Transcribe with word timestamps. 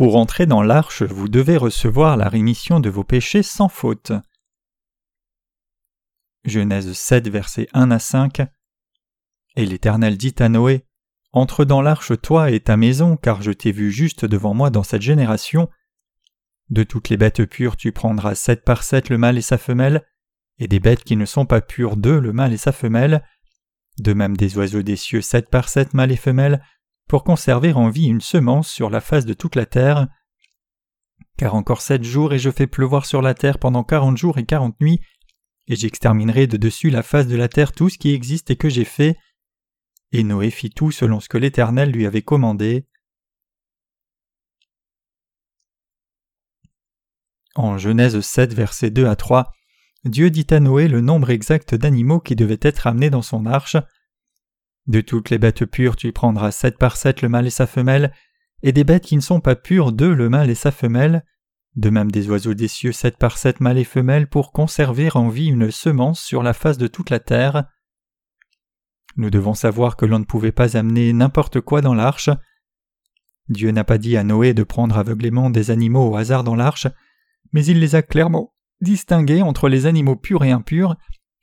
Pour 0.00 0.16
entrer 0.16 0.46
dans 0.46 0.62
l'arche, 0.62 1.02
vous 1.02 1.28
devez 1.28 1.58
recevoir 1.58 2.16
la 2.16 2.30
rémission 2.30 2.80
de 2.80 2.88
vos 2.88 3.04
péchés 3.04 3.42
sans 3.42 3.68
faute. 3.68 4.12
Genèse 6.42 6.94
7, 6.94 7.28
versets 7.28 7.68
1 7.74 7.90
à 7.90 7.98
5. 7.98 8.40
Et 9.56 9.66
l'Éternel 9.66 10.16
dit 10.16 10.34
à 10.38 10.48
Noé 10.48 10.86
Entre 11.32 11.66
dans 11.66 11.82
l'arche, 11.82 12.18
toi 12.22 12.50
et 12.50 12.60
ta 12.60 12.78
maison, 12.78 13.18
car 13.18 13.42
je 13.42 13.50
t'ai 13.50 13.72
vu 13.72 13.92
juste 13.92 14.24
devant 14.24 14.54
moi 14.54 14.70
dans 14.70 14.84
cette 14.84 15.02
génération. 15.02 15.68
De 16.70 16.82
toutes 16.82 17.10
les 17.10 17.18
bêtes 17.18 17.44
pures, 17.44 17.76
tu 17.76 17.92
prendras 17.92 18.34
sept 18.34 18.64
par 18.64 18.84
sept 18.84 19.10
le 19.10 19.18
mâle 19.18 19.36
et 19.36 19.42
sa 19.42 19.58
femelle, 19.58 20.06
et 20.58 20.66
des 20.66 20.80
bêtes 20.80 21.04
qui 21.04 21.16
ne 21.16 21.26
sont 21.26 21.44
pas 21.44 21.60
pures 21.60 21.98
deux 21.98 22.18
le 22.18 22.32
mâle 22.32 22.54
et 22.54 22.56
sa 22.56 22.72
femelle, 22.72 23.22
de 23.98 24.14
même 24.14 24.38
des 24.38 24.56
oiseaux 24.56 24.80
des 24.80 24.96
cieux 24.96 25.20
sept 25.20 25.50
par 25.50 25.68
sept 25.68 25.92
mâles 25.92 26.12
et 26.12 26.16
femelles, 26.16 26.64
pour 27.10 27.24
conserver 27.24 27.72
en 27.72 27.90
vie 27.90 28.06
une 28.06 28.20
semence 28.20 28.70
sur 28.70 28.88
la 28.88 29.00
face 29.00 29.26
de 29.26 29.34
toute 29.34 29.56
la 29.56 29.66
terre. 29.66 30.06
Car 31.36 31.56
encore 31.56 31.80
sept 31.80 32.04
jours 32.04 32.32
et 32.32 32.38
je 32.38 32.52
fais 32.52 32.68
pleuvoir 32.68 33.04
sur 33.04 33.20
la 33.20 33.34
terre 33.34 33.58
pendant 33.58 33.82
quarante 33.82 34.16
jours 34.16 34.38
et 34.38 34.46
quarante 34.46 34.80
nuits, 34.80 35.00
et 35.66 35.74
j'exterminerai 35.74 36.46
de 36.46 36.56
dessus 36.56 36.88
la 36.88 37.02
face 37.02 37.26
de 37.26 37.34
la 37.34 37.48
terre 37.48 37.72
tout 37.72 37.88
ce 37.88 37.98
qui 37.98 38.14
existe 38.14 38.52
et 38.52 38.56
que 38.56 38.68
j'ai 38.68 38.84
fait. 38.84 39.16
Et 40.12 40.22
Noé 40.22 40.50
fit 40.50 40.70
tout 40.70 40.92
selon 40.92 41.18
ce 41.18 41.28
que 41.28 41.36
l'Éternel 41.36 41.90
lui 41.90 42.06
avait 42.06 42.22
commandé. 42.22 42.86
En 47.56 47.76
Genèse 47.76 48.20
7, 48.20 48.54
versets 48.54 48.92
2 48.92 49.06
à 49.06 49.16
3, 49.16 49.50
Dieu 50.04 50.30
dit 50.30 50.46
à 50.50 50.60
Noé 50.60 50.86
le 50.86 51.00
nombre 51.00 51.30
exact 51.30 51.74
d'animaux 51.74 52.20
qui 52.20 52.36
devaient 52.36 52.60
être 52.62 52.86
amenés 52.86 53.10
dans 53.10 53.22
son 53.22 53.46
arche. 53.46 53.76
De 54.90 55.00
toutes 55.00 55.30
les 55.30 55.38
bêtes 55.38 55.66
pures, 55.66 55.94
tu 55.94 56.10
prendras 56.10 56.50
sept 56.50 56.76
par 56.76 56.96
sept 56.96 57.22
le 57.22 57.28
mâle 57.28 57.46
et 57.46 57.50
sa 57.50 57.68
femelle, 57.68 58.12
et 58.64 58.72
des 58.72 58.82
bêtes 58.82 59.04
qui 59.04 59.14
ne 59.14 59.20
sont 59.20 59.38
pas 59.38 59.54
pures, 59.54 59.92
deux 59.92 60.12
le 60.12 60.28
mâle 60.28 60.50
et 60.50 60.56
sa 60.56 60.72
femelle, 60.72 61.24
de 61.76 61.90
même 61.90 62.10
des 62.10 62.28
oiseaux 62.28 62.54
des 62.54 62.66
cieux 62.66 62.90
sept 62.90 63.16
par 63.16 63.38
sept 63.38 63.60
mâles 63.60 63.78
et 63.78 63.84
femelles 63.84 64.28
pour 64.28 64.50
conserver 64.50 65.08
en 65.14 65.28
vie 65.28 65.46
une 65.46 65.70
semence 65.70 66.20
sur 66.20 66.42
la 66.42 66.54
face 66.54 66.76
de 66.76 66.88
toute 66.88 67.10
la 67.10 67.20
terre. 67.20 67.66
Nous 69.16 69.30
devons 69.30 69.54
savoir 69.54 69.96
que 69.96 70.06
l'on 70.06 70.18
ne 70.18 70.24
pouvait 70.24 70.50
pas 70.50 70.76
amener 70.76 71.12
n'importe 71.12 71.60
quoi 71.60 71.82
dans 71.82 71.94
l'arche. 71.94 72.30
Dieu 73.48 73.70
n'a 73.70 73.84
pas 73.84 73.96
dit 73.96 74.16
à 74.16 74.24
Noé 74.24 74.54
de 74.54 74.64
prendre 74.64 74.98
aveuglément 74.98 75.50
des 75.50 75.70
animaux 75.70 76.10
au 76.10 76.16
hasard 76.16 76.42
dans 76.42 76.56
l'arche, 76.56 76.88
mais 77.52 77.64
il 77.64 77.78
les 77.78 77.94
a 77.94 78.02
clairement 78.02 78.54
distingués 78.80 79.42
entre 79.42 79.68
les 79.68 79.86
animaux 79.86 80.16
purs 80.16 80.42
et 80.42 80.50
impurs, 80.50 80.96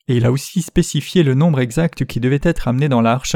et 0.08 0.18
il 0.18 0.26
a 0.26 0.32
aussi 0.32 0.62
spécifié 0.62 1.24
le 1.24 1.34
nombre 1.34 1.60
exact 1.60 2.06
qui 2.06 2.20
devait 2.20 2.40
être 2.44 2.68
amené 2.68 2.88
dans 2.90 3.02
l'arche. 3.02 3.36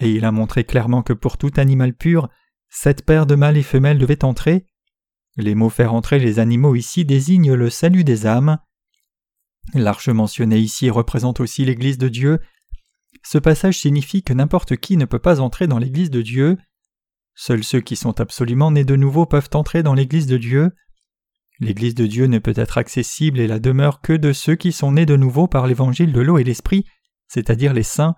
Et 0.00 0.10
il 0.10 0.24
a 0.24 0.32
montré 0.32 0.64
clairement 0.64 1.02
que 1.02 1.12
pour 1.12 1.38
tout 1.38 1.52
animal 1.56 1.94
pur, 1.94 2.28
sept 2.68 3.04
paires 3.04 3.26
de 3.26 3.34
mâles 3.34 3.56
et 3.56 3.62
femelles 3.62 3.98
devaient 3.98 4.24
entrer. 4.24 4.66
Les 5.36 5.54
mots 5.54 5.70
faire 5.70 5.94
entrer 5.94 6.18
les 6.18 6.38
animaux 6.38 6.74
ici 6.74 7.04
désignent 7.04 7.54
le 7.54 7.70
salut 7.70 8.04
des 8.04 8.26
âmes. 8.26 8.58
L'arche 9.72 10.08
mentionnée 10.08 10.58
ici 10.58 10.90
représente 10.90 11.40
aussi 11.40 11.64
l'Église 11.64 11.98
de 11.98 12.08
Dieu. 12.08 12.40
Ce 13.22 13.38
passage 13.38 13.78
signifie 13.78 14.22
que 14.22 14.34
n'importe 14.34 14.76
qui 14.76 14.96
ne 14.96 15.06
peut 15.06 15.18
pas 15.18 15.40
entrer 15.40 15.66
dans 15.66 15.78
l'Église 15.78 16.10
de 16.10 16.20
Dieu. 16.20 16.58
Seuls 17.34 17.64
ceux 17.64 17.80
qui 17.80 17.96
sont 17.96 18.20
absolument 18.20 18.70
nés 18.70 18.84
de 18.84 18.96
nouveau 18.96 19.24
peuvent 19.24 19.48
entrer 19.54 19.82
dans 19.82 19.94
l'Église 19.94 20.26
de 20.26 20.36
Dieu. 20.36 20.72
L'Église 21.60 21.94
de 21.94 22.06
Dieu 22.06 22.26
ne 22.26 22.38
peut 22.38 22.54
être 22.56 22.78
accessible 22.78 23.38
et 23.38 23.46
la 23.46 23.60
demeure 23.60 24.00
que 24.00 24.12
de 24.12 24.32
ceux 24.32 24.56
qui 24.56 24.72
sont 24.72 24.92
nés 24.92 25.06
de 25.06 25.16
nouveau 25.16 25.46
par 25.46 25.66
l'évangile 25.66 26.12
de 26.12 26.20
l'eau 26.20 26.38
et 26.38 26.44
l'esprit, 26.44 26.84
c'est-à-dire 27.28 27.72
les 27.72 27.84
saints, 27.84 28.16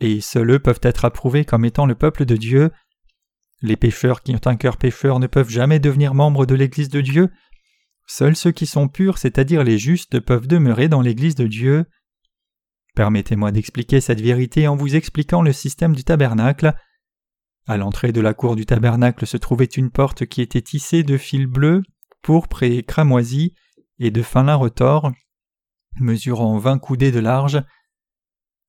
et 0.00 0.20
seuls 0.20 0.50
eux 0.50 0.58
peuvent 0.58 0.80
être 0.82 1.04
approuvés 1.04 1.44
comme 1.44 1.64
étant 1.64 1.86
le 1.86 1.94
peuple 1.94 2.24
de 2.24 2.36
Dieu. 2.36 2.70
Les 3.62 3.76
pécheurs 3.76 4.22
qui 4.22 4.34
ont 4.34 4.40
un 4.46 4.56
cœur 4.56 4.76
pécheur 4.76 5.20
ne 5.20 5.26
peuvent 5.26 5.50
jamais 5.50 5.78
devenir 5.78 6.14
membres 6.14 6.46
de 6.46 6.54
l'Église 6.54 6.88
de 6.88 7.00
Dieu. 7.00 7.30
Seuls 8.06 8.36
ceux 8.36 8.52
qui 8.52 8.66
sont 8.66 8.88
purs, 8.88 9.18
c'est-à-dire 9.18 9.62
les 9.62 9.78
justes, 9.78 10.20
peuvent 10.20 10.46
demeurer 10.46 10.88
dans 10.88 11.00
l'Église 11.00 11.34
de 11.34 11.46
Dieu. 11.46 11.86
Permettez-moi 12.94 13.52
d'expliquer 13.52 14.00
cette 14.00 14.20
vérité 14.20 14.68
en 14.68 14.76
vous 14.76 14.94
expliquant 14.94 15.42
le 15.42 15.52
système 15.52 15.94
du 15.94 16.04
tabernacle. 16.04 16.74
À 17.66 17.76
l'entrée 17.76 18.12
de 18.12 18.20
la 18.20 18.34
cour 18.34 18.56
du 18.56 18.66
tabernacle 18.66 19.26
se 19.26 19.36
trouvait 19.36 19.64
une 19.64 19.90
porte 19.90 20.26
qui 20.26 20.42
était 20.42 20.60
tissée 20.60 21.02
de 21.02 21.16
fils 21.16 21.46
bleus, 21.46 21.82
pourpre 22.24 22.64
et 22.64 22.82
cramoisi, 22.82 23.54
et 24.00 24.10
de 24.10 24.22
fin 24.22 24.42
lin 24.42 24.56
retors, 24.56 25.12
mesurant 26.00 26.58
vingt 26.58 26.78
coudées 26.78 27.12
de 27.12 27.20
large. 27.20 27.62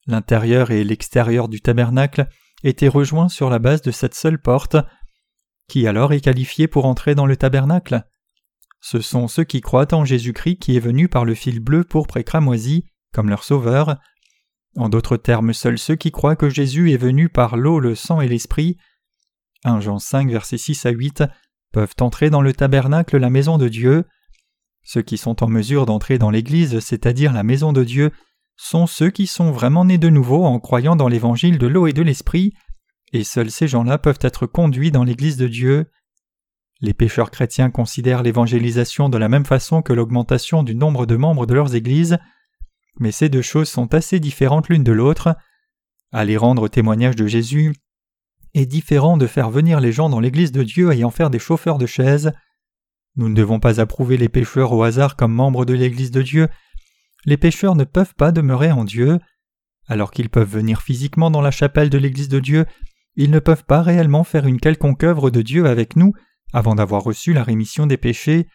L'intérieur 0.06 0.70
et 0.70 0.84
l'extérieur 0.84 1.48
du 1.48 1.62
tabernacle 1.62 2.28
étaient 2.64 2.90
rejoints 2.90 3.30
sur 3.30 3.50
la 3.50 3.58
base 3.58 3.82
de 3.82 3.92
cette 3.92 4.14
seule 4.14 4.40
porte. 4.40 4.78
Qui 5.68 5.88
alors 5.88 6.14
est 6.14 6.22
qualifié 6.22 6.68
pour 6.68 6.86
entrer 6.86 7.16
dans 7.16 7.26
le 7.26 7.38
tabernacle 7.38 8.04
Ce 8.82 9.00
sont 9.00 9.28
ceux 9.28 9.46
qui 9.46 9.62
croient 9.62 9.96
en 9.96 10.06
Jésus-Christ 10.06 10.58
qui 10.58 10.76
est 10.76 10.82
venu 10.82 11.08
par 11.08 11.26
le 11.26 11.34
fil 11.34 11.60
bleu, 11.60 11.84
pourpre 11.86 12.18
et 12.18 12.24
cramoisi, 12.24 12.86
comme 13.14 13.30
leur 13.30 13.44
sauveur. 13.44 13.98
En 14.76 14.90
d'autres 14.90 15.18
termes, 15.18 15.54
seuls 15.54 15.80
ceux 15.80 15.96
qui 15.96 16.12
croient 16.12 16.36
que 16.36 16.50
Jésus 16.50 16.92
est 16.92 16.98
venu 16.98 17.30
par 17.30 17.56
l'eau, 17.56 17.80
le 17.80 17.96
sang 17.96 18.20
et 18.20 18.28
l'esprit. 18.28 18.78
1 19.64 19.80
Jean 19.80 19.98
5, 19.98 20.30
versets 20.30 20.58
6 20.58 20.86
à 20.86 20.90
8 20.90 21.24
peuvent 21.76 21.96
entrer 22.00 22.30
dans 22.30 22.42
le 22.42 22.54
tabernacle, 22.54 23.18
la 23.18 23.30
maison 23.30 23.58
de 23.58 23.68
Dieu. 23.68 24.06
Ceux 24.84 25.02
qui 25.02 25.18
sont 25.18 25.44
en 25.44 25.50
mesure 25.50 25.86
d'entrer 25.86 26.18
dans 26.18 26.30
l'Église, 26.30 26.80
c'est-à-dire 26.80 27.34
la 27.34 27.44
maison 27.44 27.74
de 27.74 27.84
Dieu, 27.84 28.12
sont 28.56 28.88
ceux 28.88 29.10
qui 29.10 29.28
sont 29.28 29.52
vraiment 29.52 29.84
nés 29.84 29.98
de 29.98 30.08
nouveau 30.08 30.46
en 30.46 30.58
croyant 30.62 30.96
dans 30.96 31.10
l'évangile 31.10 31.58
de 31.58 31.68
l'eau 31.68 31.86
et 31.88 31.92
de 31.92 32.02
l'esprit, 32.02 32.54
et 33.12 33.26
seuls 33.26 33.52
ces 33.52 33.68
gens-là 33.68 33.98
peuvent 33.98 34.22
être 34.22 34.48
conduits 34.48 34.90
dans 34.90 35.04
l'Église 35.04 35.36
de 35.36 35.50
Dieu. 35.50 35.92
Les 36.80 36.94
pécheurs 36.94 37.30
chrétiens 37.30 37.70
considèrent 37.72 38.24
l'évangélisation 38.24 39.10
de 39.10 39.18
la 39.18 39.28
même 39.28 39.46
façon 39.46 39.82
que 39.82 39.92
l'augmentation 39.92 40.64
du 40.64 40.76
nombre 40.76 41.06
de 41.06 41.18
membres 41.18 41.46
de 41.46 41.56
leurs 41.56 41.76
églises, 41.76 42.18
mais 43.02 43.12
ces 43.12 43.28
deux 43.28 43.42
choses 43.42 43.68
sont 43.68 43.94
assez 43.94 44.22
différentes 44.22 44.70
l'une 44.70 44.86
de 44.86 44.94
l'autre. 44.94 45.36
Aller 46.14 46.38
rendre 46.38 46.70
témoignage 46.70 47.18
de 47.18 47.28
Jésus 47.28 47.74
est 48.56 48.66
différent 48.66 49.18
de 49.18 49.28
faire 49.28 49.50
venir 49.50 49.80
les 49.80 49.92
gens 49.92 50.10
dans 50.10 50.20
l'Église 50.20 50.52
de 50.52 50.64
Dieu 50.64 50.94
et 50.94 51.04
en 51.04 51.12
faire 51.12 51.30
des 51.30 51.40
chauffeurs 51.40 51.78
de 51.78 51.86
chaises. 51.86 52.32
Nous 53.18 53.30
ne 53.30 53.36
devons 53.36 53.60
pas 53.60 53.80
approuver 53.80 54.18
les 54.18 54.30
pécheurs 54.30 54.72
au 54.72 54.82
hasard 54.84 55.16
comme 55.16 55.34
membres 55.34 55.66
de 55.66 55.74
l'Église 55.74 56.12
de 56.12 56.22
Dieu. 56.22 56.48
Les 57.26 57.38
pécheurs 57.38 57.76
ne 57.76 57.84
peuvent 57.84 58.16
pas 58.16 58.32
demeurer 58.32 58.72
en 58.72 58.86
Dieu. 58.86 59.20
Alors 59.88 60.12
qu'ils 60.12 60.30
peuvent 60.30 60.50
venir 60.50 60.82
physiquement 60.82 61.30
dans 61.30 61.42
la 61.42 61.52
chapelle 61.52 61.90
de 61.90 61.98
l'Église 61.98 62.30
de 62.30 62.40
Dieu, 62.40 62.66
ils 63.16 63.30
ne 63.30 63.40
peuvent 63.40 63.66
pas 63.66 63.82
réellement 63.82 64.24
faire 64.24 64.48
une 64.48 64.60
quelconque 64.60 65.04
œuvre 65.04 65.30
de 65.30 65.42
Dieu 65.42 65.68
avec 65.68 65.96
nous 65.96 66.14
avant 66.54 66.76
d'avoir 66.76 67.04
reçu 67.04 67.34
la 67.34 67.44
rémission 67.44 67.86
des 67.86 67.98
péchés. 67.98 68.48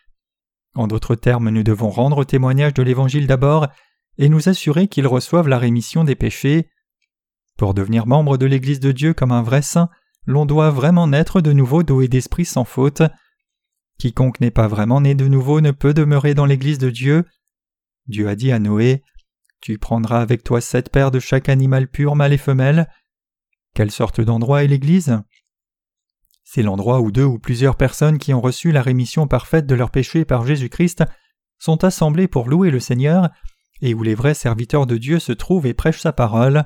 En 0.75 0.87
d'autres 0.87 1.15
termes, 1.15 1.51
nous 1.51 1.63
devons 1.63 1.91
rendre 1.91 2.25
témoignage 2.25 2.75
de 2.75 2.83
l'Évangile 2.83 3.27
d'abord 3.27 3.69
et 4.19 4.29
nous 4.29 4.49
assurer 4.49 4.89
qu'ils 4.89 5.07
reçoivent 5.07 5.49
la 5.49 5.59
rémission 5.59 6.05
des 6.05 6.15
péchés. 6.15 6.69
Pour 7.61 7.75
devenir 7.75 8.07
membre 8.07 8.39
de 8.39 8.47
l'Église 8.47 8.81
de 8.81 8.91
Dieu 8.91 9.13
comme 9.13 9.33
un 9.33 9.43
vrai 9.43 9.61
saint, 9.61 9.91
l'on 10.25 10.47
doit 10.47 10.71
vraiment 10.71 11.07
naître 11.07 11.43
de 11.43 11.53
nouveau 11.53 11.83
et 12.01 12.09
d'esprit 12.09 12.47
sans 12.47 12.65
faute. 12.65 13.03
Quiconque 13.99 14.41
n'est 14.41 14.51
pas 14.51 14.67
vraiment 14.67 15.03
né 15.03 15.15
de 15.15 15.29
nouveau 15.29 15.61
ne 15.61 15.71
peut 15.71 15.93
demeurer 15.93 16.33
dans 16.33 16.47
l'Église 16.47 16.79
de 16.79 16.89
Dieu. 16.89 17.27
Dieu 18.07 18.29
a 18.29 18.35
dit 18.35 18.51
à 18.51 18.59
Noé 18.59 19.03
Tu 19.61 19.77
prendras 19.77 20.23
avec 20.23 20.43
toi 20.43 20.63
sept 20.63 20.89
paires 20.89 21.11
de 21.11 21.21
chaque 21.21 21.51
animal 21.51 21.87
pur, 21.87 22.17
mâle 22.17 22.33
et 22.33 22.39
femelle. 22.39 22.89
Quelle 23.75 23.91
sorte 23.91 24.23
d'endroit 24.23 24.65
est 24.65 24.69
l'Église? 24.69 25.21
C'est 26.45 26.63
l'endroit 26.63 27.03
où 27.03 27.13
deux 27.13 27.27
ou 27.27 27.39
plusieurs 27.39 27.77
personnes 27.77 28.17
qui 28.17 28.33
ont 28.33 28.41
reçu 28.41 28.73
la 28.73 28.81
rémission 28.81 29.29
parfaite 29.29 29.67
de 29.67 29.75
leurs 29.75 29.91
péchés 29.91 30.25
par 30.25 30.47
Jésus-Christ 30.47 31.05
sont 31.59 31.85
assemblées 31.85 32.27
pour 32.27 32.49
louer 32.49 32.71
le 32.71 32.81
Seigneur, 32.81 33.29
et 33.83 33.93
où 33.93 34.03
les 34.03 34.15
vrais 34.15 34.33
serviteurs 34.33 34.87
de 34.87 34.97
Dieu 34.97 35.19
se 35.19 35.33
trouvent 35.33 35.67
et 35.67 35.75
prêchent 35.75 36.01
sa 36.01 36.15
parole. 36.15 36.65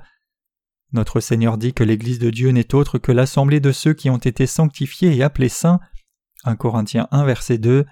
Notre 0.94 1.18
Seigneur 1.18 1.58
dit 1.58 1.74
que 1.74 1.82
l'Église 1.82 2.20
de 2.20 2.30
Dieu 2.30 2.50
n'est 2.50 2.72
autre 2.72 2.98
que 2.98 3.10
l'assemblée 3.10 3.58
de 3.58 3.72
ceux 3.72 3.94
qui 3.94 4.10
ont 4.10 4.16
été 4.16 4.46
sanctifiés 4.46 5.12
et 5.16 5.24
appelés 5.24 5.48
saints. 5.48 5.80
1 6.44 6.54
Corinthiens 6.54 7.08
1 7.10 7.24
verset 7.24 7.58
2. 7.58 7.84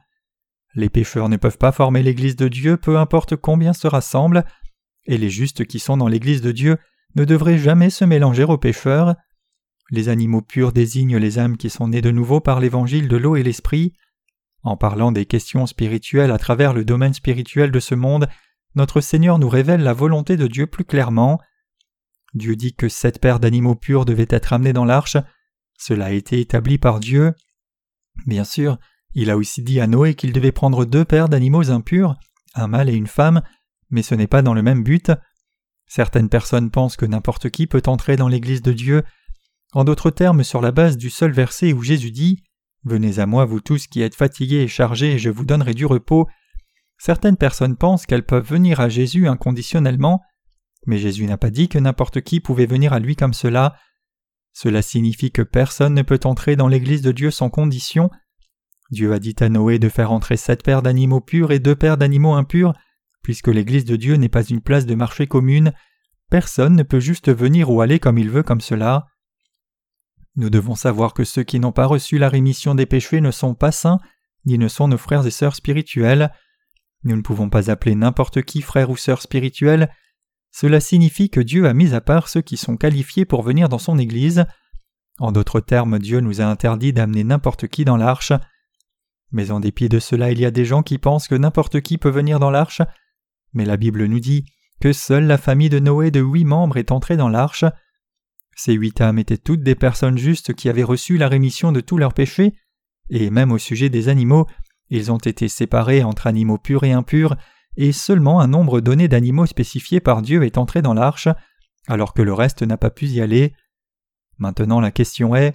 Les 0.76 0.88
pécheurs 0.88 1.28
ne 1.28 1.36
peuvent 1.36 1.58
pas 1.58 1.72
former 1.72 2.04
l'Église 2.04 2.36
de 2.36 2.46
Dieu 2.46 2.76
peu 2.76 2.96
importe 2.96 3.34
combien 3.34 3.72
se 3.72 3.88
rassemblent, 3.88 4.44
et 5.04 5.18
les 5.18 5.30
justes 5.30 5.64
qui 5.64 5.80
sont 5.80 5.96
dans 5.96 6.06
l'Église 6.06 6.42
de 6.42 6.52
Dieu 6.52 6.76
ne 7.16 7.24
devraient 7.24 7.58
jamais 7.58 7.90
se 7.90 8.04
mélanger 8.04 8.44
aux 8.44 8.56
pécheurs. 8.56 9.16
Les 9.90 10.08
animaux 10.08 10.40
purs 10.40 10.72
désignent 10.72 11.18
les 11.18 11.40
âmes 11.40 11.56
qui 11.56 11.70
sont 11.70 11.88
nées 11.88 12.02
de 12.02 12.12
nouveau 12.12 12.38
par 12.38 12.60
l'évangile 12.60 13.08
de 13.08 13.16
l'eau 13.16 13.34
et 13.34 13.42
l'esprit. 13.42 13.94
En 14.62 14.76
parlant 14.76 15.10
des 15.10 15.26
questions 15.26 15.66
spirituelles 15.66 16.30
à 16.30 16.38
travers 16.38 16.72
le 16.72 16.84
domaine 16.84 17.14
spirituel 17.14 17.72
de 17.72 17.80
ce 17.80 17.96
monde, 17.96 18.28
notre 18.76 19.00
Seigneur 19.00 19.40
nous 19.40 19.48
révèle 19.48 19.82
la 19.82 19.92
volonté 19.92 20.36
de 20.36 20.46
Dieu 20.46 20.68
plus 20.68 20.84
clairement. 20.84 21.40
Dieu 22.34 22.56
dit 22.56 22.74
que 22.74 22.88
sept 22.88 23.20
paires 23.20 23.40
d'animaux 23.40 23.74
purs 23.74 24.04
devaient 24.04 24.26
être 24.30 24.52
amenés 24.52 24.72
dans 24.72 24.84
l'arche. 24.84 25.16
Cela 25.78 26.06
a 26.06 26.10
été 26.10 26.40
établi 26.40 26.78
par 26.78 27.00
Dieu. 27.00 27.34
Bien 28.26 28.44
sûr, 28.44 28.78
il 29.14 29.30
a 29.30 29.36
aussi 29.36 29.62
dit 29.62 29.80
à 29.80 29.86
Noé 29.86 30.14
qu'il 30.14 30.32
devait 30.32 30.52
prendre 30.52 30.84
deux 30.84 31.04
paires 31.04 31.28
d'animaux 31.28 31.70
impurs, 31.70 32.16
un 32.54 32.66
mâle 32.66 32.88
et 32.88 32.94
une 32.94 33.06
femme, 33.06 33.42
mais 33.90 34.02
ce 34.02 34.14
n'est 34.14 34.26
pas 34.26 34.42
dans 34.42 34.54
le 34.54 34.62
même 34.62 34.82
but. 34.82 35.12
Certaines 35.86 36.30
personnes 36.30 36.70
pensent 36.70 36.96
que 36.96 37.04
n'importe 37.04 37.50
qui 37.50 37.66
peut 37.66 37.82
entrer 37.86 38.16
dans 38.16 38.28
l'Église 38.28 38.62
de 38.62 38.72
Dieu. 38.72 39.02
En 39.74 39.84
d'autres 39.84 40.10
termes, 40.10 40.44
sur 40.44 40.62
la 40.62 40.72
base 40.72 40.96
du 40.96 41.10
seul 41.10 41.32
verset 41.32 41.72
où 41.72 41.82
Jésus 41.82 42.10
dit 42.10 42.42
Venez 42.84 43.18
à 43.18 43.26
moi, 43.26 43.44
vous 43.44 43.60
tous 43.60 43.86
qui 43.86 44.00
êtes 44.00 44.14
fatigués 44.14 44.62
et 44.62 44.68
chargés, 44.68 45.12
et 45.12 45.18
je 45.18 45.30
vous 45.30 45.44
donnerai 45.44 45.74
du 45.74 45.86
repos. 45.86 46.26
Certaines 46.98 47.36
personnes 47.36 47.76
pensent 47.76 48.06
qu'elles 48.06 48.24
peuvent 48.24 48.48
venir 48.48 48.80
à 48.80 48.88
Jésus 48.88 49.28
inconditionnellement, 49.28 50.22
mais 50.86 50.98
Jésus 50.98 51.26
n'a 51.26 51.36
pas 51.36 51.50
dit 51.50 51.68
que 51.68 51.78
n'importe 51.78 52.20
qui 52.22 52.40
pouvait 52.40 52.66
venir 52.66 52.92
à 52.92 52.98
lui 52.98 53.16
comme 53.16 53.34
cela. 53.34 53.76
Cela 54.52 54.82
signifie 54.82 55.30
que 55.30 55.42
personne 55.42 55.94
ne 55.94 56.02
peut 56.02 56.20
entrer 56.24 56.56
dans 56.56 56.68
l'Église 56.68 57.02
de 57.02 57.12
Dieu 57.12 57.30
sans 57.30 57.50
condition. 57.50 58.10
Dieu 58.90 59.12
a 59.12 59.18
dit 59.18 59.36
à 59.40 59.48
Noé 59.48 59.78
de 59.78 59.88
faire 59.88 60.12
entrer 60.12 60.36
sept 60.36 60.62
paires 60.62 60.82
d'animaux 60.82 61.20
purs 61.20 61.52
et 61.52 61.58
deux 61.58 61.76
paires 61.76 61.96
d'animaux 61.96 62.34
impurs, 62.34 62.74
puisque 63.22 63.48
l'Église 63.48 63.84
de 63.84 63.96
Dieu 63.96 64.16
n'est 64.16 64.28
pas 64.28 64.44
une 64.44 64.60
place 64.60 64.84
de 64.84 64.94
marché 64.94 65.26
commune, 65.26 65.72
personne 66.28 66.76
ne 66.76 66.82
peut 66.82 67.00
juste 67.00 67.32
venir 67.32 67.70
ou 67.70 67.80
aller 67.80 67.98
comme 67.98 68.18
il 68.18 68.28
veut 68.28 68.42
comme 68.42 68.60
cela. 68.60 69.06
Nous 70.36 70.50
devons 70.50 70.74
savoir 70.74 71.14
que 71.14 71.24
ceux 71.24 71.42
qui 71.42 71.60
n'ont 71.60 71.72
pas 71.72 71.86
reçu 71.86 72.18
la 72.18 72.28
rémission 72.28 72.74
des 72.74 72.86
péchés 72.86 73.20
ne 73.20 73.30
sont 73.30 73.54
pas 73.54 73.72
saints, 73.72 74.00
ni 74.44 74.58
ne 74.58 74.68
sont 74.68 74.88
nos 74.88 74.98
frères 74.98 75.26
et 75.26 75.30
sœurs 75.30 75.54
spirituels. 75.54 76.32
Nous 77.04 77.16
ne 77.16 77.22
pouvons 77.22 77.50
pas 77.50 77.70
appeler 77.70 77.94
n'importe 77.94 78.42
qui 78.42 78.62
frère 78.62 78.90
ou 78.90 78.96
sœur 78.96 79.22
spirituel. 79.22 79.90
Cela 80.52 80.80
signifie 80.80 81.30
que 81.30 81.40
Dieu 81.40 81.66
a 81.66 81.72
mis 81.72 81.94
à 81.94 82.00
part 82.00 82.28
ceux 82.28 82.42
qui 82.42 82.56
sont 82.56 82.76
qualifiés 82.76 83.24
pour 83.24 83.42
venir 83.42 83.68
dans 83.68 83.78
son 83.78 83.98
Église. 83.98 84.44
En 85.18 85.32
d'autres 85.32 85.60
termes, 85.60 85.98
Dieu 85.98 86.20
nous 86.20 86.40
a 86.40 86.44
interdit 86.44 86.92
d'amener 86.92 87.24
n'importe 87.24 87.66
qui 87.68 87.84
dans 87.84 87.96
l'arche. 87.96 88.32
Mais 89.30 89.50
en 89.50 89.60
dépit 89.60 89.88
de 89.88 89.98
cela, 89.98 90.30
il 90.30 90.38
y 90.38 90.44
a 90.44 90.50
des 90.50 90.66
gens 90.66 90.82
qui 90.82 90.98
pensent 90.98 91.26
que 91.26 91.34
n'importe 91.34 91.80
qui 91.80 91.96
peut 91.96 92.10
venir 92.10 92.38
dans 92.38 92.50
l'arche. 92.50 92.82
Mais 93.54 93.64
la 93.64 93.78
Bible 93.78 94.04
nous 94.04 94.20
dit 94.20 94.44
que 94.80 94.92
seule 94.92 95.24
la 95.24 95.38
famille 95.38 95.70
de 95.70 95.78
Noé 95.78 96.10
de 96.10 96.20
huit 96.20 96.44
membres 96.44 96.76
est 96.76 96.92
entrée 96.92 97.16
dans 97.16 97.30
l'arche. 97.30 97.64
Ces 98.54 98.74
huit 98.74 99.00
âmes 99.00 99.18
étaient 99.18 99.38
toutes 99.38 99.62
des 99.62 99.74
personnes 99.74 100.18
justes 100.18 100.52
qui 100.52 100.68
avaient 100.68 100.82
reçu 100.82 101.16
la 101.16 101.28
rémission 101.28 101.72
de 101.72 101.80
tous 101.80 101.96
leurs 101.96 102.12
péchés, 102.12 102.52
et 103.08 103.30
même 103.30 103.52
au 103.52 103.58
sujet 103.58 103.88
des 103.88 104.08
animaux, 104.08 104.46
ils 104.90 105.10
ont 105.10 105.18
été 105.18 105.48
séparés 105.48 106.04
entre 106.04 106.26
animaux 106.26 106.58
purs 106.58 106.84
et 106.84 106.92
impurs, 106.92 107.36
et 107.76 107.92
seulement 107.92 108.40
un 108.40 108.48
nombre 108.48 108.80
donné 108.80 109.08
d'animaux 109.08 109.46
spécifiés 109.46 110.00
par 110.00 110.22
Dieu 110.22 110.44
est 110.44 110.58
entré 110.58 110.82
dans 110.82 110.94
l'arche, 110.94 111.28
alors 111.88 112.14
que 112.14 112.22
le 112.22 112.32
reste 112.32 112.62
n'a 112.62 112.76
pas 112.76 112.90
pu 112.90 113.06
y 113.06 113.20
aller. 113.20 113.54
Maintenant 114.38 114.80
la 114.80 114.90
question 114.90 115.34
est 115.34 115.54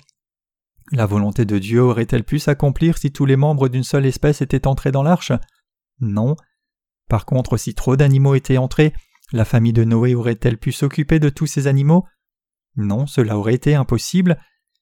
la 0.91 1.05
volonté 1.05 1.43
de 1.43 1.57
Dieu 1.57 1.81
aurait-elle 1.81 2.23
pu 2.23 2.39
s'accomplir 2.39 2.97
si 2.97 3.11
tous 3.11 3.25
les 3.25 3.35
membres 3.35 3.67
d'une 3.67 3.83
seule 3.83 4.05
espèce 4.05 4.41
étaient 4.41 4.67
entrés 4.67 4.93
dans 4.93 5.03
l'arche? 5.03 5.33
Non. 5.99 6.37
Par 7.09 7.25
contre, 7.25 7.57
si 7.57 7.73
trop 7.73 7.97
d'animaux 7.97 8.35
étaient 8.35 8.57
entrés, 8.57 8.93
la 9.33 9.43
famille 9.43 9.73
de 9.73 9.83
Noé 9.83 10.15
aurait-elle 10.15 10.57
pu 10.57 10.71
s'occuper 10.71 11.19
de 11.19 11.27
tous 11.27 11.45
ces 11.45 11.67
animaux? 11.67 12.05
Non, 12.77 13.05
cela 13.05 13.37
aurait 13.37 13.55
été 13.55 13.75
impossible. 13.75 14.39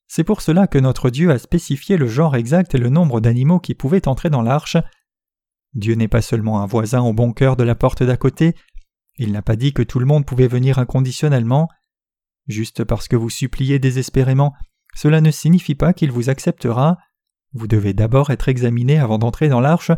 C'est 0.07 0.23
pour 0.23 0.41
cela 0.41 0.67
que 0.67 0.77
notre 0.77 1.09
Dieu 1.09 1.31
a 1.31 1.39
spécifié 1.39 1.97
le 1.97 2.07
genre 2.07 2.35
exact 2.35 2.75
et 2.75 2.79
le 2.79 2.89
nombre 2.89 3.19
d'animaux 3.19 3.59
qui 3.59 3.73
pouvaient 3.73 4.07
entrer 4.07 4.29
dans 4.29 4.43
l'arche. 4.43 4.77
Dieu 5.75 5.95
n'est 5.95 6.07
pas 6.07 6.21
seulement 6.21 6.61
un 6.61 6.65
voisin 6.65 7.01
au 7.01 7.13
bon 7.13 7.33
cœur 7.33 7.55
de 7.55 7.63
la 7.63 7.75
porte 7.75 8.01
d'à 8.03 8.17
côté, 8.17 8.55
il 9.17 9.31
n'a 9.31 9.41
pas 9.41 9.55
dit 9.55 9.73
que 9.73 9.83
tout 9.83 9.99
le 9.99 10.05
monde 10.05 10.25
pouvait 10.25 10.47
venir 10.47 10.77
inconditionnellement. 10.79 11.69
Juste 12.47 12.83
parce 12.83 13.07
que 13.07 13.15
vous 13.15 13.29
suppliez 13.29 13.79
désespérément, 13.79 14.53
cela 14.93 15.21
ne 15.21 15.31
signifie 15.31 15.75
pas 15.75 15.93
qu'il 15.93 16.11
vous 16.11 16.29
acceptera. 16.29 16.97
Vous 17.53 17.67
devez 17.67 17.93
d'abord 17.93 18.29
être 18.29 18.49
examiné 18.49 18.99
avant 18.99 19.17
d'entrer 19.17 19.47
dans 19.47 19.61
l'arche. 19.61 19.91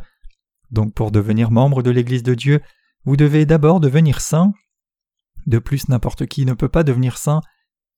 Donc 0.69 0.93
pour 0.93 1.11
devenir 1.11 1.49
membre 1.49 1.81
de 1.81 1.89
l'Église 1.89 2.23
de 2.23 2.35
Dieu, 2.35 2.61
vous 3.05 3.17
devez 3.17 3.45
d'abord 3.45 3.79
devenir 3.79 4.21
saint. 4.21 4.53
De 5.47 5.59
plus, 5.59 5.89
n'importe 5.89 6.25
qui 6.27 6.45
ne 6.45 6.53
peut 6.53 6.69
pas 6.69 6.83
devenir 6.83 7.17
saint. 7.17 7.41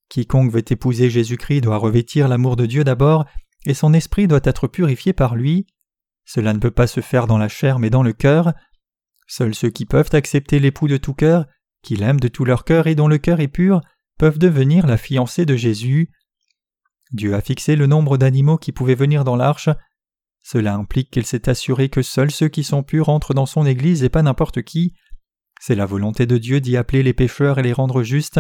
Quiconque 0.08 0.52
veut 0.52 0.64
épouser 0.72 1.10
Jésus-Christ 1.10 1.62
doit 1.62 1.78
revêtir 1.78 2.28
l'amour 2.28 2.56
de 2.56 2.66
Dieu 2.66 2.84
d'abord, 2.84 3.26
et 3.66 3.74
son 3.74 3.94
esprit 3.94 4.28
doit 4.28 4.40
être 4.44 4.68
purifié 4.68 5.14
par 5.14 5.36
lui. 5.36 5.68
Cela 6.32 6.54
ne 6.54 6.60
peut 6.60 6.70
pas 6.70 6.86
se 6.86 7.02
faire 7.02 7.26
dans 7.26 7.40
la 7.40 7.48
chair 7.48 7.80
mais 7.80 7.90
dans 7.90 8.04
le 8.04 8.14
cœur. 8.14 8.54
Seuls 9.26 9.56
ceux 9.56 9.72
qui 9.72 9.88
peuvent 9.88 10.12
accepter 10.14 10.60
l'époux 10.60 10.88
de 10.88 10.98
tout 10.98 11.16
cœur, 11.16 11.48
qui 11.82 11.96
l'aiment 11.96 12.20
de 12.20 12.28
tout 12.28 12.46
leur 12.46 12.66
cœur 12.66 12.86
et 12.86 12.94
dont 12.94 13.08
le 13.08 13.18
cœur 13.18 13.40
est 13.40 13.48
pur, 13.48 13.82
peuvent 14.20 14.38
devenir 14.38 14.86
la 14.86 14.98
fiancée 14.98 15.48
de 15.48 15.56
Jésus. 15.56 16.12
Dieu 17.12 17.34
a 17.34 17.42
fixé 17.42 17.76
le 17.76 17.88
nombre 17.88 18.20
d'animaux 18.20 18.60
qui 18.60 18.72
pouvaient 18.72 18.94
venir 18.94 19.24
dans 19.24 19.36
l'arche. 19.36 19.70
Cela 20.44 20.76
implique 20.76 21.10
qu'il 21.10 21.26
s'est 21.26 21.50
assuré 21.50 21.90
que 21.90 22.04
seuls 22.04 22.30
ceux 22.30 22.48
qui 22.48 22.64
sont 22.64 22.84
purs 22.84 23.10
entrent 23.10 23.34
dans 23.34 23.48
son 23.48 23.66
Église 23.66 24.04
et 24.04 24.10
pas 24.10 24.22
n'importe 24.22 24.62
qui. 24.62 24.94
C'est 25.60 25.74
la 25.74 25.88
volonté 25.88 26.28
de 26.28 26.38
Dieu 26.38 26.62
d'y 26.62 26.78
appeler 26.78 27.02
les 27.02 27.14
pécheurs 27.14 27.58
et 27.58 27.64
les 27.64 27.74
rendre 27.74 28.04
justes. 28.04 28.40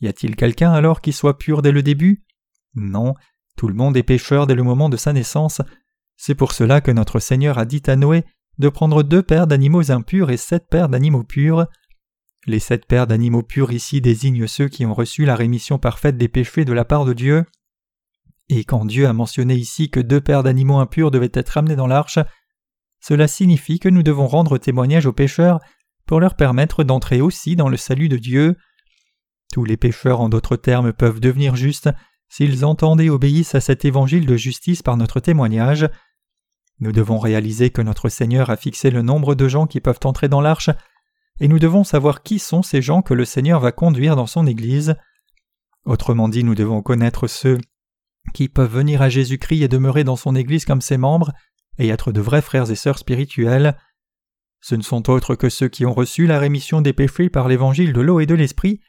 Y 0.00 0.08
a-t-il 0.08 0.34
quelqu'un 0.34 0.72
alors 0.72 1.02
qui 1.02 1.12
soit 1.12 1.36
pur 1.36 1.60
dès 1.60 1.72
le 1.72 1.82
début? 1.82 2.24
Non, 2.74 3.12
tout 3.58 3.68
le 3.68 3.74
monde 3.74 3.98
est 3.98 4.02
pécheur 4.02 4.46
dès 4.46 4.54
le 4.54 4.62
moment 4.62 4.88
de 4.88 4.96
sa 4.96 5.12
naissance. 5.12 5.60
C'est 6.16 6.34
pour 6.34 6.52
cela 6.52 6.80
que 6.80 6.90
notre 6.90 7.18
Seigneur 7.18 7.58
a 7.58 7.64
dit 7.64 7.82
à 7.86 7.96
Noé 7.96 8.24
de 8.58 8.68
prendre 8.68 9.02
deux 9.02 9.22
paires 9.22 9.46
d'animaux 9.46 9.90
impurs 9.90 10.30
et 10.30 10.36
sept 10.36 10.68
paires 10.68 10.88
d'animaux 10.88 11.24
purs. 11.24 11.66
Les 12.46 12.58
sept 12.58 12.86
paires 12.86 13.06
d'animaux 13.06 13.42
purs 13.42 13.72
ici 13.72 14.00
désignent 14.00 14.46
ceux 14.46 14.68
qui 14.68 14.84
ont 14.86 14.94
reçu 14.94 15.24
la 15.24 15.36
rémission 15.36 15.78
parfaite 15.78 16.16
des 16.16 16.28
péchés 16.28 16.64
de 16.64 16.72
la 16.72 16.84
part 16.84 17.04
de 17.04 17.12
Dieu. 17.12 17.44
Et 18.48 18.64
quand 18.64 18.84
Dieu 18.84 19.06
a 19.06 19.12
mentionné 19.12 19.54
ici 19.54 19.90
que 19.90 20.00
deux 20.00 20.20
paires 20.20 20.42
d'animaux 20.42 20.78
impurs 20.78 21.10
devaient 21.10 21.30
être 21.32 21.56
amenés 21.56 21.76
dans 21.76 21.86
l'arche, 21.86 22.18
cela 23.00 23.26
signifie 23.26 23.78
que 23.78 23.88
nous 23.88 24.02
devons 24.02 24.26
rendre 24.26 24.58
témoignage 24.58 25.06
aux 25.06 25.12
pécheurs 25.12 25.60
pour 26.06 26.20
leur 26.20 26.34
permettre 26.34 26.84
d'entrer 26.84 27.20
aussi 27.20 27.56
dans 27.56 27.68
le 27.68 27.76
salut 27.76 28.08
de 28.08 28.16
Dieu. 28.16 28.56
Tous 29.52 29.64
les 29.64 29.76
pécheurs 29.76 30.20
en 30.20 30.28
d'autres 30.28 30.56
termes 30.56 30.92
peuvent 30.92 31.20
devenir 31.20 31.56
justes 31.56 31.90
s'ils 32.32 32.64
entendent 32.64 33.02
et 33.02 33.10
obéissent 33.10 33.54
à 33.54 33.60
cet 33.60 33.84
évangile 33.84 34.24
de 34.24 34.38
justice 34.38 34.82
par 34.82 34.96
notre 34.96 35.20
témoignage. 35.20 35.90
Nous 36.80 36.90
devons 36.90 37.18
réaliser 37.18 37.68
que 37.68 37.82
notre 37.82 38.08
Seigneur 38.08 38.48
a 38.48 38.56
fixé 38.56 38.90
le 38.90 39.02
nombre 39.02 39.34
de 39.34 39.48
gens 39.48 39.66
qui 39.66 39.82
peuvent 39.82 40.00
entrer 40.04 40.30
dans 40.30 40.40
l'arche, 40.40 40.70
et 41.40 41.48
nous 41.48 41.58
devons 41.58 41.84
savoir 41.84 42.22
qui 42.22 42.38
sont 42.38 42.62
ces 42.62 42.80
gens 42.80 43.02
que 43.02 43.12
le 43.12 43.26
Seigneur 43.26 43.60
va 43.60 43.70
conduire 43.70 44.16
dans 44.16 44.26
son 44.26 44.46
Église. 44.46 44.94
Autrement 45.84 46.30
dit, 46.30 46.42
nous 46.42 46.54
devons 46.54 46.80
connaître 46.80 47.26
ceux 47.26 47.58
qui 48.32 48.48
peuvent 48.48 48.72
venir 48.72 49.02
à 49.02 49.10
Jésus-Christ 49.10 49.64
et 49.64 49.68
demeurer 49.68 50.02
dans 50.02 50.16
son 50.16 50.34
Église 50.34 50.64
comme 50.64 50.80
ses 50.80 50.96
membres, 50.96 51.32
et 51.76 51.88
être 51.88 52.12
de 52.12 52.22
vrais 52.22 52.40
frères 52.40 52.70
et 52.70 52.76
sœurs 52.76 52.98
spirituels. 52.98 53.76
Ce 54.62 54.74
ne 54.74 54.82
sont 54.82 55.10
autres 55.10 55.34
que 55.34 55.50
ceux 55.50 55.68
qui 55.68 55.84
ont 55.84 55.92
reçu 55.92 56.26
la 56.26 56.38
rémission 56.38 56.80
des 56.80 56.94
péchés 56.94 57.28
par 57.28 57.46
l'évangile 57.46 57.92
de 57.92 58.00
l'eau 58.00 58.20
et 58.20 58.26
de 58.26 58.34
l'esprit, 58.34 58.80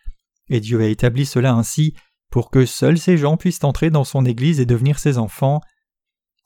et 0.48 0.62
Dieu 0.62 0.79
a 0.79 0.86
établi 0.86 1.25
cela 1.25 1.53
ainsi 1.53 1.94
pour 2.34 2.50
que 2.50 2.66
seuls 2.66 2.98
ces 2.98 3.16
gens 3.16 3.38
puissent 3.38 3.63
entrer 3.63 3.92
dans 3.92 4.04
son 4.04 4.25
Église 4.25 4.60
et 4.60 4.66
devenir 4.66 4.98
ses 4.98 5.20
enfants. 5.20 5.62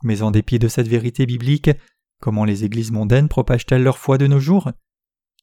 Mais 0.04 0.22
en 0.22 0.32
dépit 0.32 0.60
de 0.60 0.68
cette 0.68 0.90
vérité 0.90 1.26
biblique, 1.26 1.72
comment 2.20 2.44
les 2.44 2.66
églises 2.66 2.92
mondaines 2.92 3.30
propagent-elles 3.30 3.84
leur 3.84 3.98
foi 3.98 4.18
de 4.18 4.28
nos 4.28 4.42
jours? 4.42 4.70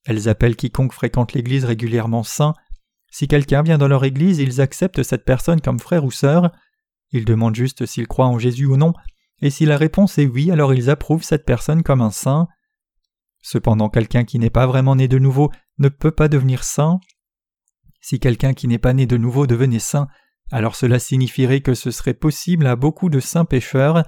Elles 0.05 0.29
appellent 0.29 0.55
quiconque 0.55 0.93
fréquente 0.93 1.33
l'Église 1.33 1.65
régulièrement 1.65 2.25
saint. 2.25 2.53
Si 3.11 3.27
quelqu'un 3.27 3.63
vient 3.63 3.79
dans 3.79 3.89
leur 3.89 4.05
Église, 4.05 4.39
ils 4.39 4.61
acceptent 4.61 5.03
cette 5.03 5.25
personne 5.25 5.63
comme 5.63 5.79
frère 5.79 6.05
ou 6.05 6.11
sœur. 6.11 6.51
Ils 7.11 7.25
demandent 7.25 7.57
juste 7.57 7.87
s'il 7.87 8.07
croit 8.07 8.27
en 8.27 8.39
Jésus 8.39 8.67
ou 8.67 8.77
non, 8.77 8.93
et 9.41 9.49
si 9.49 9.65
la 9.65 9.79
réponse 9.79 10.19
est 10.19 10.27
oui, 10.27 10.51
alors 10.51 10.75
ils 10.75 10.91
approuvent 10.91 11.25
cette 11.25 11.47
personne 11.47 11.83
comme 11.83 12.03
un 12.03 12.11
saint. 12.11 12.49
Cependant, 13.41 13.89
quelqu'un 13.89 14.25
qui 14.25 14.39
n'est 14.39 14.51
pas 14.51 14.67
vraiment 14.67 14.95
né 14.95 15.09
de 15.09 15.19
nouveau 15.19 15.51
ne 15.79 15.89
peut 15.89 16.13
pas 16.13 16.29
devenir 16.29 16.65
saint. 16.65 17.01
Si 18.03 18.21
quelqu'un 18.21 18.53
qui 18.53 18.69
n'est 18.69 18.77
pas 18.77 18.93
né 18.93 19.07
de 19.07 19.17
nouveau 19.17 19.47
devenait 19.47 19.79
saint, 19.79 20.07
alors 20.51 20.77
cela 20.77 20.99
signifierait 20.99 21.61
que 21.61 21.75
ce 21.75 21.91
serait 21.91 22.15
possible 22.15 22.67
à 22.67 22.77
beaucoup 22.77 23.09
de 23.09 23.21
saints 23.21 23.45
pécheurs. 23.45 24.05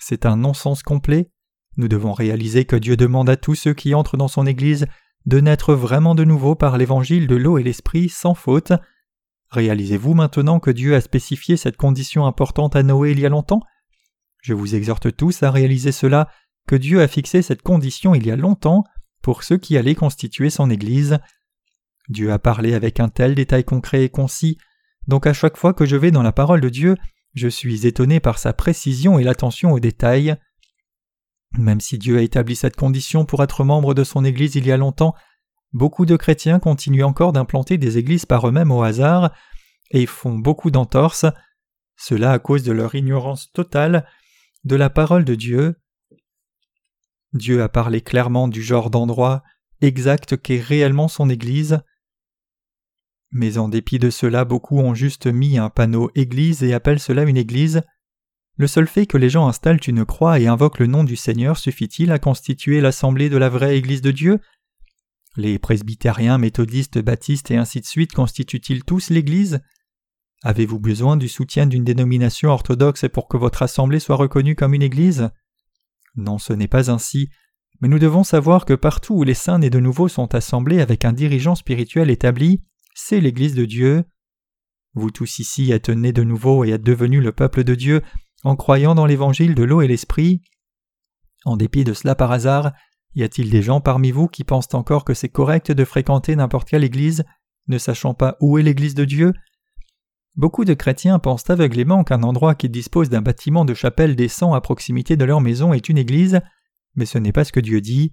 C'est 0.00 0.26
un 0.26 0.36
non-sens 0.36 0.82
complet. 0.82 1.30
Nous 1.76 1.88
devons 1.88 2.12
réaliser 2.12 2.64
que 2.64 2.76
Dieu 2.76 2.96
demande 2.96 3.28
à 3.28 3.36
tous 3.36 3.54
ceux 3.54 3.74
qui 3.74 3.94
entrent 3.94 4.16
dans 4.16 4.28
son 4.28 4.46
Église 4.46 4.86
de 5.26 5.40
naître 5.40 5.74
vraiment 5.74 6.14
de 6.14 6.24
nouveau 6.24 6.54
par 6.54 6.78
l'évangile 6.78 7.26
de 7.26 7.36
l'eau 7.36 7.58
et 7.58 7.62
l'esprit 7.62 8.08
sans 8.08 8.34
faute. 8.34 8.72
Réalisez-vous 9.50 10.14
maintenant 10.14 10.60
que 10.60 10.70
Dieu 10.70 10.94
a 10.94 11.00
spécifié 11.00 11.56
cette 11.56 11.76
condition 11.76 12.26
importante 12.26 12.76
à 12.76 12.82
Noé 12.82 13.12
il 13.12 13.20
y 13.20 13.26
a 13.26 13.28
longtemps? 13.28 13.60
Je 14.42 14.54
vous 14.54 14.74
exhorte 14.74 15.14
tous 15.16 15.42
à 15.42 15.50
réaliser 15.50 15.92
cela, 15.92 16.28
que 16.66 16.76
Dieu 16.76 17.02
a 17.02 17.08
fixé 17.08 17.42
cette 17.42 17.62
condition 17.62 18.14
il 18.14 18.26
y 18.26 18.30
a 18.30 18.36
longtemps 18.36 18.84
pour 19.22 19.42
ceux 19.42 19.58
qui 19.58 19.76
allaient 19.76 19.94
constituer 19.94 20.50
son 20.50 20.70
Église. 20.70 21.18
Dieu 22.08 22.32
a 22.32 22.38
parlé 22.38 22.74
avec 22.74 23.00
un 23.00 23.08
tel 23.08 23.34
détail 23.34 23.64
concret 23.64 24.04
et 24.04 24.08
concis, 24.08 24.58
donc 25.08 25.26
à 25.26 25.32
chaque 25.32 25.56
fois 25.56 25.74
que 25.74 25.86
je 25.86 25.96
vais 25.96 26.10
dans 26.10 26.22
la 26.22 26.32
parole 26.32 26.60
de 26.60 26.68
Dieu, 26.68 26.96
je 27.34 27.48
suis 27.48 27.86
étonné 27.86 28.20
par 28.20 28.38
sa 28.38 28.52
précision 28.52 29.18
et 29.18 29.24
l'attention 29.24 29.72
aux 29.72 29.80
détails. 29.80 30.36
Même 31.56 31.80
si 31.80 31.98
Dieu 31.98 32.18
a 32.18 32.22
établi 32.22 32.54
cette 32.54 32.76
condition 32.76 33.24
pour 33.24 33.42
être 33.42 33.64
membre 33.64 33.94
de 33.94 34.04
son 34.04 34.24
Église 34.24 34.54
il 34.54 34.66
y 34.66 34.72
a 34.72 34.76
longtemps, 34.76 35.14
beaucoup 35.72 36.04
de 36.04 36.16
chrétiens 36.16 36.58
continuent 36.58 37.04
encore 37.04 37.32
d'implanter 37.32 37.78
des 37.78 37.96
églises 37.96 38.26
par 38.26 38.46
eux-mêmes 38.46 38.70
au 38.70 38.82
hasard 38.82 39.32
et 39.90 40.04
font 40.04 40.38
beaucoup 40.38 40.70
d'entorses, 40.70 41.26
cela 41.96 42.32
à 42.32 42.38
cause 42.38 42.62
de 42.62 42.72
leur 42.72 42.94
ignorance 42.94 43.50
totale 43.52 44.06
de 44.64 44.76
la 44.76 44.90
parole 44.90 45.24
de 45.24 45.34
Dieu. 45.34 45.76
Dieu 47.32 47.62
a 47.62 47.68
parlé 47.68 48.02
clairement 48.02 48.48
du 48.48 48.62
genre 48.62 48.90
d'endroit 48.90 49.42
exact 49.80 50.36
qu'est 50.36 50.60
réellement 50.60 51.08
son 51.08 51.30
Église. 51.30 51.80
Mais 53.30 53.58
en 53.58 53.68
dépit 53.68 53.98
de 53.98 54.10
cela, 54.10 54.44
beaucoup 54.44 54.78
ont 54.78 54.94
juste 54.94 55.26
mis 55.26 55.58
un 55.58 55.70
panneau 55.70 56.10
Église 56.14 56.62
et 56.62 56.72
appellent 56.72 57.00
cela 57.00 57.24
une 57.24 57.36
Église. 57.36 57.82
Le 58.56 58.66
seul 58.66 58.86
fait 58.86 59.06
que 59.06 59.18
les 59.18 59.30
gens 59.30 59.46
installent 59.46 59.80
une 59.86 60.04
croix 60.04 60.40
et 60.40 60.46
invoquent 60.46 60.80
le 60.80 60.86
nom 60.86 61.04
du 61.04 61.14
Seigneur 61.14 61.58
suffit-il 61.58 62.10
à 62.10 62.18
constituer 62.18 62.80
l'assemblée 62.80 63.28
de 63.28 63.36
la 63.36 63.48
vraie 63.48 63.76
Église 63.76 64.02
de 64.02 64.10
Dieu? 64.10 64.40
Les 65.36 65.58
presbytériens, 65.58 66.38
méthodistes, 66.38 66.98
baptistes 66.98 67.50
et 67.50 67.56
ainsi 67.56 67.80
de 67.80 67.86
suite 67.86 68.12
constituent-ils 68.12 68.82
tous 68.82 69.10
l'Église? 69.10 69.60
Avez-vous 70.42 70.80
besoin 70.80 71.16
du 71.16 71.28
soutien 71.28 71.66
d'une 71.66 71.84
dénomination 71.84 72.50
orthodoxe 72.50 73.06
pour 73.12 73.28
que 73.28 73.36
votre 73.36 73.62
assemblée 73.62 74.00
soit 74.00 74.16
reconnue 74.16 74.56
comme 74.56 74.74
une 74.74 74.82
Église? 74.82 75.30
Non, 76.16 76.38
ce 76.38 76.52
n'est 76.52 76.66
pas 76.66 76.90
ainsi, 76.90 77.28
mais 77.80 77.88
nous 77.88 77.98
devons 77.98 78.24
savoir 78.24 78.64
que 78.64 78.74
partout 78.74 79.14
où 79.14 79.22
les 79.22 79.34
saints 79.34 79.58
nés 79.58 79.70
de 79.70 79.78
nouveau 79.80 80.08
sont 80.08 80.34
assemblés 80.34 80.80
avec 80.80 81.04
un 81.04 81.12
dirigeant 81.12 81.54
spirituel 81.54 82.10
établi, 82.10 82.62
c'est 83.00 83.20
l'Église 83.20 83.54
de 83.54 83.64
Dieu. 83.64 84.04
Vous 84.94 85.12
tous 85.12 85.38
ici 85.38 85.70
êtes 85.70 85.88
nés 85.88 86.12
de 86.12 86.24
nouveau 86.24 86.64
et 86.64 86.70
êtes 86.70 86.82
devenus 86.82 87.22
le 87.22 87.30
peuple 87.30 87.62
de 87.62 87.76
Dieu 87.76 88.02
en 88.42 88.56
croyant 88.56 88.96
dans 88.96 89.06
l'évangile 89.06 89.54
de 89.54 89.62
l'eau 89.62 89.82
et 89.82 89.86
l'esprit. 89.86 90.42
En 91.44 91.56
dépit 91.56 91.84
de 91.84 91.94
cela 91.94 92.16
par 92.16 92.32
hasard, 92.32 92.72
y 93.14 93.22
a-t-il 93.22 93.50
des 93.50 93.62
gens 93.62 93.80
parmi 93.80 94.10
vous 94.10 94.26
qui 94.26 94.42
pensent 94.42 94.74
encore 94.74 95.04
que 95.04 95.14
c'est 95.14 95.28
correct 95.28 95.70
de 95.70 95.84
fréquenter 95.84 96.34
n'importe 96.34 96.68
quelle 96.68 96.82
église, 96.82 97.24
ne 97.68 97.78
sachant 97.78 98.14
pas 98.14 98.36
où 98.40 98.58
est 98.58 98.62
l'église 98.62 98.96
de 98.96 99.04
Dieu? 99.04 99.32
Beaucoup 100.34 100.64
de 100.64 100.74
chrétiens 100.74 101.20
pensent 101.20 101.48
aveuglément 101.48 102.02
qu'un 102.02 102.24
endroit 102.24 102.56
qui 102.56 102.68
dispose 102.68 103.10
d'un 103.10 103.22
bâtiment 103.22 103.64
de 103.64 103.74
chapelle 103.74 104.16
décent 104.16 104.54
à 104.54 104.60
proximité 104.60 105.16
de 105.16 105.24
leur 105.24 105.40
maison 105.40 105.72
est 105.72 105.88
une 105.88 105.98
église, 105.98 106.40
mais 106.96 107.06
ce 107.06 107.18
n'est 107.18 107.32
pas 107.32 107.44
ce 107.44 107.52
que 107.52 107.60
Dieu 107.60 107.80
dit. 107.80 108.12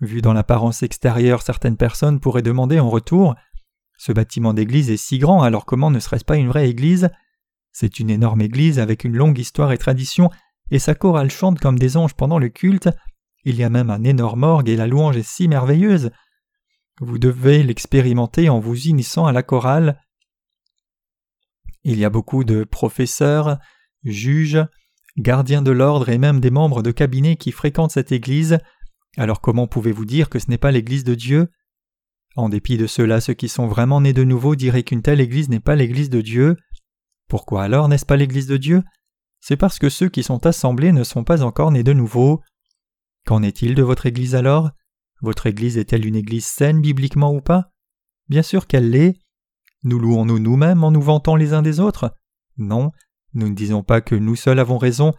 Vu 0.00 0.22
dans 0.22 0.32
l'apparence 0.32 0.82
extérieure, 0.82 1.42
certaines 1.42 1.76
personnes 1.76 2.20
pourraient 2.20 2.42
demander 2.42 2.80
en 2.80 2.88
retour 2.88 3.34
Ce 3.98 4.12
bâtiment 4.12 4.54
d'église 4.54 4.90
est 4.90 4.96
si 4.96 5.18
grand, 5.18 5.42
alors 5.42 5.66
comment 5.66 5.90
ne 5.90 5.98
serait-ce 5.98 6.24
pas 6.24 6.36
une 6.36 6.48
vraie 6.48 6.70
église? 6.70 7.10
C'est 7.72 7.98
une 7.98 8.10
énorme 8.10 8.40
église 8.40 8.78
avec 8.78 9.04
une 9.04 9.16
longue 9.16 9.38
histoire 9.38 9.72
et 9.72 9.78
tradition, 9.78 10.30
et 10.70 10.78
sa 10.78 10.94
chorale 10.94 11.30
chante 11.30 11.58
comme 11.58 11.78
des 11.78 11.96
anges 11.96 12.14
pendant 12.14 12.38
le 12.38 12.48
culte. 12.48 12.88
Il 13.44 13.56
y 13.56 13.64
a 13.64 13.70
même 13.70 13.90
un 13.90 14.04
énorme 14.04 14.44
orgue 14.44 14.68
et 14.68 14.76
la 14.76 14.86
louange 14.86 15.16
est 15.16 15.28
si 15.28 15.48
merveilleuse. 15.48 16.10
Vous 17.00 17.18
devez 17.18 17.62
l'expérimenter 17.64 18.48
en 18.48 18.60
vous 18.60 18.76
unissant 18.76 19.26
à 19.26 19.32
la 19.32 19.42
chorale. 19.42 20.00
Il 21.82 21.98
y 21.98 22.04
a 22.04 22.10
beaucoup 22.10 22.44
de 22.44 22.64
professeurs, 22.64 23.58
juges, 24.04 24.64
gardiens 25.16 25.62
de 25.62 25.72
l'ordre 25.72 26.08
et 26.08 26.18
même 26.18 26.40
des 26.40 26.50
membres 26.50 26.82
de 26.82 26.92
cabinet 26.92 27.36
qui 27.36 27.50
fréquentent 27.50 27.92
cette 27.92 28.12
église. 28.12 28.58
Alors 29.16 29.40
comment 29.40 29.66
pouvez-vous 29.66 30.04
dire 30.04 30.28
que 30.28 30.38
ce 30.38 30.50
n'est 30.50 30.58
pas 30.58 30.70
l'église 30.70 31.04
de 31.04 31.14
Dieu? 31.14 31.48
En 32.38 32.48
dépit 32.48 32.76
de 32.76 32.86
cela, 32.86 33.20
ceux 33.20 33.34
qui 33.34 33.48
sont 33.48 33.66
vraiment 33.66 34.00
nés 34.00 34.12
de 34.12 34.22
nouveau 34.22 34.54
diraient 34.54 34.84
qu'une 34.84 35.02
telle 35.02 35.20
église 35.20 35.48
n'est 35.48 35.58
pas 35.58 35.74
l'église 35.74 36.08
de 36.08 36.20
Dieu. 36.20 36.54
Pourquoi 37.28 37.64
alors 37.64 37.88
n'est-ce 37.88 38.06
pas 38.06 38.16
l'Église 38.16 38.46
de 38.46 38.56
Dieu? 38.56 38.84
C'est 39.40 39.56
parce 39.56 39.80
que 39.80 39.88
ceux 39.88 40.08
qui 40.08 40.22
sont 40.22 40.46
assemblés 40.46 40.92
ne 40.92 41.02
sont 41.02 41.24
pas 41.24 41.42
encore 41.42 41.72
nés 41.72 41.82
de 41.82 41.92
nouveau. 41.92 42.40
Qu'en 43.26 43.42
est-il 43.42 43.74
de 43.74 43.82
votre 43.82 44.06
Église 44.06 44.36
alors? 44.36 44.70
Votre 45.20 45.48
Église 45.48 45.78
est-elle 45.78 46.06
une 46.06 46.14
Église 46.14 46.46
saine 46.46 46.80
bibliquement 46.80 47.34
ou 47.34 47.40
pas? 47.40 47.72
Bien 48.28 48.42
sûr 48.42 48.68
qu'elle 48.68 48.90
l'est. 48.90 49.18
Nous 49.82 49.98
louons-nous 49.98 50.38
nous-mêmes 50.38 50.84
en 50.84 50.92
nous 50.92 51.02
vantant 51.02 51.34
les 51.34 51.54
uns 51.54 51.62
des 51.62 51.80
autres? 51.80 52.14
Non, 52.56 52.92
nous 53.34 53.48
ne 53.48 53.54
disons 53.56 53.82
pas 53.82 54.00
que 54.00 54.14
nous 54.14 54.36
seuls 54.36 54.60
avons 54.60 54.78
raison. 54.78 55.12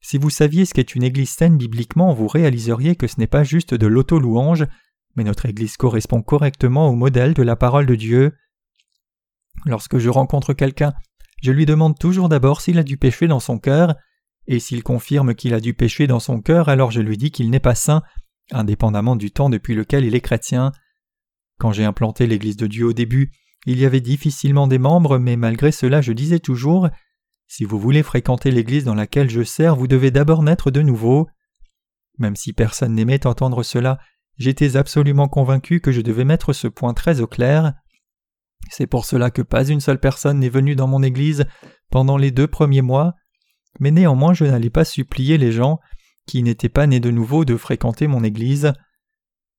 Si 0.00 0.18
vous 0.18 0.30
saviez 0.30 0.64
ce 0.66 0.74
qu'est 0.74 0.94
une 0.94 1.02
Église 1.02 1.30
saine 1.30 1.58
bibliquement, 1.58 2.14
vous 2.14 2.28
réaliseriez 2.28 2.94
que 2.94 3.08
ce 3.08 3.18
n'est 3.18 3.26
pas 3.26 3.42
juste 3.42 3.74
de 3.74 3.88
l'auto-louange, 3.88 4.68
mais 5.16 5.24
notre 5.24 5.46
Église 5.46 5.76
correspond 5.76 6.22
correctement 6.22 6.88
au 6.88 6.94
modèle 6.94 7.34
de 7.34 7.42
la 7.42 7.56
parole 7.56 7.86
de 7.86 7.94
Dieu. 7.94 8.36
Lorsque 9.66 9.98
je 9.98 10.08
rencontre 10.08 10.52
quelqu'un 10.52 10.94
je 11.42 11.52
lui 11.52 11.66
demande 11.66 11.98
toujours 11.98 12.28
d'abord 12.28 12.60
s'il 12.60 12.78
a 12.78 12.82
du 12.82 12.96
péché 12.96 13.26
dans 13.26 13.40
son 13.40 13.58
cœur, 13.58 13.94
et 14.46 14.58
s'il 14.58 14.82
confirme 14.82 15.34
qu'il 15.34 15.54
a 15.54 15.60
du 15.60 15.74
péché 15.74 16.06
dans 16.06 16.20
son 16.20 16.40
cœur, 16.40 16.68
alors 16.68 16.90
je 16.90 17.00
lui 17.00 17.16
dis 17.16 17.30
qu'il 17.30 17.50
n'est 17.50 17.60
pas 17.60 17.74
saint, 17.74 18.02
indépendamment 18.52 19.16
du 19.16 19.30
temps 19.30 19.48
depuis 19.48 19.74
lequel 19.74 20.04
il 20.04 20.14
est 20.14 20.20
chrétien. 20.20 20.72
Quand 21.58 21.72
j'ai 21.72 21.84
implanté 21.84 22.26
l'Église 22.26 22.56
de 22.56 22.66
Dieu 22.66 22.86
au 22.86 22.92
début, 22.92 23.32
il 23.66 23.78
y 23.78 23.84
avait 23.84 24.00
difficilement 24.00 24.66
des 24.66 24.78
membres, 24.78 25.18
mais 25.18 25.36
malgré 25.36 25.72
cela 25.72 26.00
je 26.00 26.12
disais 26.12 26.40
toujours 26.40 26.88
Si 27.46 27.64
vous 27.64 27.78
voulez 27.78 28.02
fréquenter 28.02 28.50
l'Église 28.50 28.84
dans 28.84 28.94
laquelle 28.94 29.30
je 29.30 29.42
sers, 29.42 29.76
vous 29.76 29.86
devez 29.86 30.10
d'abord 30.10 30.42
naître 30.42 30.70
de 30.70 30.82
nouveau. 30.82 31.28
Même 32.18 32.36
si 32.36 32.52
personne 32.52 32.94
n'aimait 32.94 33.26
entendre 33.26 33.62
cela, 33.62 33.98
j'étais 34.40 34.76
absolument 34.76 35.28
convaincu 35.28 35.80
que 35.80 35.92
je 35.92 36.00
devais 36.00 36.24
mettre 36.24 36.54
ce 36.54 36.66
point 36.66 36.94
très 36.94 37.20
au 37.20 37.26
clair. 37.26 37.74
C'est 38.70 38.86
pour 38.86 39.04
cela 39.04 39.30
que 39.30 39.42
pas 39.42 39.68
une 39.68 39.80
seule 39.80 40.00
personne 40.00 40.40
n'est 40.40 40.48
venue 40.48 40.74
dans 40.74 40.88
mon 40.88 41.02
Église 41.02 41.44
pendant 41.90 42.16
les 42.16 42.30
deux 42.30 42.48
premiers 42.48 42.82
mois, 42.82 43.14
mais 43.78 43.90
néanmoins 43.90 44.32
je 44.32 44.46
n'allais 44.46 44.70
pas 44.70 44.86
supplier 44.86 45.36
les 45.36 45.52
gens 45.52 45.78
qui 46.26 46.42
n'étaient 46.42 46.70
pas 46.70 46.86
nés 46.86 47.00
de 47.00 47.10
nouveau 47.10 47.44
de 47.44 47.56
fréquenter 47.56 48.06
mon 48.06 48.24
Église. 48.24 48.72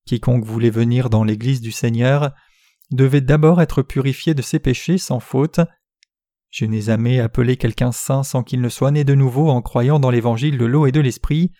Quiconque 0.07 0.45
voulait 0.45 0.71
venir 0.71 1.11
dans 1.11 1.23
l'Église 1.23 1.61
du 1.61 1.71
Seigneur 1.71 2.33
devait 2.91 3.21
d'abord 3.21 3.61
être 3.61 3.83
purifié 3.83 4.33
de 4.33 4.41
ses 4.41 4.59
péchés 4.59 4.97
sans 4.97 5.19
faute. 5.19 5.59
Je 6.49 6.65
n'ai 6.65 6.81
jamais 6.81 7.19
appelé 7.19 7.55
quelqu'un 7.55 7.91
saint 7.91 8.23
sans 8.23 8.43
qu'il 8.43 8.61
ne 8.61 8.67
soit 8.67 8.91
né 8.91 9.03
de 9.03 9.15
nouveau 9.15 9.49
en 9.49 9.61
croyant 9.61 9.99
dans 9.99 10.09
l'évangile 10.09 10.57
de 10.57 10.65
l'eau 10.65 10.87
et 10.87 10.91
de 10.91 10.99
l'esprit. 10.99 11.51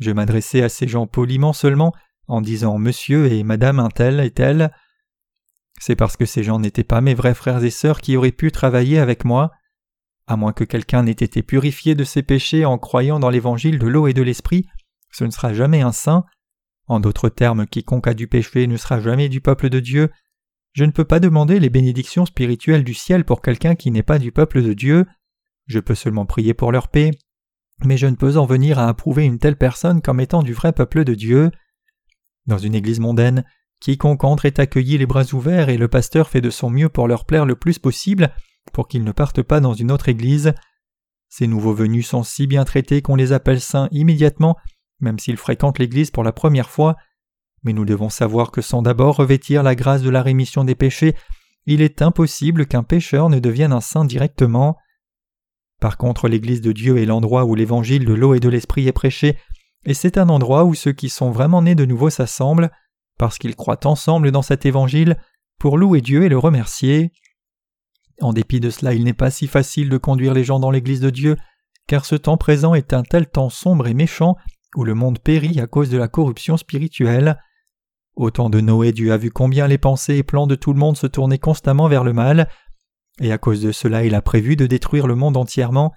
Je 0.00 0.12
m'adressais 0.12 0.62
à 0.62 0.68
ces 0.68 0.86
gens 0.88 1.06
poliment 1.06 1.52
seulement 1.52 1.92
en 2.26 2.40
disant 2.40 2.78
monsieur 2.78 3.30
et 3.30 3.42
madame 3.42 3.80
un 3.80 3.88
tel 3.88 4.20
et 4.20 4.30
tel. 4.30 4.72
C'est 5.80 5.96
parce 5.96 6.16
que 6.16 6.26
ces 6.26 6.42
gens 6.42 6.58
n'étaient 6.58 6.84
pas 6.84 7.00
mes 7.00 7.14
vrais 7.14 7.34
frères 7.34 7.62
et 7.64 7.70
sœurs 7.70 8.00
qui 8.00 8.16
auraient 8.16 8.32
pu 8.32 8.50
travailler 8.52 8.98
avec 8.98 9.24
moi. 9.24 9.50
À 10.26 10.36
moins 10.36 10.52
que 10.52 10.64
quelqu'un 10.64 11.02
n'ait 11.02 11.12
été 11.12 11.42
purifié 11.42 11.94
de 11.94 12.04
ses 12.04 12.22
péchés 12.22 12.64
en 12.64 12.78
croyant 12.78 13.18
dans 13.18 13.30
l'évangile 13.30 13.78
de 13.78 13.86
l'eau 13.86 14.06
et 14.06 14.14
de 14.14 14.22
l'esprit, 14.22 14.66
ce 15.10 15.24
ne 15.24 15.30
sera 15.30 15.52
jamais 15.52 15.82
un 15.82 15.92
saint. 15.92 16.24
En 16.86 17.00
d'autres 17.00 17.28
termes, 17.28 17.66
quiconque 17.66 18.08
a 18.08 18.14
du 18.14 18.26
péché 18.26 18.66
ne 18.66 18.76
sera 18.76 19.00
jamais 19.00 19.28
du 19.28 19.40
peuple 19.40 19.68
de 19.68 19.80
Dieu. 19.80 20.10
Je 20.72 20.84
ne 20.84 20.90
peux 20.90 21.04
pas 21.04 21.20
demander 21.20 21.60
les 21.60 21.70
bénédictions 21.70 22.26
spirituelles 22.26 22.84
du 22.84 22.94
ciel 22.94 23.24
pour 23.24 23.42
quelqu'un 23.42 23.74
qui 23.74 23.90
n'est 23.90 24.02
pas 24.02 24.18
du 24.18 24.32
peuple 24.32 24.62
de 24.62 24.72
Dieu. 24.72 25.06
Je 25.66 25.78
peux 25.78 25.94
seulement 25.94 26.26
prier 26.26 26.52
pour 26.52 26.72
leur 26.72 26.88
paix. 26.88 27.12
Mais 27.84 27.96
je 27.96 28.06
ne 28.06 28.16
peux 28.16 28.36
en 28.36 28.46
venir 28.46 28.78
à 28.78 28.88
approuver 28.88 29.24
une 29.24 29.38
telle 29.38 29.56
personne 29.56 30.02
comme 30.02 30.20
étant 30.20 30.42
du 30.42 30.52
vrai 30.52 30.72
peuple 30.72 31.04
de 31.04 31.14
Dieu. 31.14 31.50
Dans 32.46 32.58
une 32.58 32.74
église 32.74 33.00
mondaine, 33.00 33.44
Quiconque 33.80 34.24
entre 34.24 34.46
est 34.46 34.58
accueilli 34.58 34.98
les 34.98 35.06
bras 35.06 35.24
ouverts 35.32 35.68
et 35.68 35.76
le 35.76 35.88
pasteur 35.88 36.28
fait 36.28 36.40
de 36.40 36.50
son 36.50 36.70
mieux 36.70 36.88
pour 36.88 37.08
leur 37.08 37.24
plaire 37.24 37.46
le 37.46 37.56
plus 37.56 37.78
possible 37.78 38.30
pour 38.72 38.88
qu'ils 38.88 39.04
ne 39.04 39.12
partent 39.12 39.42
pas 39.42 39.60
dans 39.60 39.74
une 39.74 39.90
autre 39.90 40.08
église. 40.08 40.54
Ces 41.28 41.46
nouveaux 41.46 41.74
venus 41.74 42.08
sont 42.08 42.22
si 42.22 42.46
bien 42.46 42.64
traités 42.64 43.02
qu'on 43.02 43.16
les 43.16 43.32
appelle 43.32 43.60
saints 43.60 43.88
immédiatement, 43.90 44.56
même 45.00 45.18
s'ils 45.18 45.36
fréquentent 45.36 45.78
l'église 45.78 46.10
pour 46.10 46.24
la 46.24 46.32
première 46.32 46.70
fois. 46.70 46.96
Mais 47.62 47.72
nous 47.72 47.84
devons 47.84 48.10
savoir 48.10 48.50
que 48.50 48.62
sans 48.62 48.82
d'abord 48.82 49.16
revêtir 49.16 49.62
la 49.62 49.74
grâce 49.74 50.02
de 50.02 50.10
la 50.10 50.22
rémission 50.22 50.64
des 50.64 50.74
péchés, 50.74 51.14
il 51.66 51.80
est 51.80 52.02
impossible 52.02 52.66
qu'un 52.66 52.82
pécheur 52.82 53.30
ne 53.30 53.38
devienne 53.38 53.72
un 53.72 53.80
saint 53.80 54.04
directement. 54.04 54.76
Par 55.80 55.96
contre, 55.96 56.28
l'église 56.28 56.60
de 56.60 56.72
Dieu 56.72 56.98
est 56.98 57.06
l'endroit 57.06 57.44
où 57.44 57.54
l'évangile 57.54 58.04
de 58.04 58.14
l'eau 58.14 58.34
et 58.34 58.40
de 58.40 58.48
l'esprit 58.48 58.86
est 58.86 58.92
prêché, 58.92 59.36
et 59.84 59.94
c'est 59.94 60.18
un 60.18 60.28
endroit 60.28 60.64
où 60.64 60.74
ceux 60.74 60.92
qui 60.92 61.08
sont 61.08 61.30
vraiment 61.30 61.62
nés 61.62 61.74
de 61.74 61.84
nouveau 61.84 62.10
s'assemblent 62.10 62.70
parce 63.18 63.38
qu'ils 63.38 63.56
croient 63.56 63.86
ensemble 63.86 64.30
dans 64.30 64.42
cet 64.42 64.66
évangile 64.66 65.16
pour 65.58 65.78
louer 65.78 66.00
Dieu 66.00 66.24
et 66.24 66.28
le 66.28 66.38
remercier. 66.38 67.12
En 68.20 68.32
dépit 68.32 68.60
de 68.60 68.70
cela, 68.70 68.94
il 68.94 69.04
n'est 69.04 69.12
pas 69.12 69.30
si 69.30 69.46
facile 69.46 69.88
de 69.88 69.98
conduire 69.98 70.34
les 70.34 70.44
gens 70.44 70.60
dans 70.60 70.70
l'Église 70.70 71.00
de 71.00 71.10
Dieu, 71.10 71.36
car 71.86 72.04
ce 72.04 72.14
temps 72.14 72.36
présent 72.36 72.74
est 72.74 72.92
un 72.92 73.02
tel 73.02 73.28
temps 73.28 73.50
sombre 73.50 73.86
et 73.86 73.94
méchant 73.94 74.36
où 74.76 74.84
le 74.84 74.94
monde 74.94 75.18
périt 75.18 75.60
à 75.60 75.66
cause 75.66 75.90
de 75.90 75.98
la 75.98 76.08
corruption 76.08 76.56
spirituelle. 76.56 77.38
Au 78.16 78.30
temps 78.30 78.50
de 78.50 78.60
Noé, 78.60 78.92
Dieu 78.92 79.12
a 79.12 79.16
vu 79.16 79.30
combien 79.30 79.66
les 79.66 79.78
pensées 79.78 80.16
et 80.16 80.22
plans 80.22 80.46
de 80.46 80.54
tout 80.54 80.72
le 80.72 80.78
monde 80.78 80.96
se 80.96 81.06
tournaient 81.06 81.38
constamment 81.38 81.88
vers 81.88 82.04
le 82.04 82.12
mal, 82.12 82.48
et 83.20 83.32
à 83.32 83.38
cause 83.38 83.62
de 83.62 83.72
cela 83.72 84.04
il 84.04 84.14
a 84.14 84.22
prévu 84.22 84.56
de 84.56 84.66
détruire 84.66 85.06
le 85.06 85.14
monde 85.14 85.36
entièrement. 85.36 85.92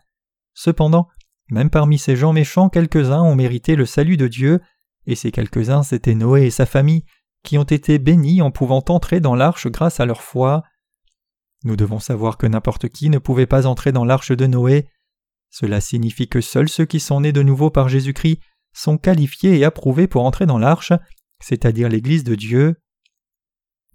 Cependant, 0.53 1.07
même 1.49 1.69
parmi 1.69 1.97
ces 1.97 2.15
gens 2.15 2.33
méchants, 2.33 2.69
quelques-uns 2.69 3.21
ont 3.21 3.35
mérité 3.35 3.75
le 3.75 3.85
salut 3.85 4.17
de 4.17 4.27
Dieu, 4.27 4.59
et 5.05 5.15
ces 5.15 5.31
quelques-uns 5.31 5.83
c'étaient 5.83 6.15
Noé 6.15 6.45
et 6.45 6.51
sa 6.51 6.65
famille, 6.65 7.05
qui 7.43 7.57
ont 7.57 7.63
été 7.63 7.99
bénis 7.99 8.41
en 8.41 8.51
pouvant 8.51 8.83
entrer 8.89 9.19
dans 9.19 9.35
l'arche 9.35 9.67
grâce 9.67 9.99
à 9.99 10.05
leur 10.05 10.21
foi. 10.21 10.63
Nous 11.63 11.77
devons 11.77 11.99
savoir 11.99 12.37
que 12.37 12.47
n'importe 12.47 12.89
qui 12.89 13.09
ne 13.09 13.19
pouvait 13.19 13.45
pas 13.45 13.65
entrer 13.65 13.91
dans 13.91 14.03
l'arche 14.03 14.31
de 14.31 14.45
Noé. 14.45 14.87
Cela 15.49 15.79
signifie 15.79 16.27
que 16.27 16.41
seuls 16.41 16.67
ceux 16.67 16.85
qui 16.85 16.99
sont 16.99 17.21
nés 17.21 17.31
de 17.31 17.41
nouveau 17.41 17.69
par 17.69 17.87
Jésus-Christ 17.87 18.39
sont 18.73 18.97
qualifiés 18.97 19.57
et 19.57 19.63
approuvés 19.63 20.07
pour 20.07 20.25
entrer 20.25 20.45
dans 20.45 20.59
l'arche, 20.59 20.91
c'est-à-dire 21.39 21.87
l'Église 21.87 22.25
de 22.25 22.35
Dieu. 22.35 22.75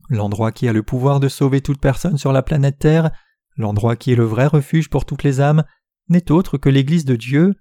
L'endroit 0.08 0.50
qui 0.50 0.66
a 0.66 0.72
le 0.72 0.82
pouvoir 0.82 1.20
de 1.20 1.28
sauver 1.28 1.60
toute 1.60 1.80
personne 1.80 2.18
sur 2.18 2.32
la 2.32 2.42
planète 2.42 2.78
Terre, 2.78 3.10
l'endroit 3.56 3.96
qui 3.96 4.12
est 4.12 4.16
le 4.16 4.24
vrai 4.24 4.46
refuge 4.46 4.88
pour 4.88 5.04
toutes 5.04 5.22
les 5.22 5.40
âmes, 5.40 5.64
n'est 6.08 6.30
autre 6.30 6.58
que 6.58 6.68
l'Église 6.68 7.04
de 7.04 7.16
Dieu. 7.16 7.54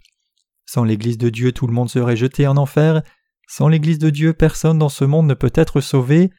Sans 0.65 0.83
l'Église 0.83 1.17
de 1.17 1.29
Dieu, 1.29 1.51
tout 1.51 1.67
le 1.67 1.73
monde 1.73 1.89
serait 1.89 2.15
jeté 2.15 2.47
en 2.47 2.57
enfer, 2.57 3.01
sans 3.47 3.67
l'Église 3.67 3.99
de 3.99 4.09
Dieu, 4.09 4.31
personne 4.31 4.79
dans 4.79 4.87
ce 4.87 5.03
monde 5.03 5.27
ne 5.27 5.33
peut 5.33 5.51
être 5.55 5.81
sauvé. 5.81 6.31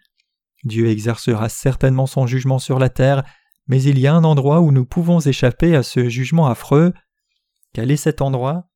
Dieu 0.64 0.86
exercera 0.86 1.50
certainement 1.50 2.06
son 2.06 2.26
jugement 2.26 2.58
sur 2.58 2.78
la 2.78 2.88
terre, 2.88 3.22
mais 3.66 3.82
il 3.82 3.98
y 3.98 4.06
a 4.06 4.14
un 4.14 4.24
endroit 4.24 4.60
où 4.62 4.72
nous 4.72 4.86
pouvons 4.86 5.20
échapper 5.20 5.76
à 5.76 5.82
ce 5.82 6.08
jugement 6.08 6.46
affreux. 6.46 6.94
Quel 7.74 7.90
est 7.90 7.96
cet 7.96 8.22
endroit? 8.22 8.66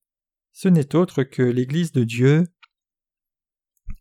Ce 0.52 0.68
n'est 0.68 0.94
autre 0.94 1.22
que 1.22 1.42
l'Église 1.42 1.92
de 1.92 2.04
Dieu. 2.04 2.44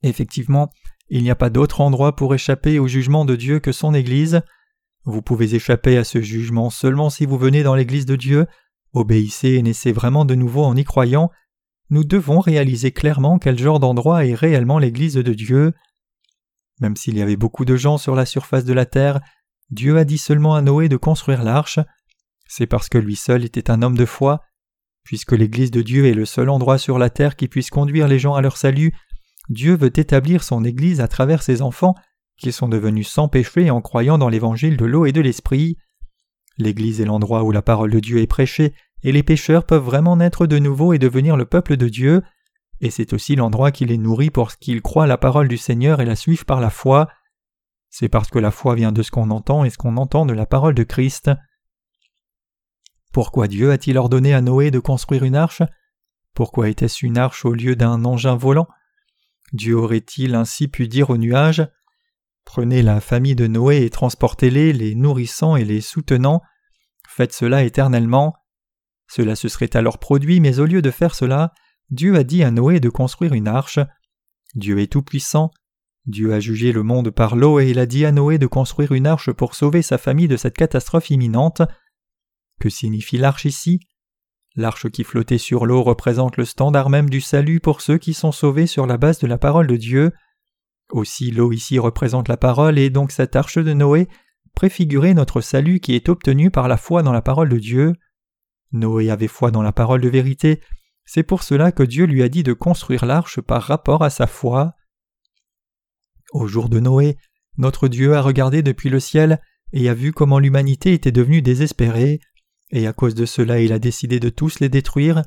Effectivement, 0.03 0.69
il 1.07 1.23
n'y 1.23 1.31
a 1.31 1.35
pas 1.35 1.49
d'autre 1.49 1.79
endroit 1.79 2.15
pour 2.15 2.35
échapper 2.35 2.77
au 2.77 2.87
jugement 2.87 3.23
de 3.23 3.37
Dieu 3.37 3.59
que 3.59 3.71
son 3.71 3.93
Église. 3.93 4.41
Vous 5.05 5.21
pouvez 5.21 5.55
échapper 5.55 5.97
à 5.97 6.03
ce 6.03 6.21
jugement 6.21 6.69
seulement 6.69 7.09
si 7.09 7.25
vous 7.25 7.37
venez 7.37 7.63
dans 7.63 7.75
l'Église 7.75 8.05
de 8.05 8.15
Dieu, 8.15 8.47
obéissez 8.95 9.49
et 9.49 9.61
naissez 9.61 9.91
vraiment 9.91 10.25
de 10.25 10.35
nouveau 10.35 10.63
en 10.63 10.75
y 10.75 10.83
croyant. 10.83 11.29
Nous 11.89 12.03
devons 12.03 12.39
réaliser 12.39 12.91
clairement 12.91 13.37
quel 13.37 13.59
genre 13.59 13.79
d'endroit 13.79 14.25
est 14.25 14.33
réellement 14.33 14.79
l'Église 14.79 15.15
de 15.15 15.33
Dieu. 15.33 15.73
Même 16.81 16.95
s'il 16.95 17.17
y 17.17 17.21
avait 17.21 17.35
beaucoup 17.35 17.65
de 17.65 17.75
gens 17.75 17.97
sur 17.97 18.15
la 18.15 18.25
surface 18.25 18.65
de 18.65 18.73
la 18.73 18.85
terre, 18.85 19.19
Dieu 19.69 19.97
a 19.97 20.03
dit 20.03 20.17
seulement 20.17 20.55
à 20.55 20.61
Noé 20.61 20.89
de 20.89 20.97
construire 20.97 21.43
l'arche. 21.43 21.79
C'est 22.47 22.67
parce 22.67 22.89
que 22.89 22.97
lui 22.97 23.15
seul 23.15 23.43
était 23.43 23.69
un 23.69 23.81
homme 23.81 23.97
de 23.97 24.05
foi. 24.05 24.41
Puisque 25.03 25.33
l'Église 25.33 25.71
de 25.71 25.81
Dieu 25.81 26.07
est 26.07 26.13
le 26.13 26.25
seul 26.25 26.49
endroit 26.49 26.79
sur 26.79 26.97
la 26.97 27.11
terre 27.11 27.35
qui 27.35 27.47
puisse 27.47 27.69
conduire 27.69 28.07
les 28.07 28.17
gens 28.17 28.33
à 28.33 28.41
leur 28.41 28.57
salut, 28.57 28.91
Dieu 29.49 29.75
veut 29.75 29.97
établir 29.97 30.43
son 30.43 30.63
Église 30.63 30.99
à 30.99 31.07
travers 31.07 31.43
ses 31.43 31.61
enfants 31.61 31.93
qu'ils 32.37 32.53
sont 32.53 32.67
devenus 32.67 33.07
sans 33.07 33.27
péché 33.27 33.69
en 33.69 33.81
croyant 33.81 34.17
dans 34.17 34.29
l'évangile 34.29 34.77
de 34.77 34.85
l'eau 34.85 35.05
et 35.05 35.11
de 35.11 35.21
l'esprit. 35.21 35.77
L'Église 36.57 37.01
est 37.01 37.05
l'endroit 37.05 37.43
où 37.43 37.51
la 37.51 37.61
parole 37.61 37.91
de 37.91 37.99
Dieu 37.99 38.19
est 38.19 38.27
prêchée, 38.27 38.73
et 39.05 39.11
les 39.11 39.21
pécheurs 39.21 39.67
peuvent 39.67 39.83
vraiment 39.83 40.17
naître 40.17 40.47
de 40.47 40.57
nouveau 40.57 40.91
et 40.91 40.97
devenir 40.97 41.37
le 41.37 41.45
peuple 41.45 41.77
de 41.77 41.87
Dieu, 41.87 42.23
et 42.81 42.89
c'est 42.89 43.13
aussi 43.13 43.35
l'endroit 43.35 43.71
qui 43.71 43.85
les 43.85 43.99
nourrit 43.99 44.31
pour 44.31 44.55
qu'ils 44.55 44.81
croient 44.81 45.05
la 45.05 45.19
parole 45.19 45.47
du 45.47 45.57
Seigneur 45.57 46.01
et 46.01 46.05
la 46.05 46.15
suivent 46.15 46.43
par 46.43 46.59
la 46.59 46.71
foi. 46.71 47.07
C'est 47.91 48.09
parce 48.09 48.29
que 48.29 48.39
la 48.39 48.49
foi 48.49 48.73
vient 48.73 48.91
de 48.91 49.03
ce 49.03 49.11
qu'on 49.11 49.29
entend 49.29 49.63
et 49.63 49.69
ce 49.69 49.77
qu'on 49.77 49.97
entend 49.97 50.25
de 50.25 50.33
la 50.33 50.47
parole 50.47 50.73
de 50.73 50.81
Christ. 50.81 51.29
Pourquoi 53.13 53.47
Dieu 53.47 53.69
a-t-il 53.71 53.95
ordonné 53.99 54.33
à 54.33 54.41
Noé 54.41 54.71
de 54.71 54.79
construire 54.79 55.23
une 55.23 55.35
arche? 55.35 55.61
Pourquoi 56.33 56.67
était-ce 56.67 57.05
une 57.05 57.19
arche 57.19 57.45
au 57.45 57.53
lieu 57.53 57.75
d'un 57.75 58.05
engin 58.05 58.35
volant? 58.35 58.67
Dieu 59.53 59.75
aurait-il 59.75 60.33
ainsi 60.33 60.67
pu 60.67 60.87
dire 60.87 61.11
aux 61.11 61.17
nuages 61.17 61.65
Prenez 62.43 62.81
la 62.81 62.99
famille 63.01 63.35
de 63.35 63.45
Noé 63.45 63.83
et 63.83 63.89
transportez-les, 63.91 64.73
les 64.73 64.95
nourrissant 64.95 65.55
et 65.55 65.63
les 65.63 65.81
soutenant. 65.81 66.41
Faites 67.07 67.33
cela 67.33 67.63
éternellement. 67.63 68.35
Cela 69.07 69.35
se 69.35 69.47
serait 69.47 69.75
alors 69.75 69.99
produit, 69.99 70.39
mais 70.39 70.59
au 70.59 70.65
lieu 70.65 70.81
de 70.81 70.91
faire 70.91 71.15
cela, 71.15 71.53
Dieu 71.89 72.15
a 72.15 72.23
dit 72.23 72.43
à 72.43 72.51
Noé 72.51 72.79
de 72.79 72.89
construire 72.89 73.33
une 73.33 73.47
arche. 73.47 73.79
Dieu 74.55 74.79
est 74.79 74.91
tout-puissant. 74.91 75.51
Dieu 76.05 76.33
a 76.33 76.39
jugé 76.39 76.71
le 76.71 76.83
monde 76.83 77.09
par 77.09 77.35
l'eau 77.35 77.59
et 77.59 77.69
il 77.69 77.79
a 77.79 77.85
dit 77.85 78.05
à 78.05 78.11
Noé 78.11 78.37
de 78.37 78.47
construire 78.47 78.91
une 78.91 79.07
arche 79.07 79.31
pour 79.31 79.55
sauver 79.55 79.81
sa 79.81 79.97
famille 79.97 80.27
de 80.27 80.37
cette 80.37 80.55
catastrophe 80.55 81.09
imminente. 81.09 81.61
Que 82.59 82.69
signifie 82.69 83.17
l'arche 83.17 83.45
ici? 83.45 83.79
L'arche 84.55 84.89
qui 84.89 85.03
flottait 85.03 85.37
sur 85.37 85.65
l'eau 85.65 85.83
représente 85.83 86.37
le 86.37 86.45
standard 86.45 86.89
même 86.89 87.09
du 87.09 87.21
salut 87.21 87.59
pour 87.59 87.81
ceux 87.81 87.97
qui 87.97 88.13
sont 88.13 88.31
sauvés 88.31 88.67
sur 88.67 88.87
la 88.87 88.97
base 88.97 89.19
de 89.19 89.27
la 89.27 89.37
parole 89.37 89.67
de 89.67 89.75
Dieu. 89.75 90.11
Aussi 90.91 91.31
l'eau 91.31 91.51
ici 91.51 91.79
représente 91.79 92.29
la 92.29 92.37
parole 92.37 92.77
et 92.77 92.89
donc 92.89 93.11
cette 93.11 93.35
arche 93.35 93.57
de 93.57 93.73
Noé 93.73 94.07
préfigurait 94.55 95.13
notre 95.13 95.41
salut 95.41 95.79
qui 95.79 95.93
est 95.93 96.07
obtenu 96.07 96.51
par 96.51 96.67
la 96.67 96.77
foi 96.77 97.03
dans 97.03 97.11
la 97.11 97.21
parole 97.21 97.49
de 97.49 97.57
Dieu. 97.57 97.93
Noé 98.71 99.09
avait 99.09 99.27
foi 99.27 99.51
dans 99.51 99.61
la 99.61 99.71
parole 99.71 100.01
de 100.01 100.09
vérité, 100.09 100.61
c'est 101.05 101.23
pour 101.23 101.43
cela 101.43 101.71
que 101.71 101.83
Dieu 101.83 102.05
lui 102.05 102.23
a 102.23 102.29
dit 102.29 102.43
de 102.43 102.53
construire 102.53 103.05
l'arche 103.05 103.39
par 103.39 103.61
rapport 103.61 104.03
à 104.03 104.09
sa 104.09 104.27
foi. 104.27 104.73
Au 106.31 106.47
jour 106.47 106.67
de 106.67 106.79
Noé, 106.79 107.17
notre 107.57 107.87
Dieu 107.87 108.15
a 108.15 108.21
regardé 108.21 108.63
depuis 108.63 108.89
le 108.89 108.99
ciel 108.99 109.39
et 109.71 109.87
a 109.87 109.93
vu 109.93 110.11
comment 110.11 110.39
l'humanité 110.39 110.93
était 110.93 111.11
devenue 111.11 111.41
désespérée, 111.41 112.19
et 112.71 112.87
à 112.87 112.93
cause 112.93 113.15
de 113.15 113.25
cela 113.25 113.61
il 113.61 113.71
a 113.71 113.79
décidé 113.79 114.19
de 114.19 114.29
tous 114.29 114.59
les 114.59 114.69
détruire. 114.69 115.21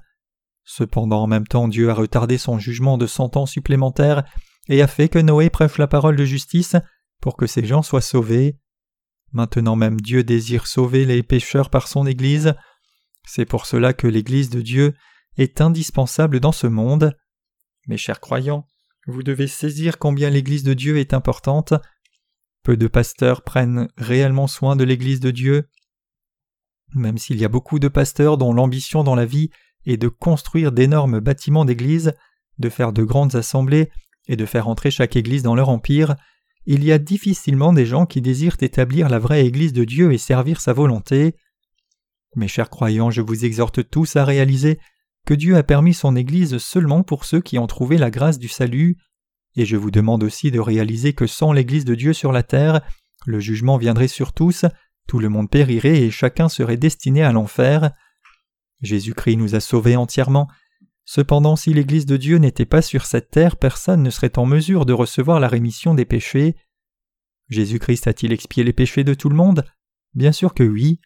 Cependant 0.64 1.22
en 1.22 1.26
même 1.26 1.46
temps 1.46 1.68
Dieu 1.68 1.90
a 1.90 1.94
retardé 1.94 2.36
son 2.38 2.58
jugement 2.58 2.98
de 2.98 3.06
cent 3.06 3.36
ans 3.36 3.46
supplémentaires 3.46 4.24
et 4.68 4.82
a 4.82 4.86
fait 4.86 5.08
que 5.08 5.18
Noé 5.18 5.48
prêche 5.48 5.78
la 5.78 5.86
parole 5.86 6.16
de 6.16 6.24
justice 6.24 6.76
pour 7.20 7.36
que 7.36 7.46
ces 7.46 7.64
gens 7.64 7.82
soient 7.82 8.00
sauvés. 8.00 8.58
Maintenant 9.32 9.76
même 9.76 10.00
Dieu 10.00 10.24
désire 10.24 10.66
sauver 10.66 11.04
les 11.04 11.22
pécheurs 11.22 11.70
par 11.70 11.88
son 11.88 12.06
Église. 12.06 12.54
C'est 13.30 13.44
pour 13.44 13.66
cela 13.66 13.92
que 13.92 14.06
l'Église 14.06 14.48
de 14.48 14.62
Dieu 14.62 14.94
est 15.36 15.60
indispensable 15.60 16.40
dans 16.40 16.50
ce 16.50 16.66
monde. 16.66 17.14
Mes 17.86 17.98
chers 17.98 18.20
croyants, 18.20 18.66
vous 19.06 19.22
devez 19.22 19.46
saisir 19.46 19.98
combien 19.98 20.30
l'Église 20.30 20.62
de 20.62 20.72
Dieu 20.72 20.96
est 20.96 21.12
importante. 21.12 21.74
Peu 22.62 22.78
de 22.78 22.86
pasteurs 22.86 23.42
prennent 23.42 23.88
réellement 23.98 24.46
soin 24.46 24.76
de 24.76 24.84
l'Église 24.84 25.20
de 25.20 25.30
Dieu. 25.30 25.68
Même 26.94 27.18
s'il 27.18 27.38
y 27.38 27.44
a 27.44 27.50
beaucoup 27.50 27.78
de 27.78 27.88
pasteurs 27.88 28.38
dont 28.38 28.54
l'ambition 28.54 29.04
dans 29.04 29.14
la 29.14 29.26
vie 29.26 29.50
est 29.84 29.98
de 29.98 30.08
construire 30.08 30.72
d'énormes 30.72 31.20
bâtiments 31.20 31.66
d'église, 31.66 32.14
de 32.58 32.70
faire 32.70 32.94
de 32.94 33.04
grandes 33.04 33.36
assemblées 33.36 33.90
et 34.26 34.36
de 34.36 34.46
faire 34.46 34.68
entrer 34.68 34.90
chaque 34.90 35.16
Église 35.16 35.42
dans 35.42 35.54
leur 35.54 35.68
empire, 35.68 36.16
il 36.64 36.82
y 36.82 36.92
a 36.92 36.98
difficilement 36.98 37.74
des 37.74 37.84
gens 37.84 38.06
qui 38.06 38.22
désirent 38.22 38.56
établir 38.62 39.10
la 39.10 39.18
vraie 39.18 39.44
Église 39.44 39.74
de 39.74 39.84
Dieu 39.84 40.14
et 40.14 40.18
servir 40.18 40.62
sa 40.62 40.72
volonté. 40.72 41.36
Mes 42.38 42.46
chers 42.46 42.70
croyants, 42.70 43.11
je 43.11 43.20
vous 43.20 43.44
exhorte 43.44 43.90
tous 43.90 44.14
à 44.14 44.24
réaliser 44.24 44.79
que 45.27 45.35
Dieu 45.35 45.57
a 45.57 45.64
permis 45.64 45.92
son 45.92 46.14
Église 46.14 46.59
seulement 46.59 47.03
pour 47.03 47.24
ceux 47.24 47.40
qui 47.40 47.59
ont 47.59 47.66
trouvé 47.66 47.98
la 47.98 48.12
grâce 48.12 48.38
du 48.38 48.46
salut, 48.46 48.96
et 49.57 49.64
je 49.64 49.77
vous 49.77 49.90
demande 49.90 50.22
aussi 50.22 50.53
de 50.53 50.61
réaliser 50.61 51.14
que 51.14 51.27
sans 51.27 51.53
l'Église 51.53 51.85
de 51.85 51.96
Dieu 51.96 52.12
sur 52.12 52.31
la 52.31 52.44
terre, 52.44 52.81
le 53.27 53.40
jugement 53.40 53.77
viendrait 53.77 54.07
sur 54.07 54.33
tous, 54.33 54.66
tout 55.09 55.18
le 55.18 55.29
monde 55.29 55.51
périrait 55.51 56.01
et 56.01 56.12
chacun 56.12 56.48
serait 56.48 56.77
destiné 56.77 57.24
à 57.24 57.33
l'enfer. 57.33 57.90
Jésus-Christ 58.83 59.37
nous 59.37 59.57
a 59.57 59.61
sauvés 59.61 59.96
entièrement, 59.96 60.46
Cependant, 61.05 61.57
si 61.57 61.74
l'Église 61.74 62.07
de 62.07 62.16
Dieu 62.16 62.37
n'était 62.37 62.66
pas 62.66 62.83
sur 62.83 63.05
cette 63.05 63.31
terre, 63.31 63.57
personne 63.57 64.05
ne 64.05 64.11
serait 64.11 64.38
en 64.38 64.46
mesure 64.46 64.87
de 64.87 64.92
recevoir 64.92 65.40
la 65.40 65.48
rémission 65.48 65.92
des 65.92 66.05
péchés. 66.05 66.55
Jésus-Christ 67.48 68.07
a-t-il 68.07 68.33
expié 68.33 68.62
les 68.62 68.74
péchés 68.74 69.03
de 69.03 69.14
tout 69.14 69.29
le 69.29 69.35
monde? 69.35 69.64
Bien 70.14 70.31
sûr 70.31 70.55
que 70.55 70.62
oui, 70.62 71.01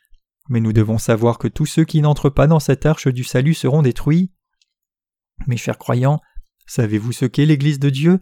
mais 0.49 0.61
nous 0.61 0.73
devons 0.73 0.99
savoir 0.99 1.39
que 1.39 1.49
tous 1.49 1.67
ceux 1.67 1.85
qui 1.85 2.01
n'entrent 2.01 2.31
pas 2.31 2.47
dans 2.47 2.61
cette 2.61 2.87
arche 2.87 3.09
du 3.09 3.25
salut 3.25 3.55
seront 3.55 3.83
détruits. 3.83 4.33
Mes 5.47 5.57
chers 5.57 5.79
croyants, 5.79 6.21
savez-vous 6.67 7.13
ce 7.13 7.25
qu'est 7.25 7.47
l'Église 7.47 7.79
de 7.79 7.91
Dieu? 7.91 8.21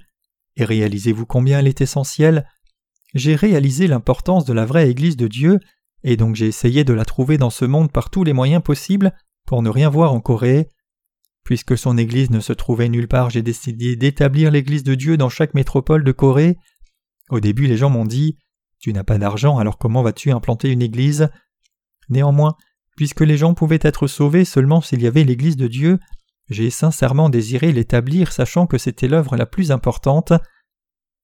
Et 0.56 0.64
réalisez-vous 0.64 1.26
combien 1.26 1.60
elle 1.60 1.68
est 1.68 1.80
essentielle? 1.80 2.46
J'ai 3.14 3.34
réalisé 3.34 3.86
l'importance 3.86 4.44
de 4.44 4.52
la 4.52 4.64
vraie 4.64 4.90
Église 4.90 5.16
de 5.16 5.26
Dieu, 5.26 5.58
et 6.02 6.16
donc 6.16 6.36
j'ai 6.36 6.46
essayé 6.46 6.84
de 6.84 6.92
la 6.92 7.04
trouver 7.04 7.38
dans 7.38 7.50
ce 7.50 7.64
monde 7.64 7.92
par 7.92 8.10
tous 8.10 8.24
les 8.24 8.32
moyens 8.32 8.62
possibles 8.62 9.12
pour 9.46 9.62
ne 9.62 9.70
rien 9.70 9.88
voir 9.88 10.12
en 10.12 10.20
Corée. 10.20 10.68
Puisque 11.44 11.76
son 11.76 11.98
Église 11.98 12.30
ne 12.30 12.40
se 12.40 12.52
trouvait 12.52 12.88
nulle 12.88 13.08
part, 13.08 13.30
j'ai 13.30 13.42
décidé 13.42 13.96
d'établir 13.96 14.50
l'Église 14.50 14.84
de 14.84 14.94
Dieu 14.94 15.16
dans 15.16 15.28
chaque 15.28 15.54
métropole 15.54 16.04
de 16.04 16.12
Corée. 16.12 16.58
Au 17.30 17.40
début, 17.40 17.66
les 17.66 17.76
gens 17.76 17.90
m'ont 17.90 18.04
dit 18.04 18.38
Tu 18.78 18.92
n'as 18.92 19.04
pas 19.04 19.18
d'argent, 19.18 19.58
alors 19.58 19.78
comment 19.78 20.02
vas-tu 20.02 20.30
implanter 20.30 20.70
une 20.70 20.82
Église? 20.82 21.30
Néanmoins, 22.10 22.56
puisque 22.96 23.22
les 23.22 23.38
gens 23.38 23.54
pouvaient 23.54 23.78
être 23.80 24.06
sauvés 24.06 24.44
seulement 24.44 24.80
s'il 24.80 25.00
y 25.02 25.06
avait 25.06 25.24
l'Église 25.24 25.56
de 25.56 25.66
Dieu, 25.66 25.98
j'ai 26.50 26.68
sincèrement 26.68 27.30
désiré 27.30 27.72
l'établir, 27.72 28.32
sachant 28.32 28.66
que 28.66 28.76
c'était 28.76 29.08
l'œuvre 29.08 29.36
la 29.36 29.46
plus 29.46 29.70
importante. 29.70 30.32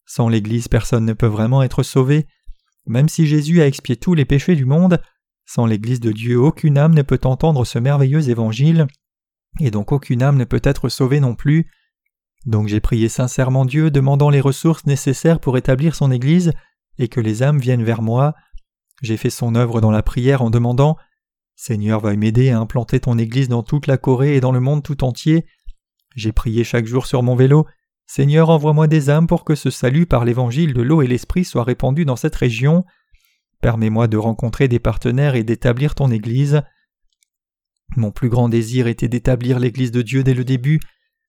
Sans 0.07 0.29
l'Église, 0.29 0.68
personne 0.68 1.05
ne 1.05 1.12
peut 1.12 1.27
vraiment 1.27 1.62
être 1.62 1.83
sauvé. 1.83 2.27
Même 2.87 3.09
si 3.09 3.27
Jésus 3.27 3.61
a 3.61 3.66
expié 3.66 3.96
tous 3.96 4.14
les 4.14 4.25
péchés 4.25 4.55
du 4.55 4.64
monde, 4.64 5.03
sans 5.44 5.66
l'Église 5.66 6.01
de 6.01 6.12
Dieu, 6.12 6.38
aucune 6.38 6.79
âme 6.79 6.94
ne 6.94 7.03
peut 7.03 7.20
entendre 7.25 7.64
ce 7.64 7.79
merveilleux 7.79 8.31
évangile 8.31 8.87
et 9.61 9.70
donc 9.70 9.92
aucune 9.92 10.22
âme 10.22 10.37
ne 10.37 10.44
peut 10.44 10.61
être 10.62 10.88
sauvée 10.88 11.20
non 11.20 11.35
plus. 11.35 11.70
Donc 12.44 12.68
j'ai 12.68 12.81
prié 12.81 13.09
sincèrement 13.09 13.64
Dieu, 13.64 13.90
demandant 13.90 14.31
les 14.31 14.40
ressources 14.40 14.87
nécessaires 14.87 15.40
pour 15.40 15.57
établir 15.57 15.94
son 15.94 16.11
Église, 16.11 16.53
et 16.99 17.09
que 17.09 17.20
les 17.20 17.42
âmes 17.42 17.59
viennent 17.59 17.85
vers 17.85 18.03
moi. 18.03 18.35
J'ai 19.02 19.16
fait 19.16 19.30
son 19.30 19.54
œuvre 19.54 19.80
dans 19.80 19.90
la 19.90 20.02
prière 20.02 20.42
en 20.42 20.50
demandant 20.50 20.96
Seigneur, 21.54 22.00
va 22.00 22.14
m'aider 22.14 22.50
à 22.50 22.59
implanter 22.59 23.00
ton 23.00 23.18
Église 23.18 23.48
dans 23.48 23.62
toute 23.62 23.87
la 23.87 23.96
Corée 23.96 24.37
et 24.37 24.40
dans 24.40 24.52
le 24.52 24.61
monde 24.61 24.82
tout 24.82 25.04
entier. 25.04 25.46
J'ai 26.14 26.32
prié 26.32 26.64
chaque 26.64 26.87
jour 26.87 27.06
sur 27.06 27.22
mon 27.22 27.35
vélo 27.35 27.66
Seigneur, 28.06 28.50
envoie-moi 28.50 28.87
des 28.87 29.11
âmes 29.11 29.26
pour 29.26 29.44
que 29.44 29.54
ce 29.54 29.70
salut 29.70 30.06
par 30.06 30.24
l'évangile 30.24 30.74
de 30.74 30.82
l'eau 30.82 31.02
et 31.02 31.06
l'esprit 31.06 31.44
soit 31.44 31.64
répandu 31.64 32.04
dans 32.04 32.16
cette 32.16 32.37
région. 32.37 32.85
Permets-moi 33.61 34.06
de 34.06 34.16
rencontrer 34.16 34.68
des 34.68 34.78
partenaires 34.78 35.35
et 35.35 35.44
d'établir 35.44 35.94
ton 35.94 36.11
Église. 36.11 36.62
Mon 37.96 38.12
plus 38.12 38.28
grand 38.28 38.48
désir 38.48 38.87
était 38.87 39.09
d'établir 39.09 39.59
l'Église 39.59 39.90
de 39.90 40.02
Dieu 40.02 40.22
dès 40.22 40.35
le 40.35 40.44
début, 40.44 40.80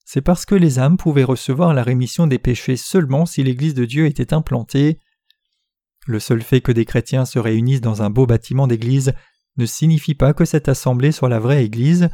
c'est 0.09 0.21
parce 0.21 0.45
que 0.45 0.55
les 0.55 0.79
âmes 0.79 0.95
pouvaient 0.95 1.25
recevoir 1.25 1.73
la 1.73 1.83
rémission 1.83 2.27
des 2.27 2.39
péchés 2.39 2.77
seulement 2.77 3.25
si 3.25 3.43
l'Église 3.43 3.73
de 3.73 3.83
Dieu 3.83 4.05
était 4.05 4.33
implantée. 4.33 4.99
Le 6.07 6.19
seul 6.21 6.41
fait 6.41 6.61
que 6.61 6.71
des 6.71 6.85
chrétiens 6.85 7.25
se 7.25 7.37
réunissent 7.37 7.81
dans 7.81 8.01
un 8.01 8.09
beau 8.09 8.25
bâtiment 8.25 8.65
d'Église 8.65 9.13
ne 9.57 9.65
signifie 9.65 10.15
pas 10.15 10.33
que 10.33 10.45
cette 10.45 10.69
assemblée 10.69 11.11
soit 11.11 11.27
la 11.27 11.39
vraie 11.39 11.65
Église. 11.65 12.07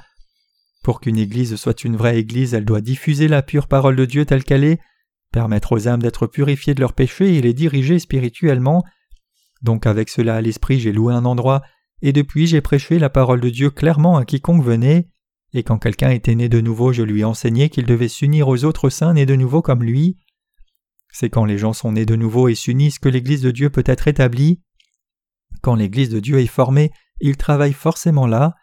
Pour 0.84 1.00
qu'une 1.00 1.20
Église 1.20 1.56
soit 1.58 1.84
une 1.84 1.96
vraie 1.96 2.18
Église, 2.18 2.56
elle 2.56 2.66
doit 2.66 2.82
diffuser 2.82 3.28
la 3.28 3.44
pure 3.44 3.68
parole 3.68 3.96
de 3.96 4.06
Dieu 4.06 4.26
telle 4.26 4.44
qu'elle 4.44 4.64
est, 4.64 4.80
permettre 5.32 5.74
aux 5.74 5.88
âmes 5.88 6.02
d'être 6.02 6.26
purifiées 6.26 6.74
de 6.74 6.80
leurs 6.80 6.94
péchés 6.94 7.36
et 7.36 7.42
les 7.42 7.54
diriger 7.54 8.00
spirituellement. 8.00 8.84
Donc 9.62 9.86
avec 9.86 10.10
cela 10.10 10.38
à 10.38 10.42
l'esprit 10.42 10.80
j'ai 10.80 10.92
loué 10.92 11.14
un 11.14 11.26
endroit 11.26 11.62
et 12.02 12.14
depuis 12.14 12.48
j'ai 12.48 12.62
prêché 12.62 12.98
la 12.98 13.12
parole 13.12 13.42
de 13.42 13.50
Dieu 13.50 13.70
clairement 13.70 14.18
à 14.18 14.26
quiconque 14.26 14.64
venait, 14.64 15.08
et 15.54 15.62
quand 15.62 15.78
quelqu'un 15.78 16.10
était 16.10 16.34
né 16.34 16.50
de 16.50 16.62
nouveau, 16.62 16.94
je 16.94 17.04
lui 17.04 17.22
ai 17.22 17.26
enseigné 17.26 17.70
qu'il 17.70 17.86
devait 17.86 18.08
s'unir 18.08 18.48
aux 18.48 18.66
autres 18.66 18.90
saints 18.90 19.14
nés 19.14 19.28
de 19.28 19.36
nouveau 19.36 19.62
comme 19.62 19.84
lui. 19.84 20.18
C'est 21.14 21.30
quand 21.30 21.46
les 21.46 21.60
gens 21.60 21.74
sont 21.74 21.92
nés 21.92 22.08
de 22.08 22.16
nouveau 22.16 22.48
et 22.48 22.56
s'unissent 22.56 22.98
que 22.98 23.08
l'Église 23.08 23.44
de 23.44 23.52
Dieu 23.52 23.70
peut 23.70 23.84
être 23.86 24.08
établie. 24.08 24.60
Quand 25.62 25.76
l'Église 25.76 26.10
de 26.10 26.20
Dieu 26.20 26.40
est 26.40 26.48
formée, 26.48 26.92
ils 27.22 27.38
travaillent 27.38 27.72
forcément 27.72 28.26
là. 28.26 28.56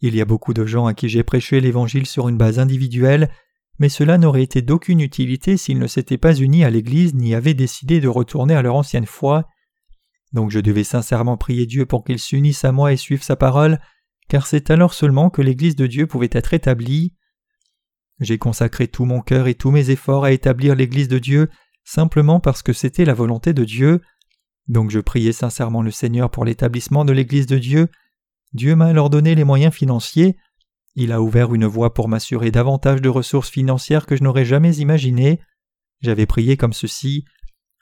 Il 0.00 0.16
y 0.16 0.22
a 0.22 0.24
beaucoup 0.24 0.54
de 0.54 0.64
gens 0.64 0.86
à 0.86 0.94
qui 0.94 1.10
j'ai 1.10 1.22
prêché 1.22 1.60
l'Évangile 1.60 2.06
sur 2.06 2.28
une 2.28 2.38
base 2.38 2.58
individuelle, 2.58 3.30
mais 3.78 3.90
cela 3.90 4.16
n'aurait 4.16 4.42
été 4.42 4.62
d'aucune 4.62 5.00
utilité 5.00 5.58
s'ils 5.58 5.78
ne 5.78 5.86
s'étaient 5.86 6.16
pas 6.16 6.34
unis 6.34 6.64
à 6.64 6.70
l'Église 6.70 7.14
ni 7.14 7.34
avaient 7.34 7.54
décidé 7.54 8.00
de 8.00 8.08
retourner 8.08 8.54
à 8.54 8.62
leur 8.62 8.76
ancienne 8.76 9.06
foi. 9.06 9.46
Donc 10.32 10.50
je 10.50 10.60
devais 10.60 10.84
sincèrement 10.84 11.36
prier 11.36 11.66
Dieu 11.66 11.84
pour 11.84 12.02
qu'il 12.02 12.18
s'unisse 12.18 12.64
à 12.64 12.72
moi 12.72 12.94
et 12.94 12.96
suive 12.96 13.22
sa 13.22 13.36
parole, 13.36 13.78
car 14.28 14.46
c'est 14.46 14.70
alors 14.70 14.94
seulement 14.94 15.28
que 15.28 15.42
l'Église 15.42 15.76
de 15.76 15.86
Dieu 15.86 16.06
pouvait 16.06 16.30
être 16.32 16.54
établie. 16.54 17.12
J'ai 18.20 18.38
consacré 18.38 18.88
tout 18.88 19.04
mon 19.04 19.20
cœur 19.20 19.48
et 19.48 19.54
tous 19.54 19.70
mes 19.70 19.90
efforts 19.90 20.24
à 20.24 20.32
établir 20.32 20.74
l'Église 20.76 21.08
de 21.08 21.18
Dieu 21.18 21.50
simplement 21.84 22.40
parce 22.40 22.62
que 22.62 22.72
c'était 22.72 23.04
la 23.04 23.14
volonté 23.14 23.52
de 23.52 23.64
Dieu. 23.64 24.00
Donc 24.66 24.90
je 24.90 25.00
priais 25.00 25.32
sincèrement 25.32 25.82
le 25.82 25.90
Seigneur 25.90 26.30
pour 26.30 26.44
l'établissement 26.44 27.04
de 27.04 27.12
l'Église 27.12 27.46
de 27.46 27.58
Dieu. 27.58 27.88
Dieu 28.52 28.74
m'a 28.76 28.86
alors 28.86 29.10
donné 29.10 29.34
les 29.34 29.44
moyens 29.44 29.74
financiers. 29.74 30.36
Il 30.94 31.12
a 31.12 31.20
ouvert 31.20 31.54
une 31.54 31.66
voie 31.66 31.92
pour 31.92 32.08
m'assurer 32.08 32.50
davantage 32.50 33.00
de 33.00 33.08
ressources 33.08 33.50
financières 33.50 34.06
que 34.06 34.16
je 34.16 34.22
n'aurais 34.22 34.44
jamais 34.44 34.76
imaginées. 34.76 35.40
J'avais 36.00 36.26
prié 36.26 36.56
comme 36.56 36.72
ceci. 36.72 37.24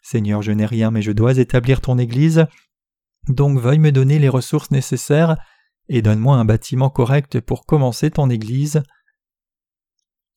Seigneur, 0.03 0.43
je 0.43 0.53
n'ai 0.53 0.67
rien, 0.67 0.91
mais 0.91 1.03
je 1.03 1.13
dois 1.13 1.39
établir 1.39 1.81
ton 1.81 1.99
Église. 1.99 2.47
Donc 3.29 3.59
veuille 3.59 3.79
me 3.79 3.93
donner 3.93 4.19
les 4.19 4.29
ressources 4.29 4.71
nécessaires 4.71 5.37
et 5.89 6.03
donne-moi 6.03 6.37
un 6.37 6.45
bâtiment 6.45 6.91
correct 6.91 7.41
pour 7.41 7.67
commencer 7.67 8.11
ton 8.11 8.31
Église. 8.31 8.83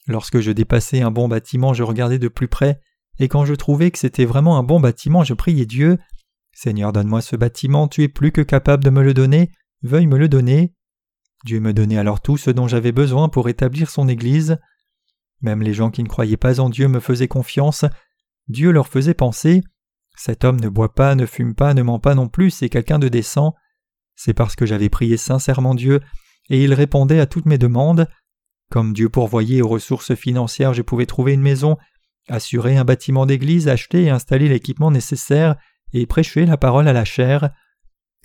Lorsque 0.07 0.39
je 0.39 0.51
dépassais 0.51 1.01
un 1.01 1.11
bon 1.11 1.27
bâtiment, 1.27 1.73
je 1.73 1.83
regardais 1.83 2.19
de 2.19 2.27
plus 2.27 2.47
près, 2.47 2.79
et 3.19 3.27
quand 3.27 3.45
je 3.45 3.53
trouvais 3.53 3.91
que 3.91 3.99
c'était 3.99 4.25
vraiment 4.25 4.57
un 4.57 4.63
bon 4.63 4.79
bâtiment, 4.79 5.23
je 5.23 5.33
priais 5.33 5.65
Dieu. 5.65 5.97
Seigneur, 6.53 6.93
donne-moi 6.93 7.21
ce 7.21 7.35
bâtiment, 7.35 7.87
tu 7.87 8.03
es 8.03 8.07
plus 8.07 8.31
que 8.31 8.41
capable 8.41 8.83
de 8.83 8.89
me 8.89 9.03
le 9.03 9.13
donner, 9.13 9.51
veuille 9.83 10.07
me 10.07 10.17
le 10.17 10.29
donner. 10.29 10.73
Dieu 11.45 11.59
me 11.59 11.73
donnait 11.73 11.97
alors 11.97 12.21
tout 12.21 12.37
ce 12.37 12.49
dont 12.49 12.67
j'avais 12.67 12.91
besoin 12.91 13.29
pour 13.29 13.49
établir 13.49 13.89
son 13.89 14.07
Église. 14.07 14.57
Même 15.41 15.61
les 15.61 15.73
gens 15.73 15.91
qui 15.91 16.03
ne 16.03 16.07
croyaient 16.07 16.37
pas 16.37 16.59
en 16.59 16.69
Dieu 16.69 16.87
me 16.87 16.99
faisaient 16.99 17.27
confiance. 17.27 17.85
Dieu 18.47 18.71
leur 18.71 18.87
faisait 18.87 19.13
penser 19.13 19.61
Cet 20.15 20.43
homme 20.43 20.59
ne 20.59 20.69
boit 20.69 20.93
pas, 20.93 21.15
ne 21.15 21.25
fume 21.25 21.55
pas, 21.55 21.73
ne 21.73 21.83
ment 21.83 21.99
pas 21.99 22.15
non 22.15 22.27
plus, 22.27 22.51
c'est 22.51 22.69
quelqu'un 22.69 22.99
de 22.99 23.09
décent. 23.09 23.53
C'est 24.15 24.33
parce 24.33 24.55
que 24.55 24.65
j'avais 24.65 24.89
prié 24.89 25.17
sincèrement 25.17 25.75
Dieu, 25.75 25.99
et 26.49 26.63
il 26.63 26.73
répondait 26.73 27.19
à 27.19 27.25
toutes 27.25 27.45
mes 27.45 27.57
demandes. 27.57 28.07
Comme 28.71 28.93
Dieu 28.93 29.09
pourvoyait 29.09 29.61
aux 29.61 29.67
ressources 29.67 30.15
financières, 30.15 30.73
je 30.73 30.81
pouvais 30.81 31.05
trouver 31.05 31.33
une 31.33 31.41
maison, 31.41 31.77
assurer 32.27 32.77
un 32.77 32.85
bâtiment 32.85 33.25
d'église, 33.25 33.67
acheter 33.67 34.03
et 34.03 34.09
installer 34.09 34.49
l'équipement 34.49 34.91
nécessaire, 34.91 35.55
et 35.93 36.05
prêcher 36.05 36.45
la 36.45 36.57
parole 36.57 36.87
à 36.87 36.93
la 36.93 37.05
chair. 37.05 37.51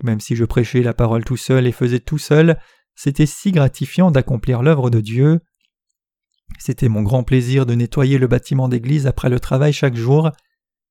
Même 0.03 0.21
si 0.21 0.35
je 0.35 0.45
prêchais 0.45 0.83
la 0.83 0.95
parole 0.95 1.25
tout 1.25 1.37
seul 1.37 1.67
et 1.67 1.73
faisais 1.73 2.01
tout 2.01 2.19
seul, 2.19 2.59
c'était 2.95 3.27
si 3.27 3.53
gratifiant 3.53 4.11
d'accomplir 4.11 4.63
l'œuvre 4.63 4.91
de 4.91 5.01
Dieu. 5.01 5.41
C'était 6.59 6.89
mon 6.89 7.03
grand 7.03 7.23
plaisir 7.23 7.67
de 7.67 7.75
nettoyer 7.75 8.19
le 8.19 8.27
bâtiment 8.27 8.69
d'église 8.69 9.07
après 9.07 9.29
le 9.29 9.39
travail 9.39 9.73
chaque 9.73 9.95
jour. 9.95 10.31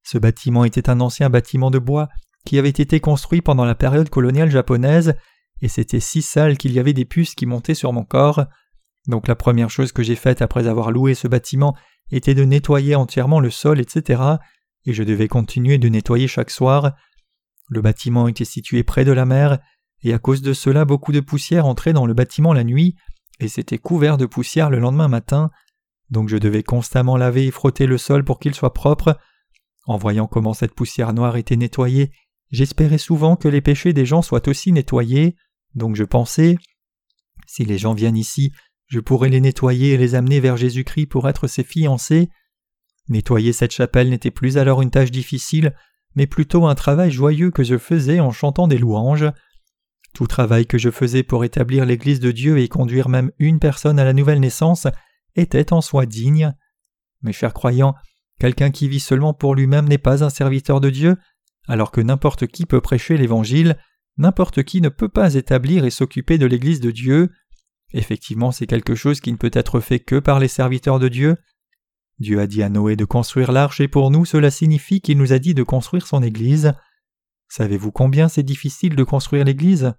Ce 0.04 0.18
bâtiment 0.18 0.64
était 0.64 0.90
un 0.90 1.02
ancien 1.02 1.30
bâtiment 1.30 1.72
de 1.72 1.80
bois 1.80 2.08
qui 2.46 2.58
avait 2.58 2.70
été 2.70 3.00
construit 3.00 3.42
pendant 3.42 3.66
la 3.66 3.76
période 3.76 4.10
coloniale 4.10 4.50
japonaise, 4.50 5.16
et 5.62 5.68
c'était 5.68 6.00
si 6.00 6.22
sale 6.22 6.58
qu'il 6.58 6.72
y 6.72 6.80
avait 6.80 6.94
des 6.94 7.06
puces 7.06 7.36
qui 7.36 7.46
montaient 7.46 7.76
sur 7.76 7.92
mon 7.92 8.06
corps. 8.06 8.46
Donc 9.08 9.28
la 9.28 9.36
première 9.36 9.70
chose 9.70 9.92
que 9.92 10.04
j'ai 10.04 10.16
faite 10.16 10.42
après 10.42 10.68
avoir 10.68 10.92
loué 10.92 11.14
ce 11.16 11.28
bâtiment 11.28 11.76
était 12.12 12.36
de 12.36 12.44
nettoyer 12.44 12.96
entièrement 12.96 13.40
le 13.40 13.50
sol, 13.50 13.80
etc., 13.80 14.22
et 14.86 14.94
je 14.94 15.04
devais 15.04 15.28
continuer 15.28 15.78
de 15.78 15.90
nettoyer 15.90 16.28
chaque 16.28 16.50
soir. 16.50 16.96
Le 17.70 17.82
bâtiment 17.82 18.28
était 18.28 18.46
situé 18.46 18.84
près 18.84 19.06
de 19.06 19.12
la 19.12 19.26
mer, 19.26 19.60
et 20.02 20.14
à 20.14 20.20
cause 20.20 20.42
de 20.42 20.54
cela 20.54 20.86
beaucoup 20.86 21.12
de 21.12 21.20
poussière 21.20 21.66
entrait 21.66 21.94
dans 21.94 22.06
le 22.06 22.14
bâtiment 22.14 22.54
la 22.54 22.64
nuit, 22.64 22.96
et 23.40 23.48
c'était 23.48 23.78
couvert 23.78 24.18
de 24.18 24.26
poussière 24.26 24.70
le 24.70 24.80
lendemain 24.80 25.08
matin, 25.08 25.52
donc 26.10 26.30
je 26.30 26.38
devais 26.38 26.64
constamment 26.64 27.18
laver 27.18 27.46
et 27.46 27.52
frotter 27.52 27.86
le 27.86 27.98
sol 27.98 28.24
pour 28.24 28.40
qu'il 28.40 28.56
soit 28.56 28.74
propre. 28.74 29.18
En 29.86 29.98
voyant 29.98 30.28
comment 30.28 30.54
cette 30.54 30.74
poussière 30.74 31.14
noire 31.14 31.36
était 31.36 31.56
nettoyée, 31.56 32.12
J'espérais 32.52 32.98
souvent 32.98 33.36
que 33.36 33.48
les 33.48 33.62
péchés 33.62 33.94
des 33.94 34.06
gens 34.06 34.22
soient 34.22 34.48
aussi 34.48 34.72
nettoyés, 34.72 35.36
donc 35.76 35.96
je 35.96 36.04
pensais 36.04 36.58
si 37.46 37.66
les 37.66 37.78
gens 37.78 37.94
viennent 37.94 38.18
ici, 38.18 38.52
je 38.90 39.00
pourrais 39.00 39.30
les 39.30 39.40
nettoyer 39.40 39.94
et 39.94 39.98
les 39.98 40.16
amener 40.16 40.40
vers 40.40 40.58
Jésus-Christ 40.58 41.06
pour 41.06 41.30
être 41.30 41.48
ses 41.48 41.64
fiancés. 41.64 42.30
Nettoyer 43.08 43.54
cette 43.54 43.72
chapelle 43.72 44.10
n'était 44.10 44.32
plus 44.32 44.58
alors 44.58 44.82
une 44.82 44.92
tâche 44.92 45.12
difficile, 45.12 45.76
mais 46.16 46.28
plutôt 46.28 46.66
un 46.66 46.76
travail 46.76 47.12
joyeux 47.12 47.52
que 47.52 47.64
je 47.64 47.78
faisais 47.78 48.20
en 48.20 48.32
chantant 48.32 48.68
des 48.68 48.80
louanges. 48.80 49.28
Tout 50.14 50.28
travail 50.28 50.66
que 50.66 50.80
je 50.80 50.90
faisais 50.90 51.24
pour 51.24 51.44
établir 51.44 51.86
l'Église 51.86 52.20
de 52.20 52.32
Dieu 52.32 52.58
et 52.58 52.68
conduire 52.68 53.10
même 53.10 53.32
une 53.38 53.60
personne 53.60 54.00
à 54.00 54.04
la 54.04 54.14
nouvelle 54.14 54.40
naissance 54.40 54.88
était 55.36 55.72
en 55.72 55.82
soi 55.82 56.08
digne. 56.08 56.54
Mes 57.22 57.34
chers 57.34 57.54
croyants, 57.54 57.94
quelqu'un 58.40 58.72
qui 58.72 58.90
vit 58.90 59.00
seulement 59.00 59.36
pour 59.36 59.54
lui-même 59.54 59.88
n'est 59.88 60.00
pas 60.00 60.24
un 60.24 60.32
serviteur 60.32 60.82
de 60.82 60.90
Dieu, 60.90 61.16
alors 61.68 61.92
que 61.92 62.02
n'importe 62.02 62.48
qui 62.48 62.66
peut 62.66 62.82
prêcher 62.82 63.18
l'Évangile, 63.18 63.78
n'importe 64.18 64.64
qui 64.64 64.82
ne 64.82 64.90
peut 64.90 65.10
pas 65.10 65.36
établir 65.36 65.86
et 65.86 65.92
s'occuper 65.92 66.40
de 66.40 66.48
l'Église 66.48 66.80
de 66.80 66.90
Dieu. 66.90 67.30
Effectivement, 67.92 68.52
c'est 68.52 68.68
quelque 68.68 68.96
chose 68.96 69.20
qui 69.20 69.32
ne 69.32 69.38
peut 69.38 69.52
être 69.54 69.80
fait 69.80 70.00
que 70.00 70.20
par 70.20 70.40
les 70.40 70.48
serviteurs 70.48 71.00
de 71.00 71.08
Dieu. 71.08 71.36
Dieu 72.20 72.40
a 72.40 72.48
dit 72.48 72.64
à 72.64 72.70
Noé 72.70 72.96
de 72.96 73.06
construire 73.06 73.52
l'arche 73.52 73.80
et 73.80 73.88
pour 73.88 74.12
nous 74.12 74.26
cela 74.26 74.52
signifie 74.52 75.02
qu'il 75.02 75.18
nous 75.18 75.34
a 75.34 75.40
dit 75.40 75.54
de 75.54 75.64
construire 75.64 76.06
son 76.06 76.22
Église. 76.22 76.74
Savez-vous 77.48 77.92
combien 77.92 78.28
c'est 78.28 78.44
difficile 78.44 78.96
de 78.96 79.04
construire 79.04 79.46
l'Église? 79.46 79.94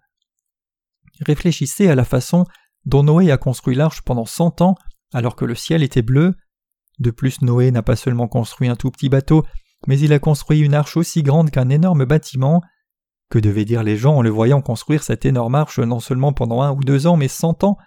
Réfléchissez 1.20 1.88
à 1.88 1.94
la 1.94 2.04
façon 2.04 2.44
dont 2.84 3.02
Noé 3.02 3.30
a 3.30 3.38
construit 3.38 3.74
l'arche 3.74 4.02
pendant 4.02 4.26
cent 4.26 4.60
ans 4.60 4.76
alors 5.12 5.34
que 5.34 5.44
le 5.44 5.54
ciel 5.54 5.82
était 5.82 6.02
bleu. 6.02 6.34
De 6.98 7.10
plus, 7.10 7.42
Noé 7.42 7.70
n'a 7.70 7.82
pas 7.82 7.96
seulement 7.96 8.28
construit 8.28 8.68
un 8.68 8.76
tout 8.76 8.90
petit 8.90 9.08
bateau, 9.08 9.44
mais 9.86 9.98
il 9.98 10.12
a 10.12 10.18
construit 10.18 10.60
une 10.60 10.74
arche 10.74 10.96
aussi 10.96 11.22
grande 11.22 11.50
qu'un 11.50 11.70
énorme 11.70 12.04
bâtiment. 12.04 12.62
Que 13.30 13.38
devaient 13.38 13.64
dire 13.64 13.82
les 13.82 13.96
gens 13.96 14.16
en 14.16 14.22
le 14.22 14.30
voyant 14.30 14.60
construire 14.60 15.02
cette 15.02 15.24
énorme 15.24 15.54
arche 15.54 15.78
non 15.78 16.00
seulement 16.00 16.32
pendant 16.32 16.62
un 16.62 16.72
ou 16.72 16.80
deux 16.80 17.06
ans, 17.06 17.16
mais 17.16 17.28
cent 17.28 17.64
ans? 17.64 17.78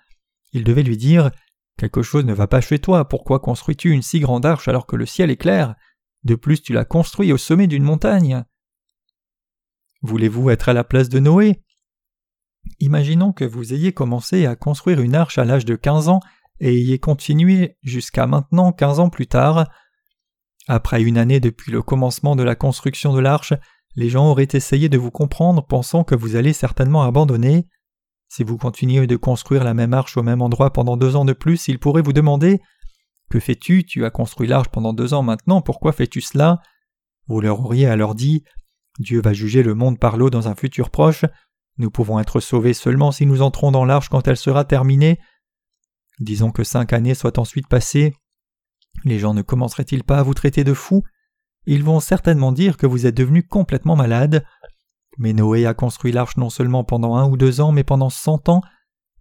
Ils 0.54 0.64
devaient 0.64 0.84
lui 0.84 0.98
dire 0.98 1.32
Quelque 1.78 2.02
chose 2.02 2.26
ne 2.26 2.34
va 2.34 2.48
pas 2.48 2.62
chez 2.62 2.80
toi, 2.80 3.08
pourquoi 3.08 3.40
construis-tu 3.40 3.92
une 3.92 4.02
si 4.02 4.20
grande 4.20 4.46
arche 4.46 4.68
alors 4.68 4.86
que 4.86 4.96
le 4.96 5.06
ciel 5.06 5.30
est 5.32 5.38
clair? 5.38 5.76
De 6.24 6.36
plus, 6.36 6.62
tu 6.62 6.72
l'as 6.72 6.86
construit 6.86 7.34
au 7.34 7.38
sommet 7.38 7.68
d'une 7.68 7.84
montagne. 7.84 8.46
Voulez-vous 10.02 10.50
être 10.50 10.70
à 10.70 10.74
la 10.74 10.84
place 10.84 11.10
de 11.10 11.20
Noé? 11.20 11.62
Imaginons 12.80 13.34
que 13.34 13.44
vous 13.44 13.74
ayez 13.74 13.92
commencé 13.92 14.46
à 14.46 14.56
construire 14.56 15.02
une 15.02 15.16
arche 15.16 15.38
à 15.38 15.46
l'âge 15.46 15.66
de 15.66 15.76
quinze 15.76 16.08
ans 16.08 16.22
et 16.60 16.74
ayez 16.74 17.00
continué 17.00 17.78
jusqu'à 17.82 18.28
maintenant 18.28 18.72
quinze 18.72 19.00
ans 19.00 19.10
plus 19.10 19.28
tard. 19.28 19.70
Après 20.68 21.02
une 21.02 21.18
année 21.18 21.42
depuis 21.42 21.72
le 21.72 21.82
commencement 21.82 22.38
de 22.38 22.44
la 22.44 22.56
construction 22.56 23.12
de 23.14 23.20
l'arche, 23.20 23.54
les 23.96 24.10
gens 24.10 24.30
auraient 24.30 24.48
essayé 24.52 24.90
de 24.90 24.98
vous 24.98 25.12
comprendre 25.12 25.66
pensant 25.66 26.04
que 26.04 26.16
vous 26.16 26.36
allez 26.36 26.54
certainement 26.54 27.04
abandonner. 27.04 27.68
Si 28.28 28.44
vous 28.44 28.58
continuez 28.58 29.06
de 29.06 29.16
construire 29.16 29.64
la 29.64 29.74
même 29.74 29.94
arche 29.94 30.18
au 30.18 30.24
même 30.24 30.42
endroit 30.42 30.74
pendant 30.74 30.98
deux 30.98 31.16
ans 31.16 31.26
de 31.26 31.34
plus, 31.34 31.68
ils 31.68 31.80
pourraient 31.80 32.02
vous 32.02 32.14
demander 32.14 32.62
Que 33.30 33.40
fais-tu? 33.40 33.86
Tu 33.86 34.06
as 34.06 34.10
construit 34.10 34.48
l'arche 34.48 34.70
pendant 34.70 34.94
deux 34.94 35.14
ans 35.14 35.22
maintenant, 35.22 35.62
pourquoi 35.62 35.92
fais-tu 35.92 36.22
cela? 36.22 36.60
Vous 37.28 37.42
leur 37.42 37.60
auriez 37.60 37.88
alors 37.88 38.16
dit 38.16 38.44
Dieu 39.00 39.22
va 39.22 39.34
juger 39.34 39.64
le 39.64 39.76
monde 39.76 40.00
par 40.00 40.18
l'eau 40.18 40.30
dans 40.30 40.48
un 40.48 40.56
futur 40.56 40.90
proche, 40.90 41.26
nous 41.78 41.90
pouvons 41.90 42.20
être 42.20 42.40
sauvés 42.40 42.74
seulement 42.74 43.12
si 43.12 43.26
nous 43.26 43.42
entrons 43.42 43.72
dans 43.72 43.86
l'arche 43.86 44.10
quand 44.10 44.28
elle 44.28 44.38
sera 44.38 44.66
terminée. 44.66 45.20
Disons 46.20 46.52
que 46.52 46.64
cinq 46.64 46.94
années 46.94 47.16
soient 47.16 47.40
ensuite 47.40 47.68
passées, 47.68 48.14
les 49.04 49.18
gens 49.18 49.34
ne 49.34 49.42
commenceraient-ils 49.42 50.04
pas 50.04 50.20
à 50.20 50.24
vous 50.24 50.36
traiter 50.36 50.64
de 50.64 50.74
fou 50.74 51.04
Ils 51.66 51.84
vont 51.84 52.00
certainement 52.00 52.52
dire 52.52 52.78
que 52.78 52.86
vous 52.86 53.06
êtes 53.06 53.16
devenu 53.16 53.44
complètement 53.44 53.96
malade. 53.96 54.46
Mais 55.18 55.34
Noé 55.34 55.66
a 55.66 55.74
construit 55.74 56.12
l'arche 56.12 56.38
non 56.38 56.50
seulement 56.50 56.84
pendant 56.84 57.16
un 57.16 57.30
ou 57.30 57.38
deux 57.38 57.62
ans, 57.62 57.72
mais 57.72 57.84
pendant 57.84 58.10
cent 58.10 58.50
ans. 58.50 58.62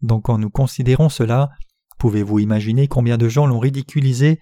Donc 0.00 0.24
quand 0.24 0.38
nous 0.38 0.50
considérons 0.50 1.09
cela, 1.09 1.50
pouvez-vous 1.98 2.40
imaginer 2.40 2.88
combien 2.88 3.18
de 3.18 3.28
gens 3.28 3.46
l'ont 3.46 3.61
ridiculisé? 3.61 4.40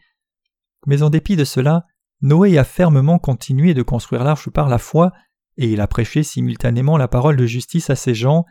Mais 0.86 1.02
en 1.02 1.10
dépit 1.10 1.36
de 1.36 1.44
cela, 1.44 1.84
Noé 2.22 2.56
a 2.58 2.64
fermement 2.64 3.18
continué 3.18 3.74
de 3.74 3.82
construire 3.82 4.24
l'arche 4.24 4.48
par 4.50 4.68
la 4.68 4.78
foi, 4.78 5.12
et 5.56 5.70
il 5.70 5.80
a 5.80 5.86
prêché 5.86 6.22
simultanément 6.22 6.96
la 6.96 7.08
parole 7.08 7.36
de 7.36 7.46
justice 7.46 7.90
à 7.90 7.96
ces 7.96 8.14
gens. 8.14 8.44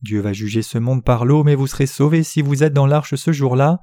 Dieu 0.00 0.20
va 0.20 0.32
juger 0.32 0.62
ce 0.62 0.78
monde 0.78 1.04
par 1.04 1.24
l'eau, 1.24 1.44
mais 1.44 1.54
vous 1.54 1.68
serez 1.68 1.86
sauvés 1.86 2.24
si 2.24 2.42
vous 2.42 2.64
êtes 2.64 2.72
dans 2.72 2.86
l'arche 2.86 3.14
ce 3.14 3.30
jour-là. 3.32 3.78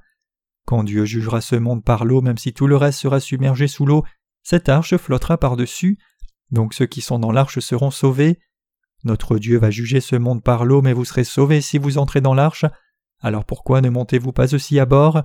Quand 0.66 0.84
Dieu 0.84 1.06
jugera 1.06 1.40
ce 1.40 1.56
monde 1.56 1.84
par 1.84 2.04
l'eau, 2.04 2.22
même 2.22 2.38
si 2.38 2.52
tout 2.52 2.68
le 2.68 2.76
reste 2.76 3.00
sera 3.00 3.20
submergé 3.20 3.68
sous 3.68 3.86
l'eau, 3.86 4.04
cette 4.50 4.68
arche 4.68 4.98
flottera 4.98 5.38
par-dessus, 5.38 6.00
donc 6.50 6.74
ceux 6.74 6.88
qui 6.88 7.02
sont 7.02 7.20
dans 7.20 7.32
l'arche 7.32 7.60
seront 7.60 7.92
sauvés. 7.92 8.40
Notre 9.04 9.38
Dieu 9.38 9.60
va 9.60 9.70
juger 9.70 10.02
ce 10.02 10.16
monde 10.16 10.42
par 10.42 10.66
l'eau, 10.66 10.82
mais 10.82 10.92
vous 10.92 11.06
serez 11.06 11.24
sauvés 11.24 11.62
si 11.62 11.78
vous 11.78 12.00
entrez 12.00 12.20
dans 12.20 12.34
l'arche, 12.34 12.66
alors 13.20 13.46
pourquoi 13.46 13.80
ne 13.82 13.92
montez-vous 13.92 14.32
pas 14.32 14.56
aussi 14.56 14.80
à 14.80 14.88
bord? 14.88 15.22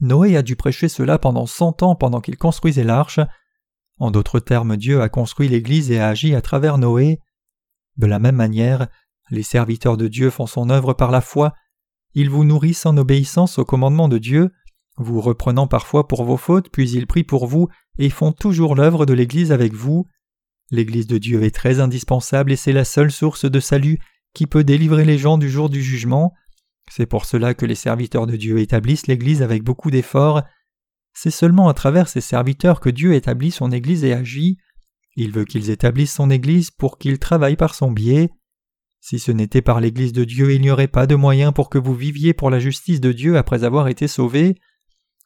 Noé 0.00 0.38
a 0.38 0.42
dû 0.42 0.56
prêcher 0.56 0.88
cela 0.88 1.18
pendant 1.18 1.44
cent 1.44 1.82
ans 1.82 1.96
pendant 1.96 2.22
qu'il 2.22 2.38
construisait 2.38 2.82
l'arche. 2.82 3.20
En 3.98 4.10
d'autres 4.10 4.40
termes, 4.40 4.78
Dieu 4.78 5.02
a 5.02 5.10
construit 5.10 5.48
l'Église 5.48 5.90
et 5.90 6.00
a 6.00 6.08
agi 6.08 6.34
à 6.34 6.40
travers 6.40 6.78
Noé. 6.78 7.20
De 7.98 8.06
la 8.06 8.18
même 8.18 8.36
manière, 8.36 8.88
les 9.28 9.42
serviteurs 9.42 9.98
de 9.98 10.08
Dieu 10.08 10.30
font 10.30 10.46
son 10.46 10.70
œuvre 10.70 10.94
par 10.94 11.10
la 11.10 11.20
foi, 11.20 11.52
ils 12.14 12.30
vous 12.30 12.44
nourrissent 12.44 12.86
en 12.86 12.96
obéissance 12.96 13.58
aux 13.58 13.66
commandements 13.66 14.08
de 14.08 14.16
Dieu, 14.16 14.50
vous 14.96 15.20
reprenant 15.20 15.66
parfois 15.66 16.08
pour 16.08 16.24
vos 16.24 16.38
fautes, 16.38 16.70
puis 16.70 16.90
ils 16.90 17.06
prient 17.06 17.22
pour 17.22 17.46
vous 17.46 17.68
et 17.98 18.10
font 18.10 18.32
toujours 18.32 18.74
l'œuvre 18.74 19.06
de 19.06 19.12
l'Église 19.12 19.52
avec 19.52 19.74
vous. 19.74 20.06
L'Église 20.70 21.06
de 21.06 21.18
Dieu 21.18 21.42
est 21.42 21.54
très 21.54 21.80
indispensable 21.80 22.52
et 22.52 22.56
c'est 22.56 22.72
la 22.72 22.84
seule 22.84 23.10
source 23.10 23.44
de 23.44 23.60
salut 23.60 23.98
qui 24.34 24.46
peut 24.46 24.64
délivrer 24.64 25.04
les 25.04 25.18
gens 25.18 25.38
du 25.38 25.48
jour 25.48 25.68
du 25.68 25.82
jugement. 25.82 26.34
C'est 26.90 27.06
pour 27.06 27.24
cela 27.24 27.54
que 27.54 27.66
les 27.66 27.74
serviteurs 27.74 28.26
de 28.26 28.36
Dieu 28.36 28.58
établissent 28.58 29.06
l'Église 29.06 29.42
avec 29.42 29.62
beaucoup 29.62 29.90
d'efforts. 29.90 30.42
C'est 31.14 31.30
seulement 31.30 31.68
à 31.68 31.74
travers 31.74 32.08
ces 32.08 32.20
serviteurs 32.20 32.80
que 32.80 32.90
Dieu 32.90 33.14
établit 33.14 33.50
son 33.50 33.72
Église 33.72 34.04
et 34.04 34.12
agit. 34.12 34.58
Il 35.16 35.32
veut 35.32 35.44
qu'ils 35.44 35.70
établissent 35.70 36.14
son 36.14 36.30
Église 36.30 36.70
pour 36.70 36.98
qu'ils 36.98 37.18
travaillent 37.18 37.56
par 37.56 37.74
son 37.74 37.90
biais. 37.90 38.30
Si 39.00 39.18
ce 39.18 39.32
n'était 39.32 39.62
par 39.62 39.80
l'Église 39.80 40.12
de 40.12 40.24
Dieu, 40.24 40.52
il 40.52 40.60
n'y 40.60 40.70
aurait 40.70 40.88
pas 40.88 41.06
de 41.06 41.14
moyen 41.14 41.52
pour 41.52 41.70
que 41.70 41.78
vous 41.78 41.94
viviez 41.94 42.34
pour 42.34 42.50
la 42.50 42.58
justice 42.58 43.00
de 43.00 43.12
Dieu 43.12 43.36
après 43.36 43.64
avoir 43.64 43.88
été 43.88 44.06
sauvés. 44.06 44.56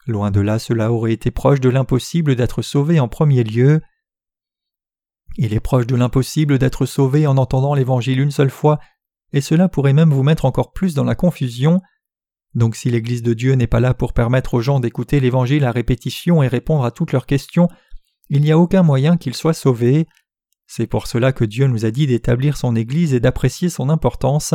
Loin 0.06 0.30
de 0.30 0.40
là, 0.40 0.58
cela 0.58 0.92
aurait 0.92 1.12
été 1.12 1.30
proche 1.30 1.60
de 1.60 1.68
l'impossible 1.68 2.34
d'être 2.34 2.62
sauvé 2.62 2.98
en 2.98 3.08
premier 3.08 3.44
lieu. 3.44 3.80
Il 5.36 5.54
est 5.54 5.60
proche 5.60 5.86
de 5.86 5.96
l'impossible 5.96 6.58
d'être 6.58 6.86
sauvé 6.86 7.26
en 7.26 7.36
entendant 7.36 7.74
l'Évangile 7.74 8.20
une 8.20 8.32
seule 8.32 8.50
fois, 8.50 8.78
et 9.32 9.40
cela 9.40 9.68
pourrait 9.68 9.92
même 9.92 10.12
vous 10.12 10.24
mettre 10.24 10.44
encore 10.44 10.72
plus 10.72 10.94
dans 10.94 11.04
la 11.04 11.14
confusion. 11.14 11.80
Donc 12.54 12.76
si 12.76 12.90
l'Église 12.90 13.22
de 13.22 13.32
Dieu 13.32 13.54
n'est 13.54 13.66
pas 13.66 13.80
là 13.80 13.94
pour 13.94 14.12
permettre 14.12 14.54
aux 14.54 14.60
gens 14.60 14.80
d'écouter 14.80 15.20
l'Évangile 15.20 15.64
à 15.64 15.70
répétition 15.70 16.42
et 16.42 16.48
répondre 16.48 16.84
à 16.84 16.90
toutes 16.90 17.12
leurs 17.12 17.26
questions, 17.26 17.68
il 18.28 18.42
n'y 18.42 18.52
a 18.52 18.58
aucun 18.58 18.82
moyen 18.82 19.16
qu'ils 19.16 19.34
soient 19.34 19.54
sauvés. 19.54 20.06
C'est 20.66 20.86
pour 20.86 21.06
cela 21.06 21.32
que 21.32 21.44
Dieu 21.44 21.66
nous 21.66 21.84
a 21.84 21.90
dit 21.90 22.06
d'établir 22.06 22.56
son 22.56 22.74
Église 22.76 23.14
et 23.14 23.20
d'apprécier 23.20 23.68
son 23.68 23.88
importance. 23.88 24.54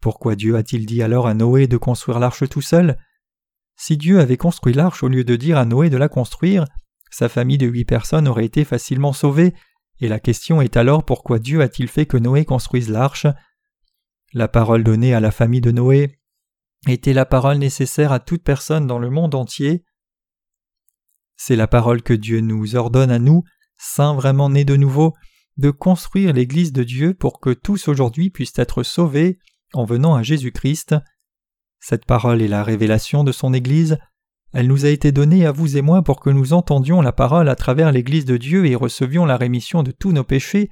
Pourquoi 0.00 0.36
Dieu 0.36 0.56
a-t-il 0.56 0.84
dit 0.84 1.02
alors 1.02 1.26
à 1.26 1.34
Noé 1.34 1.66
de 1.66 1.76
construire 1.76 2.18
l'arche 2.18 2.48
tout 2.48 2.60
seul? 2.60 2.98
Si 3.76 3.96
Dieu 3.96 4.20
avait 4.20 4.36
construit 4.36 4.72
l'arche 4.72 5.02
au 5.02 5.08
lieu 5.08 5.24
de 5.24 5.36
dire 5.36 5.58
à 5.58 5.64
Noé 5.64 5.90
de 5.90 5.96
la 5.96 6.08
construire, 6.08 6.64
sa 7.10 7.28
famille 7.28 7.58
de 7.58 7.66
huit 7.66 7.84
personnes 7.84 8.28
aurait 8.28 8.44
été 8.44 8.64
facilement 8.64 9.12
sauvée, 9.12 9.54
et 10.00 10.08
la 10.08 10.20
question 10.20 10.60
est 10.60 10.76
alors 10.76 11.04
pourquoi 11.04 11.38
Dieu 11.38 11.60
a-t-il 11.62 11.88
fait 11.88 12.06
que 12.06 12.16
Noé 12.16 12.44
construise 12.44 12.90
l'arche? 12.90 13.26
La 14.32 14.48
parole 14.48 14.84
donnée 14.84 15.14
à 15.14 15.20
la 15.20 15.30
famille 15.30 15.60
de 15.60 15.70
Noé 15.70 16.18
était 16.86 17.12
la 17.12 17.24
parole 17.24 17.58
nécessaire 17.58 18.12
à 18.12 18.20
toute 18.20 18.42
personne 18.42 18.86
dans 18.86 18.98
le 18.98 19.10
monde 19.10 19.34
entier. 19.34 19.84
C'est 21.36 21.56
la 21.56 21.66
parole 21.66 22.02
que 22.02 22.12
Dieu 22.12 22.40
nous 22.40 22.76
ordonne 22.76 23.10
à 23.10 23.18
nous, 23.18 23.44
saints 23.76 24.14
vraiment 24.14 24.50
nés 24.50 24.64
de 24.64 24.76
nouveau, 24.76 25.14
de 25.56 25.70
construire 25.70 26.32
l'Église 26.32 26.72
de 26.72 26.82
Dieu 26.82 27.14
pour 27.14 27.40
que 27.40 27.50
tous 27.50 27.88
aujourd'hui 27.88 28.30
puissent 28.30 28.58
être 28.58 28.82
sauvés 28.82 29.38
en 29.72 29.84
venant 29.84 30.14
à 30.14 30.22
Jésus-Christ. 30.22 30.94
Cette 31.80 32.04
parole 32.04 32.42
est 32.42 32.48
la 32.48 32.64
révélation 32.64 33.24
de 33.24 33.32
son 33.32 33.52
Église, 33.54 33.98
elle 34.52 34.68
nous 34.68 34.86
a 34.86 34.88
été 34.88 35.12
donnée 35.12 35.44
à 35.44 35.52
vous 35.52 35.76
et 35.76 35.82
moi 35.82 36.00
pour 36.00 36.18
que 36.18 36.30
nous 36.30 36.54
entendions 36.54 37.02
la 37.02 37.12
parole 37.12 37.50
à 37.50 37.56
travers 37.56 37.92
l'Église 37.92 38.24
de 38.24 38.38
Dieu 38.38 38.64
et 38.64 38.74
recevions 38.74 39.26
la 39.26 39.36
rémission 39.36 39.82
de 39.82 39.90
tous 39.90 40.12
nos 40.12 40.24
péchés, 40.24 40.70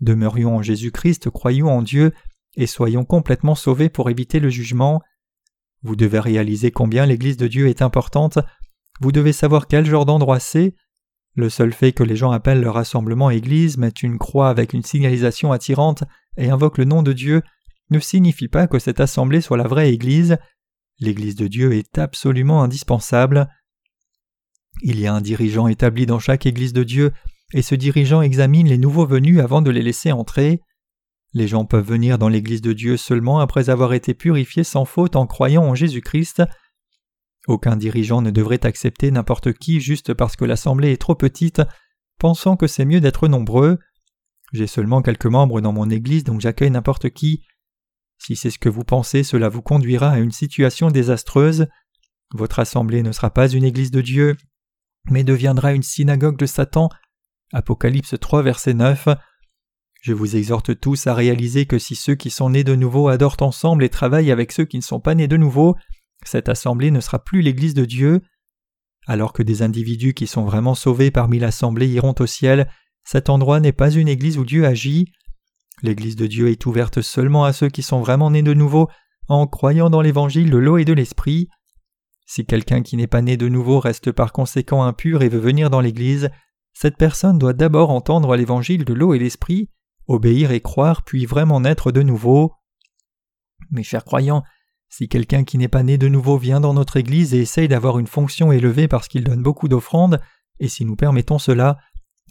demeurions 0.00 0.56
en 0.56 0.62
Jésus-Christ, 0.62 1.30
croyons 1.30 1.68
en 1.68 1.82
Dieu, 1.82 2.12
et 2.56 2.68
soyons 2.68 3.04
complètement 3.04 3.56
sauvés 3.56 3.88
pour 3.88 4.08
éviter 4.08 4.38
le 4.38 4.50
jugement. 4.50 5.02
Vous 5.82 5.96
devez 5.96 6.20
réaliser 6.20 6.70
combien 6.70 7.06
l'Église 7.06 7.36
de 7.36 7.48
Dieu 7.48 7.68
est 7.68 7.82
importante, 7.82 8.38
vous 9.00 9.10
devez 9.10 9.32
savoir 9.32 9.66
quel 9.66 9.84
genre 9.84 10.06
d'endroit 10.06 10.38
c'est. 10.38 10.74
Le 11.34 11.50
seul 11.50 11.72
fait 11.72 11.90
que 11.90 12.04
les 12.04 12.14
gens 12.14 12.30
appellent 12.30 12.60
leur 12.60 12.74
rassemblement 12.74 13.30
Église, 13.30 13.78
mettent 13.78 14.04
une 14.04 14.18
croix 14.18 14.48
avec 14.48 14.72
une 14.72 14.84
signalisation 14.84 15.50
attirante 15.50 16.04
et 16.36 16.50
invoquent 16.50 16.78
le 16.78 16.84
nom 16.84 17.02
de 17.02 17.12
Dieu 17.12 17.42
ne 17.90 17.98
signifie 17.98 18.48
pas 18.48 18.66
que 18.66 18.78
cette 18.78 19.00
assemblée 19.00 19.40
soit 19.40 19.56
la 19.56 19.68
vraie 19.68 19.92
Église. 19.92 20.38
L'Église 21.00 21.36
de 21.36 21.48
Dieu 21.48 21.72
est 21.74 21.98
absolument 21.98 22.62
indispensable. 22.62 23.48
Il 24.82 24.98
y 24.98 25.06
a 25.06 25.14
un 25.14 25.20
dirigeant 25.20 25.68
établi 25.68 26.06
dans 26.06 26.18
chaque 26.18 26.46
Église 26.46 26.72
de 26.72 26.82
Dieu, 26.82 27.12
et 27.52 27.62
ce 27.62 27.74
dirigeant 27.74 28.22
examine 28.22 28.68
les 28.68 28.78
nouveaux 28.78 29.06
venus 29.06 29.40
avant 29.40 29.62
de 29.62 29.70
les 29.70 29.82
laisser 29.82 30.12
entrer. 30.12 30.60
Les 31.32 31.48
gens 31.48 31.64
peuvent 31.64 31.86
venir 31.86 32.18
dans 32.18 32.28
l'Église 32.28 32.62
de 32.62 32.72
Dieu 32.72 32.96
seulement 32.96 33.40
après 33.40 33.70
avoir 33.70 33.92
été 33.92 34.14
purifiés 34.14 34.64
sans 34.64 34.84
faute 34.84 35.16
en 35.16 35.26
croyant 35.26 35.64
en 35.64 35.74
Jésus-Christ. 35.74 36.42
Aucun 37.46 37.76
dirigeant 37.76 38.22
ne 38.22 38.30
devrait 38.30 38.64
accepter 38.64 39.10
n'importe 39.10 39.52
qui 39.52 39.80
juste 39.80 40.14
parce 40.14 40.36
que 40.36 40.44
l'assemblée 40.44 40.92
est 40.92 41.00
trop 41.00 41.14
petite, 41.14 41.60
pensant 42.18 42.56
que 42.56 42.66
c'est 42.66 42.84
mieux 42.84 43.00
d'être 43.00 43.28
nombreux. 43.28 43.78
J'ai 44.52 44.66
seulement 44.66 45.02
quelques 45.02 45.26
membres 45.26 45.60
dans 45.60 45.72
mon 45.72 45.90
Église, 45.90 46.24
donc 46.24 46.40
j'accueille 46.40 46.70
n'importe 46.70 47.10
qui. 47.10 47.44
Si 48.18 48.36
c'est 48.36 48.50
ce 48.50 48.58
que 48.58 48.68
vous 48.68 48.84
pensez, 48.84 49.22
cela 49.22 49.48
vous 49.48 49.62
conduira 49.62 50.10
à 50.10 50.18
une 50.18 50.32
situation 50.32 50.88
désastreuse. 50.88 51.66
Votre 52.34 52.58
assemblée 52.58 53.02
ne 53.02 53.12
sera 53.12 53.30
pas 53.30 53.48
une 53.48 53.64
église 53.64 53.90
de 53.90 54.00
Dieu, 54.00 54.36
mais 55.10 55.24
deviendra 55.24 55.72
une 55.72 55.82
synagogue 55.82 56.38
de 56.38 56.46
Satan. 56.46 56.88
Apocalypse 57.52 58.14
3, 58.18 58.42
verset 58.42 58.74
9. 58.74 59.08
Je 60.00 60.12
vous 60.12 60.36
exhorte 60.36 60.78
tous 60.78 61.06
à 61.06 61.14
réaliser 61.14 61.64
que 61.64 61.78
si 61.78 61.94
ceux 61.94 62.14
qui 62.14 62.30
sont 62.30 62.50
nés 62.50 62.64
de 62.64 62.74
nouveau 62.74 63.08
adorent 63.08 63.40
ensemble 63.40 63.84
et 63.84 63.88
travaillent 63.88 64.32
avec 64.32 64.52
ceux 64.52 64.64
qui 64.64 64.76
ne 64.76 64.82
sont 64.82 65.00
pas 65.00 65.14
nés 65.14 65.28
de 65.28 65.36
nouveau, 65.36 65.76
cette 66.24 66.48
assemblée 66.48 66.90
ne 66.90 67.00
sera 67.00 67.22
plus 67.22 67.40
l'Église 67.40 67.74
de 67.74 67.84
Dieu. 67.84 68.20
Alors 69.06 69.32
que 69.32 69.42
des 69.42 69.62
individus 69.62 70.14
qui 70.14 70.26
sont 70.26 70.44
vraiment 70.44 70.74
sauvés 70.74 71.10
parmi 71.10 71.38
l'assemblée 71.38 71.88
iront 71.88 72.14
au 72.18 72.26
ciel, 72.26 72.68
cet 73.04 73.28
endroit 73.28 73.60
n'est 73.60 73.72
pas 73.72 73.90
une 73.90 74.08
Église 74.08 74.38
où 74.38 74.44
Dieu 74.44 74.66
agit. 74.66 75.12
L'Église 75.84 76.16
de 76.16 76.26
Dieu 76.26 76.48
est 76.48 76.64
ouverte 76.64 77.02
seulement 77.02 77.44
à 77.44 77.52
ceux 77.52 77.68
qui 77.68 77.82
sont 77.82 78.00
vraiment 78.00 78.30
nés 78.30 78.42
de 78.42 78.54
nouveau 78.54 78.88
en 79.28 79.46
croyant 79.46 79.90
dans 79.90 80.00
l'évangile 80.00 80.48
de 80.48 80.56
l'eau 80.56 80.78
et 80.78 80.86
de 80.86 80.94
l'esprit. 80.94 81.50
Si 82.24 82.46
quelqu'un 82.46 82.80
qui 82.80 82.96
n'est 82.96 83.06
pas 83.06 83.20
né 83.20 83.36
de 83.36 83.50
nouveau 83.50 83.80
reste 83.80 84.10
par 84.10 84.32
conséquent 84.32 84.82
impur 84.82 85.20
et 85.20 85.28
veut 85.28 85.38
venir 85.38 85.68
dans 85.68 85.82
l'Église, 85.82 86.30
cette 86.72 86.96
personne 86.96 87.38
doit 87.38 87.52
d'abord 87.52 87.90
entendre 87.90 88.34
l'évangile 88.34 88.86
de 88.86 88.94
l'eau 88.94 89.12
et 89.12 89.18
l'esprit, 89.18 89.68
obéir 90.08 90.52
et 90.52 90.62
croire, 90.62 91.02
puis 91.02 91.26
vraiment 91.26 91.60
naître 91.60 91.92
de 91.92 92.00
nouveau. 92.00 92.54
Mes 93.70 93.82
chers 93.82 94.06
croyants, 94.06 94.42
si 94.88 95.10
quelqu'un 95.10 95.44
qui 95.44 95.58
n'est 95.58 95.68
pas 95.68 95.82
né 95.82 95.98
de 95.98 96.08
nouveau 96.08 96.38
vient 96.38 96.60
dans 96.60 96.72
notre 96.72 96.96
Église 96.96 97.34
et 97.34 97.40
essaye 97.40 97.68
d'avoir 97.68 97.98
une 97.98 98.06
fonction 98.06 98.52
élevée 98.52 98.88
parce 98.88 99.06
qu'il 99.06 99.22
donne 99.22 99.42
beaucoup 99.42 99.68
d'offrandes, 99.68 100.18
et 100.60 100.68
si 100.68 100.86
nous 100.86 100.96
permettons 100.96 101.38
cela, 101.38 101.76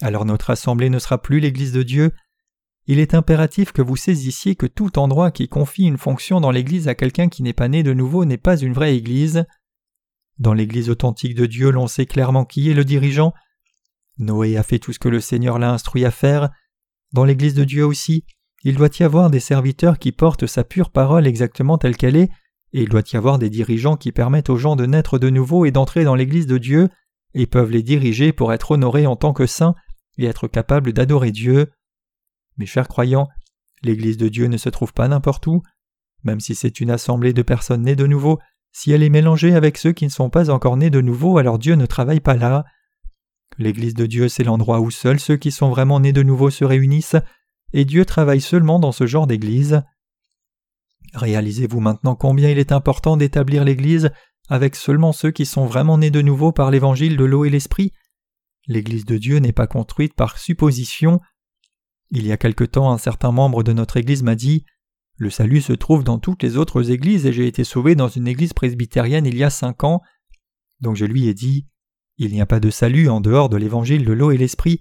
alors 0.02 0.24
notre 0.24 0.50
assemblée 0.50 0.90
ne 0.90 0.98
sera 0.98 1.22
plus 1.22 1.38
l'Église 1.38 1.70
de 1.70 1.84
Dieu, 1.84 2.10
il 2.86 2.98
est 2.98 3.14
impératif 3.14 3.72
que 3.72 3.82
vous 3.82 3.96
saisissiez 3.96 4.56
que 4.56 4.66
tout 4.66 4.98
endroit 4.98 5.30
qui 5.30 5.48
confie 5.48 5.84
une 5.84 5.98
fonction 5.98 6.40
dans 6.40 6.50
l'Église 6.50 6.88
à 6.88 6.94
quelqu'un 6.94 7.28
qui 7.28 7.42
n'est 7.42 7.52
pas 7.54 7.68
né 7.68 7.82
de 7.82 7.94
nouveau 7.94 8.24
n'est 8.24 8.36
pas 8.36 8.58
une 8.58 8.74
vraie 8.74 8.96
Église. 8.96 9.46
Dans 10.38 10.52
l'Église 10.52 10.90
authentique 10.90 11.34
de 11.34 11.46
Dieu, 11.46 11.70
l'on 11.70 11.86
sait 11.86 12.06
clairement 12.06 12.44
qui 12.44 12.70
est 12.70 12.74
le 12.74 12.84
dirigeant. 12.84 13.32
Noé 14.18 14.56
a 14.56 14.62
fait 14.62 14.78
tout 14.78 14.92
ce 14.92 14.98
que 14.98 15.08
le 15.08 15.20
Seigneur 15.20 15.58
l'a 15.58 15.72
instruit 15.72 16.04
à 16.04 16.10
faire. 16.10 16.50
Dans 17.12 17.24
l'Église 17.24 17.54
de 17.54 17.64
Dieu 17.64 17.86
aussi, 17.86 18.24
il 18.64 18.76
doit 18.76 18.90
y 18.98 19.02
avoir 19.02 19.30
des 19.30 19.40
serviteurs 19.40 19.98
qui 19.98 20.12
portent 20.12 20.46
sa 20.46 20.64
pure 20.64 20.90
parole 20.90 21.26
exactement 21.26 21.78
telle 21.78 21.96
qu'elle 21.96 22.16
est, 22.16 22.30
et 22.72 22.82
il 22.82 22.88
doit 22.88 23.02
y 23.12 23.16
avoir 23.16 23.38
des 23.38 23.50
dirigeants 23.50 23.96
qui 23.96 24.10
permettent 24.10 24.50
aux 24.50 24.56
gens 24.56 24.74
de 24.74 24.86
naître 24.86 25.18
de 25.18 25.30
nouveau 25.30 25.64
et 25.64 25.70
d'entrer 25.70 26.04
dans 26.04 26.14
l'Église 26.14 26.46
de 26.46 26.58
Dieu, 26.58 26.88
et 27.34 27.46
peuvent 27.46 27.70
les 27.70 27.82
diriger 27.82 28.32
pour 28.32 28.52
être 28.52 28.72
honorés 28.72 29.06
en 29.06 29.16
tant 29.16 29.32
que 29.32 29.46
saints 29.46 29.74
et 30.18 30.26
être 30.26 30.48
capables 30.48 30.92
d'adorer 30.92 31.30
Dieu. 31.30 31.70
Mes 32.56 32.66
chers 32.66 32.88
croyants, 32.88 33.28
l'Église 33.82 34.16
de 34.16 34.28
Dieu 34.28 34.46
ne 34.46 34.56
se 34.56 34.68
trouve 34.68 34.92
pas 34.92 35.08
n'importe 35.08 35.46
où. 35.46 35.62
Même 36.22 36.40
si 36.40 36.54
c'est 36.54 36.80
une 36.80 36.90
assemblée 36.90 37.32
de 37.32 37.42
personnes 37.42 37.82
nées 37.82 37.96
de 37.96 38.06
nouveau, 38.06 38.38
si 38.72 38.92
elle 38.92 39.02
est 39.02 39.10
mélangée 39.10 39.54
avec 39.54 39.78
ceux 39.78 39.92
qui 39.92 40.04
ne 40.04 40.10
sont 40.10 40.30
pas 40.30 40.50
encore 40.50 40.76
nés 40.76 40.90
de 40.90 41.00
nouveau, 41.00 41.38
alors 41.38 41.58
Dieu 41.58 41.74
ne 41.74 41.86
travaille 41.86 42.20
pas 42.20 42.34
là. 42.34 42.64
L'Église 43.58 43.94
de 43.94 44.06
Dieu, 44.06 44.28
c'est 44.28 44.42
l'endroit 44.42 44.80
où 44.80 44.90
seuls 44.90 45.20
ceux 45.20 45.36
qui 45.36 45.52
sont 45.52 45.70
vraiment 45.70 46.00
nés 46.00 46.12
de 46.12 46.22
nouveau 46.22 46.50
se 46.50 46.64
réunissent, 46.64 47.16
et 47.72 47.84
Dieu 47.84 48.04
travaille 48.04 48.40
seulement 48.40 48.78
dans 48.78 48.92
ce 48.92 49.06
genre 49.06 49.26
d'Église. 49.26 49.82
Réalisez-vous 51.14 51.80
maintenant 51.80 52.16
combien 52.16 52.50
il 52.50 52.58
est 52.58 52.72
important 52.72 53.16
d'établir 53.16 53.64
l'Église 53.64 54.10
avec 54.48 54.74
seulement 54.74 55.12
ceux 55.12 55.30
qui 55.30 55.46
sont 55.46 55.66
vraiment 55.66 55.98
nés 55.98 56.10
de 56.10 56.22
nouveau 56.22 56.52
par 56.52 56.70
l'évangile 56.70 57.16
de 57.16 57.24
l'eau 57.24 57.44
et 57.44 57.50
l'esprit? 57.50 57.92
L'Église 58.66 59.04
de 59.04 59.18
Dieu 59.18 59.38
n'est 59.38 59.52
pas 59.52 59.66
construite 59.66 60.14
par 60.14 60.38
supposition, 60.38 61.20
il 62.14 62.26
y 62.26 62.32
a 62.32 62.36
quelque 62.36 62.64
temps, 62.64 62.92
un 62.92 62.98
certain 62.98 63.32
membre 63.32 63.64
de 63.64 63.72
notre 63.72 63.96
Église 63.96 64.22
m'a 64.22 64.36
dit 64.36 64.64
Le 65.16 65.30
salut 65.30 65.60
se 65.60 65.72
trouve 65.72 66.04
dans 66.04 66.20
toutes 66.20 66.44
les 66.44 66.56
autres 66.56 66.92
églises 66.92 67.26
et 67.26 67.32
j'ai 67.32 67.48
été 67.48 67.64
sauvé 67.64 67.96
dans 67.96 68.08
une 68.08 68.28
église 68.28 68.52
presbytérienne 68.52 69.26
il 69.26 69.36
y 69.36 69.42
a 69.42 69.50
cinq 69.50 69.82
ans. 69.82 70.00
Donc 70.80 70.94
je 70.94 71.06
lui 71.06 71.26
ai 71.26 71.34
dit 71.34 71.66
Il 72.16 72.32
n'y 72.32 72.40
a 72.40 72.46
pas 72.46 72.60
de 72.60 72.70
salut 72.70 73.08
en 73.08 73.20
dehors 73.20 73.48
de 73.48 73.56
l'évangile 73.56 74.04
de 74.04 74.12
l'eau 74.12 74.30
et 74.30 74.38
l'esprit. 74.38 74.80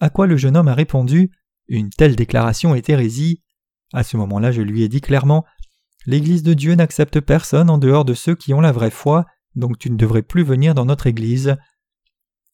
À 0.00 0.10
quoi 0.10 0.26
le 0.26 0.36
jeune 0.36 0.54
homme 0.54 0.68
a 0.68 0.74
répondu 0.74 1.30
Une 1.66 1.88
telle 1.88 2.14
déclaration 2.14 2.74
est 2.74 2.90
hérésie. 2.90 3.42
À 3.94 4.02
ce 4.02 4.18
moment-là, 4.18 4.52
je 4.52 4.60
lui 4.60 4.82
ai 4.82 4.88
dit 4.88 5.00
clairement 5.00 5.46
L'Église 6.04 6.42
de 6.42 6.52
Dieu 6.52 6.74
n'accepte 6.74 7.20
personne 7.20 7.70
en 7.70 7.78
dehors 7.78 8.04
de 8.04 8.14
ceux 8.14 8.34
qui 8.34 8.52
ont 8.52 8.60
la 8.60 8.70
vraie 8.70 8.90
foi, 8.90 9.24
donc 9.54 9.78
tu 9.78 9.90
ne 9.90 9.96
devrais 9.96 10.22
plus 10.22 10.44
venir 10.44 10.74
dans 10.74 10.84
notre 10.84 11.06
Église. 11.06 11.56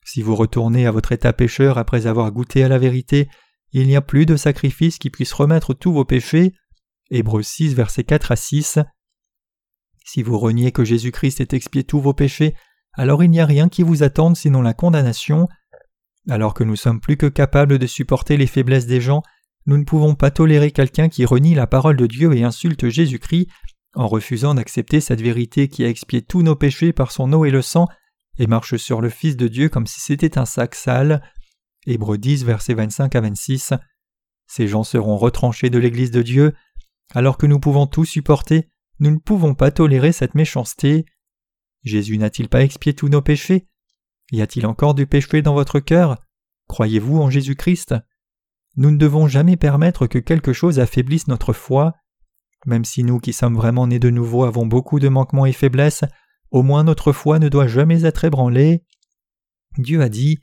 Si 0.05 0.23
vous 0.23 0.37
retournez 0.37 0.87
à 0.87 0.93
votre 0.93 1.11
état 1.11 1.33
pécheur 1.33 1.77
après 1.77 2.07
avoir 2.07 2.31
goûté 2.31 2.63
à 2.63 2.69
la 2.69 2.79
vérité, 2.79 3.29
il 3.73 3.87
n'y 3.87 3.97
a 3.97 4.03
plus 4.03 4.27
de 4.27 4.37
sacrifice 4.37 4.99
qui 4.99 5.11
puisse 5.11 5.33
remettre 5.33 5.75
tous 5.75 5.93
vos 5.93 6.05
péchés. 6.05 6.53
Hébreux 7.11 7.43
6, 7.43 7.75
versets 7.75 8.05
4 8.05 8.33
à 8.33 8.37
6. 8.37 8.79
Si 10.05 10.23
vous 10.23 10.39
reniez 10.39 10.73
que 10.73 10.85
Jésus-Christ 10.85 11.41
ait 11.41 11.57
expié 11.57 11.85
tous 11.85 12.01
vos 12.01 12.15
péchés, 12.15 12.55
alors 12.95 13.23
il 13.23 13.31
n'y 13.31 13.41
a 13.41 13.47
rien 13.47 13.69
qui 13.69 13.83
vous 13.83 14.03
attende 14.03 14.37
sinon 14.37 14.63
la 14.63 14.75
condamnation. 14.75 15.49
Alors 16.29 16.55
que 16.55 16.65
nous 16.65 16.77
sommes 16.77 17.01
plus 17.01 17.17
que 17.17 17.27
capables 17.27 17.79
de 17.79 17.87
supporter 17.87 18.37
les 18.37 18.47
faiblesses 18.47 18.87
des 18.87 19.01
gens, 19.01 19.23
nous 19.67 19.79
ne 19.79 19.85
pouvons 19.85 20.15
pas 20.15 20.31
tolérer 20.31 20.71
quelqu'un 20.71 21.09
qui 21.09 21.25
renie 21.25 21.55
la 21.55 21.67
parole 21.67 21.97
de 21.97 22.07
Dieu 22.07 22.35
et 22.35 22.45
insulte 22.45 22.89
Jésus-Christ 22.89 23.49
en 23.95 24.09
refusant 24.09 24.55
d'accepter 24.55 25.01
cette 25.01 25.21
vérité 25.21 25.69
qui 25.69 25.85
a 25.85 25.89
expié 25.89 26.23
tous 26.23 26.43
nos 26.43 26.57
péchés 26.57 26.93
par 26.93 27.13
son 27.13 27.33
eau 27.33 27.45
et 27.45 27.51
le 27.51 27.63
sang 27.63 27.87
et 28.39 28.47
marche 28.47 28.77
sur 28.77 29.01
le 29.01 29.09
Fils 29.09 29.37
de 29.37 29.49
Dieu 29.49 29.69
comme 29.69 29.87
si 29.87 30.01
c'était 30.01 30.39
un 30.39 30.47
sac 30.47 30.75
sale. 30.75 31.23
Hébreux 31.87 32.19
10, 32.19 32.45
versets 32.45 32.75
25 32.75 33.15
à 33.17 33.21
26. 33.21 33.75
Ces 34.47 34.69
gens 34.69 34.85
seront 34.85 35.17
retranchés 35.17 35.71
de 35.71 35.79
l'Église 35.79 36.11
de 36.11 36.23
Dieu. 36.23 36.55
Alors 37.15 37.39
que 37.39 37.47
nous 37.47 37.59
pouvons 37.59 37.87
tout 37.87 38.05
supporter, 38.05 38.69
nous 39.01 39.11
ne 39.11 39.19
pouvons 39.19 39.55
pas 39.55 39.71
tolérer 39.71 40.13
cette 40.13 40.35
méchanceté. 40.35 41.07
Jésus 41.83 42.19
n'a-t-il 42.19 42.49
pas 42.49 42.63
expié 42.63 42.95
tous 42.95 43.09
nos 43.09 43.23
péchés? 43.23 43.67
Y 44.31 44.41
a-t-il 44.41 44.67
encore 44.67 44.95
du 44.95 45.07
péché 45.07 45.43
dans 45.43 45.55
votre 45.55 45.81
cœur? 45.81 46.23
Croyez-vous 46.69 47.19
en 47.19 47.31
Jésus-Christ? 47.31 47.95
Nous 48.77 48.91
ne 48.91 48.97
devons 48.97 49.27
jamais 49.27 49.57
permettre 49.57 50.07
que 50.07 50.19
quelque 50.19 50.53
chose 50.53 50.79
affaiblisse 50.79 51.29
notre 51.29 51.53
foi. 51.53 51.95
Même 52.65 52.85
si 52.85 53.03
nous 53.03 53.19
qui 53.19 53.33
sommes 53.33 53.57
vraiment 53.57 53.89
nés 53.89 53.99
de 53.99 54.11
nouveau 54.11 54.45
avons 54.45 54.67
beaucoup 54.67 55.01
de 55.01 55.09
manquements 55.09 55.47
et 55.47 55.53
faiblesses, 55.53 56.05
au 56.51 56.63
moins 56.63 56.85
notre 56.85 57.13
foi 57.13 57.39
ne 57.39 57.49
doit 57.49 57.67
jamais 57.67 58.05
être 58.05 58.25
ébranlée. 58.25 58.85
Dieu 59.79 60.01
a 60.01 60.09
dit 60.09 60.39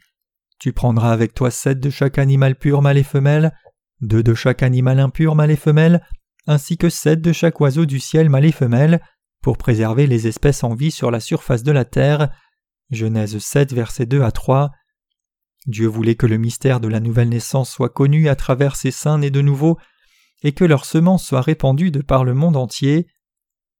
Tu 0.59 0.73
prendras 0.73 1.11
avec 1.11 1.33
toi 1.33 1.51
sept 1.51 1.79
de 1.79 1.89
chaque 1.89 2.17
animal 2.17 2.55
pur 2.55 2.81
mâle 2.81 2.97
et 2.97 3.03
femelle, 3.03 3.53
deux 4.01 4.23
de 4.23 4.33
chaque 4.33 4.61
animal 4.61 4.99
impur 4.99 5.35
mâle 5.35 5.51
et 5.51 5.55
femelle, 5.55 6.05
ainsi 6.47 6.77
que 6.77 6.89
sept 6.89 7.21
de 7.21 7.31
chaque 7.31 7.59
oiseau 7.61 7.85
du 7.85 7.99
ciel 7.99 8.29
mâle 8.29 8.45
et 8.45 8.51
femelle, 8.51 9.01
pour 9.41 9.57
préserver 9.57 10.05
les 10.05 10.27
espèces 10.27 10.63
en 10.63 10.73
vie 10.73 10.91
sur 10.91 11.11
la 11.11 11.21
surface 11.21 11.63
de 11.63 11.71
la 11.71 11.85
terre. 11.85 12.29
Genèse 12.91 13.37
7, 13.37 13.73
versets 13.73 14.05
2 14.05 14.21
à 14.21 14.31
3. 14.31 14.71
Dieu 15.65 15.87
voulait 15.87 16.15
que 16.15 16.25
le 16.25 16.37
mystère 16.37 16.79
de 16.79 16.87
la 16.87 16.99
nouvelle 16.99 17.29
naissance 17.29 17.69
soit 17.69 17.89
connu 17.89 18.27
à 18.27 18.35
travers 18.35 18.75
ses 18.75 18.91
saints 18.91 19.19
nés 19.19 19.31
de 19.31 19.41
nouveau, 19.41 19.77
et 20.43 20.51
que 20.51 20.65
leur 20.65 20.85
semence 20.85 21.25
soit 21.25 21.41
répandue 21.41 21.91
de 21.91 22.01
par 22.01 22.23
le 22.23 22.33
monde 22.33 22.57
entier. 22.57 23.07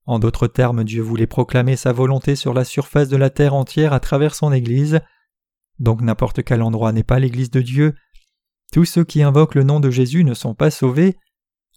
En 0.06 0.20
d'autres 0.20 0.48
termes, 0.48 0.84
Dieu 0.84 1.02
voulait 1.02 1.28
proclamer 1.28 1.76
sa 1.76 1.92
volonté 1.92 2.36
sur 2.36 2.54
la 2.54 2.64
surface 2.64 3.10
de 3.10 3.18
la 3.18 3.30
terre 3.30 3.54
entière 3.54 3.94
à 3.94 4.00
travers 4.00 4.36
son 4.36 4.52
Église. 4.52 5.02
Donc 5.80 6.02
n'importe 6.02 6.44
quel 6.44 6.62
endroit 6.62 6.92
n'est 6.92 7.04
pas 7.04 7.20
l'Église 7.20 7.52
de 7.52 7.62
Dieu. 7.62 7.96
Tous 8.72 8.86
ceux 8.86 9.04
qui 9.04 9.24
invoquent 9.24 9.56
le 9.56 9.64
nom 9.64 9.80
de 9.80 9.90
Jésus 9.90 10.24
ne 10.24 10.34
sont 10.34 10.54
pas 10.54 10.72
sauvés. 10.72 11.18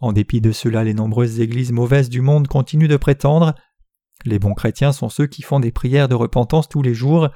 En 0.01 0.12
dépit 0.12 0.41
de 0.41 0.53
cela, 0.53 0.85
les 0.85 0.95
nombreuses 0.95 1.41
églises 1.41 1.73
mauvaises 1.73 2.11
du 2.11 2.21
monde 2.21 2.49
continuent 2.49 2.88
de 2.88 2.97
prétendre. 2.97 3.55
Les 4.25 4.38
bons 4.38 4.55
chrétiens 4.55 4.93
sont 4.93 5.09
ceux 5.09 5.27
qui 5.27 5.43
font 5.43 5.61
des 5.61 5.73
prières 5.73 6.09
de 6.09 6.15
repentance 6.15 6.69
tous 6.69 6.83
les 6.83 6.95
jours. 6.95 7.31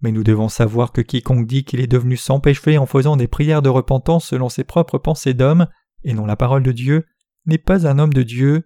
Mais 0.00 0.10
nous 0.10 0.24
devons 0.24 0.48
savoir 0.48 0.92
que 0.92 1.00
quiconque 1.00 1.46
dit 1.46 1.64
qu'il 1.64 1.80
est 1.80 1.86
devenu 1.86 2.16
sans 2.16 2.40
péché 2.40 2.76
en 2.76 2.86
faisant 2.86 3.16
des 3.16 3.28
prières 3.28 3.62
de 3.62 3.68
repentance 3.68 4.26
selon 4.26 4.48
ses 4.48 4.64
propres 4.64 4.98
pensées 4.98 5.34
d'homme, 5.34 5.68
et 6.02 6.12
non 6.12 6.26
la 6.26 6.36
parole 6.36 6.62
de 6.62 6.72
Dieu, 6.72 7.06
n'est 7.46 7.58
pas 7.58 7.86
un 7.86 7.98
homme 7.98 8.12
de 8.12 8.22
Dieu. 8.22 8.64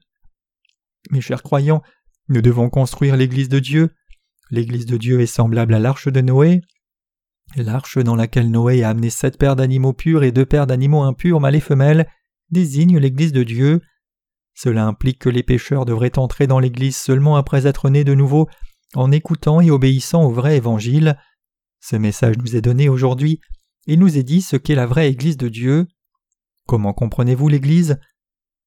Mes 1.11 1.21
chers 1.21 1.43
croyants, 1.43 1.83
nous 2.29 2.43
devons 2.43 2.71
construire 2.71 3.17
l'Église 3.17 3.49
de 3.49 3.59
Dieu. 3.59 3.95
L'Église 4.51 4.87
de 4.87 4.97
Dieu 4.97 5.21
est 5.21 5.27
semblable 5.27 5.75
à 5.75 5.79
l'arche 5.79 6.09
de 6.09 6.21
Noé. 6.21 6.63
L'arche 7.55 7.99
dans 7.99 8.17
laquelle 8.17 8.51
Noé 8.51 8.83
a 8.83 8.91
amené 8.91 9.09
sept 9.09 9.39
paires 9.39 9.57
d'animaux 9.57 9.93
purs 9.93 10.25
et 10.25 10.33
deux 10.33 10.45
paires 10.45 10.67
d'animaux 10.67 11.03
impurs, 11.03 11.41
mâles 11.41 11.55
et 11.55 11.61
femelles, 11.61 12.07
désigne 12.51 12.99
l'Église 12.99 13.33
de 13.33 13.45
Dieu. 13.45 13.81
Cela 14.55 14.87
implique 14.87 15.19
que 15.21 15.29
les 15.29 15.43
pécheurs 15.43 15.85
devraient 15.85 16.19
entrer 16.19 16.47
dans 16.47 16.59
l'Église 16.59 16.97
seulement 16.97 17.37
après 17.37 17.67
être 17.67 17.89
nés 17.89 18.05
de 18.05 18.15
nouveau, 18.15 18.49
en 18.95 19.13
écoutant 19.13 19.61
et 19.61 19.71
obéissant 19.71 20.25
au 20.25 20.31
vrai 20.31 20.57
Évangile. 20.57 21.17
Ce 21.81 21.97
message 21.97 22.37
nous 22.39 22.57
est 22.57 22.63
donné 22.63 22.89
aujourd'hui, 22.89 23.41
et 23.87 23.97
nous 23.97 24.19
est 24.19 24.23
dit 24.23 24.43
ce 24.43 24.57
qu'est 24.57 24.75
la 24.75 24.87
vraie 24.87 25.09
Église 25.09 25.37
de 25.37 25.49
Dieu. 25.49 25.87
Comment 26.67 26.93
comprenez-vous 26.93 27.49
l'Église? 27.49 27.99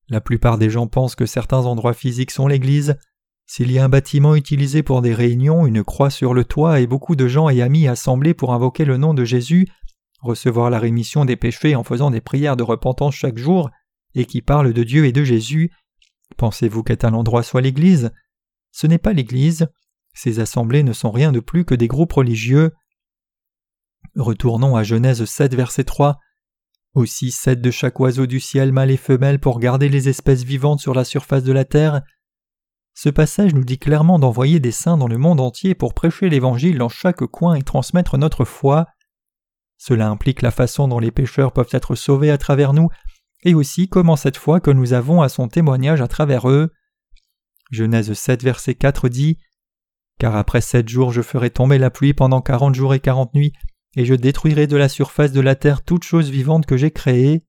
La 0.08 0.22
plupart 0.22 0.58
des 0.58 0.70
gens 0.70 0.88
pensent 0.88 1.16
que 1.16 1.26
certains 1.26 1.66
endroits 1.66 1.94
physiques 1.94 2.32
sont 2.32 2.48
l'église. 2.48 2.98
S'il 3.52 3.72
y 3.72 3.80
a 3.80 3.84
un 3.84 3.90
bâtiment 3.90 4.36
utilisé 4.36 4.84
pour 4.84 5.02
des 5.02 5.16
réunions, 5.16 5.66
une 5.66 5.84
croix 5.84 6.12
sur 6.12 6.36
le 6.36 6.46
toit 6.46 6.82
et 6.82 6.86
beaucoup 6.86 7.16
de 7.16 7.28
gens 7.28 7.50
et 7.50 7.64
amis 7.64 7.88
assemblés 7.88 8.36
pour 8.36 8.54
invoquer 8.54 8.86
le 8.86 8.98
nom 8.98 9.16
de 9.16 9.26
Jésus, 9.26 9.68
recevoir 10.22 10.70
la 10.70 10.78
rémission 10.78 11.26
des 11.26 11.36
péchés 11.36 11.76
en 11.76 11.84
faisant 11.84 12.12
des 12.12 12.22
prières 12.22 12.58
de 12.58 12.62
repentance 12.62 13.16
chaque 13.16 13.40
jour, 13.40 13.72
et 14.14 14.26
qui 14.26 14.44
parlent 14.44 14.72
de 14.72 14.84
Dieu 14.84 15.06
et 15.06 15.12
de 15.12 15.24
Jésus, 15.24 15.72
pensez-vous 16.38 16.84
qu'à 16.84 16.96
tel 16.96 17.16
endroit 17.16 17.42
soit 17.42 17.62
l'Église? 17.62 18.12
Ce 18.72 18.86
n'est 18.86 19.00
pas 19.00 19.14
l'Église. 19.14 19.68
Ces 20.14 20.40
assemblées 20.40 20.84
ne 20.84 20.94
sont 20.94 21.10
rien 21.10 21.32
de 21.32 21.40
plus 21.40 21.66
que 21.66 21.74
des 21.74 21.88
groupes 21.88 22.14
religieux. 22.14 22.74
Retournons 24.16 24.76
à 24.76 24.84
Genèse 24.84 25.26
7, 25.26 25.56
verset 25.56 25.86
3. 25.86 26.20
Aussi 26.94 27.32
sept 27.32 27.62
de 27.62 27.72
chaque 27.72 28.00
oiseau 28.00 28.28
du 28.28 28.40
ciel 28.40 28.72
mâle 28.72 28.92
et 28.92 28.98
femelle 28.98 29.40
pour 29.40 29.60
garder 29.60 29.90
les 29.90 30.08
espèces 30.08 30.44
vivantes 30.44 30.82
sur 30.82 30.94
la 30.94 31.04
surface 31.04 31.44
de 31.44 31.52
la 31.52 31.66
terre. 31.66 32.04
Ce 33.02 33.08
passage 33.08 33.54
nous 33.54 33.64
dit 33.64 33.78
clairement 33.80 34.20
d'envoyer 34.20 34.60
des 34.60 34.74
saints 34.74 34.98
dans 34.98 35.08
le 35.08 35.18
monde 35.18 35.40
entier 35.40 35.74
pour 35.74 35.94
prêcher 35.94 36.28
l'Évangile 36.28 36.78
dans 36.78 36.90
chaque 36.90 37.26
coin 37.28 37.56
et 37.56 37.62
transmettre 37.62 38.18
notre 38.18 38.44
foi. 38.44 38.88
Cela 39.78 40.10
implique 40.10 40.42
la 40.42 40.52
façon 40.52 40.90
dont 40.90 41.00
les 41.00 41.10
pécheurs 41.10 41.54
peuvent 41.54 41.70
être 41.72 41.96
sauvés 41.96 42.30
à 42.30 42.38
travers 42.38 42.74
nous, 42.74 42.90
et 43.44 43.54
aussi 43.54 43.88
comment 43.88 44.18
cette 44.18 44.36
foi 44.36 44.60
que 44.60 44.70
nous 44.70 44.92
avons 44.92 45.22
à 45.22 45.30
son 45.30 45.48
témoignage 45.48 46.02
à 46.02 46.10
travers 46.10 46.50
eux. 46.50 46.74
Genèse 47.72 48.12
7 48.12 48.44
verset 48.44 48.76
4 48.76 49.08
dit 49.08 49.38
Car 50.20 50.36
après 50.36 50.60
sept 50.60 50.90
jours 50.90 51.14
je 51.14 51.22
ferai 51.22 51.52
tomber 51.52 51.78
la 51.78 51.92
pluie 51.92 52.14
pendant 52.14 52.42
quarante 52.42 52.76
jours 52.76 52.94
et 52.94 53.00
quarante 53.00 53.34
nuits, 53.34 53.54
et 53.96 54.04
je 54.04 54.14
détruirai 54.14 54.68
de 54.68 54.76
la 54.76 54.90
surface 54.90 55.32
de 55.32 55.40
la 55.40 55.56
terre 55.56 55.86
toute 55.86 56.04
chose 56.04 56.30
vivante 56.30 56.66
que 56.66 56.76
j'ai 56.76 56.92
créée. 56.92 57.46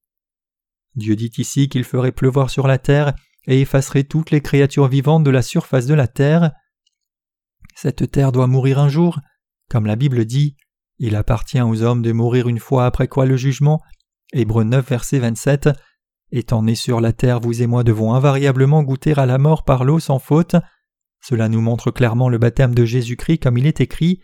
Dieu 0.95 1.17
dit 1.17 1.33
ici 1.39 1.69
qu'il 1.69 1.83
ferait 1.83 2.13
pleuvoir 2.13 2.51
sur 2.51 2.69
la 2.69 2.79
terre 2.79 3.15
et 3.51 3.61
effacerait 3.61 4.05
toutes 4.05 4.31
les 4.31 4.41
créatures 4.41 4.87
vivantes 4.87 5.25
de 5.25 5.31
la 5.31 5.43
surface 5.43 5.87
de 5.87 5.95
la 5.95 6.07
terre. 6.07 6.53
Cette 7.75 8.09
terre 8.13 8.31
doit 8.31 8.47
mourir 8.47 8.79
un 8.79 8.89
jour, 8.89 9.19
comme 9.69 9.87
la 9.87 9.97
Bible 9.97 10.25
dit, 10.25 10.57
il 11.01 11.17
appartient 11.17 11.61
aux 11.61 11.83
hommes 11.83 12.01
de 12.01 12.13
mourir 12.13 12.49
une 12.49 12.61
fois 12.61 12.87
après 12.87 13.09
quoi 13.09 13.27
le 13.27 13.37
jugement. 13.37 13.83
Hébreux 14.33 14.63
9 14.63 14.89
verset 14.89 15.19
27. 15.19 15.69
Étant 16.31 16.63
nés 16.63 16.77
sur 16.77 17.01
la 17.01 17.13
terre, 17.13 17.41
vous 17.41 17.61
et 17.61 17.67
moi 17.67 17.83
devons 17.83 18.15
invariablement 18.15 18.85
goûter 18.85 19.19
à 19.19 19.27
la 19.27 19.39
mort 19.39 19.65
par 19.65 19.83
l'eau 19.83 19.99
sans 19.99 20.21
faute. 20.21 20.55
Cela 21.21 21.49
nous 21.49 21.61
montre 21.61 21.91
clairement 21.91 22.29
le 22.29 22.39
baptême 22.39 22.75
de 22.75 22.85
Jésus-Christ 22.85 23.39
comme 23.39 23.59
il 23.59 23.67
est 23.67 23.81
écrit. 23.81 24.21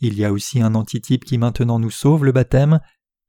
Il 0.00 0.18
y 0.18 0.24
a 0.24 0.32
aussi 0.32 0.60
un 0.60 0.74
antitype 0.74 1.24
qui 1.24 1.38
maintenant 1.38 1.78
nous 1.78 1.90
sauve 1.90 2.26
le 2.26 2.32
baptême, 2.32 2.80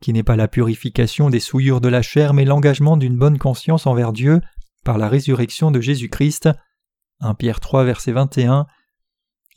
qui 0.01 0.11
n'est 0.11 0.23
pas 0.23 0.35
la 0.35 0.49
purification 0.49 1.29
des 1.29 1.39
souillures 1.39 1.79
de 1.79 1.87
la 1.87 2.01
chair, 2.01 2.33
mais 2.33 2.43
l'engagement 2.43 2.97
d'une 2.97 3.17
bonne 3.17 3.37
conscience 3.37 3.87
envers 3.87 4.11
Dieu 4.11 4.41
par 4.83 4.97
la 4.97 5.09
résurrection 5.09 5.71
de 5.71 5.81
Jésus-Christ. 5.81 6.49
1 7.19 7.33
Pierre 7.35 7.59
3, 7.59 7.83
verset 7.83 8.11
21. 8.11 8.65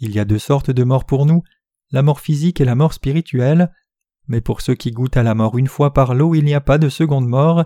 Il 0.01 0.12
y 0.12 0.18
a 0.18 0.25
deux 0.25 0.39
sortes 0.39 0.70
de 0.70 0.85
mort 0.85 1.05
pour 1.05 1.27
nous, 1.27 1.43
la 1.91 2.03
mort 2.03 2.20
physique 2.20 2.61
et 2.61 2.64
la 2.64 2.75
mort 2.75 2.93
spirituelle. 2.93 3.72
Mais 4.27 4.41
pour 4.41 4.61
ceux 4.61 4.75
qui 4.75 4.91
goûtent 4.91 5.16
à 5.16 5.22
la 5.22 5.35
mort 5.35 5.59
une 5.59 5.68
fois 5.68 5.93
par 5.93 6.14
l'eau, 6.14 6.35
il 6.35 6.45
n'y 6.45 6.55
a 6.55 6.61
pas 6.61 6.79
de 6.79 6.89
seconde 6.89 7.29
mort. 7.29 7.64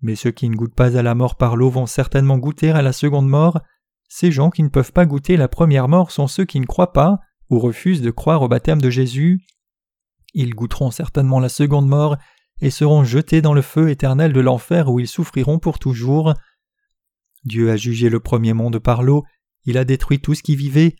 Mais 0.00 0.16
ceux 0.16 0.30
qui 0.30 0.48
ne 0.48 0.56
goûtent 0.56 0.74
pas 0.74 0.96
à 0.96 1.02
la 1.02 1.14
mort 1.14 1.36
par 1.36 1.56
l'eau 1.56 1.70
vont 1.70 1.86
certainement 1.86 2.38
goûter 2.38 2.70
à 2.70 2.82
la 2.82 2.92
seconde 2.92 3.28
mort. 3.28 3.60
Ces 4.08 4.32
gens 4.32 4.50
qui 4.50 4.62
ne 4.62 4.68
peuvent 4.68 4.92
pas 4.92 5.06
goûter 5.06 5.36
la 5.36 5.48
première 5.48 5.88
mort 5.88 6.10
sont 6.10 6.26
ceux 6.26 6.44
qui 6.44 6.60
ne 6.60 6.66
croient 6.66 6.92
pas 6.92 7.18
ou 7.50 7.58
refusent 7.58 8.02
de 8.02 8.10
croire 8.10 8.42
au 8.42 8.48
baptême 8.48 8.80
de 8.80 8.90
Jésus, 8.90 9.46
ils 10.34 10.54
goûteront 10.54 10.90
certainement 10.90 11.40
la 11.40 11.48
seconde 11.48 11.88
mort 11.88 12.16
et 12.60 12.70
seront 12.70 13.04
jetés 13.04 13.42
dans 13.42 13.54
le 13.54 13.62
feu 13.62 13.90
éternel 13.90 14.32
de 14.32 14.40
l'enfer 14.40 14.88
où 14.88 15.00
ils 15.00 15.08
souffriront 15.08 15.58
pour 15.58 15.78
toujours. 15.78 16.34
Dieu 17.44 17.70
a 17.70 17.76
jugé 17.76 18.08
le 18.08 18.20
premier 18.20 18.52
monde 18.52 18.78
par 18.78 19.02
l'eau, 19.02 19.24
il 19.64 19.78
a 19.78 19.84
détruit 19.84 20.20
tout 20.20 20.34
ce 20.34 20.42
qui 20.42 20.56
vivait. 20.56 20.96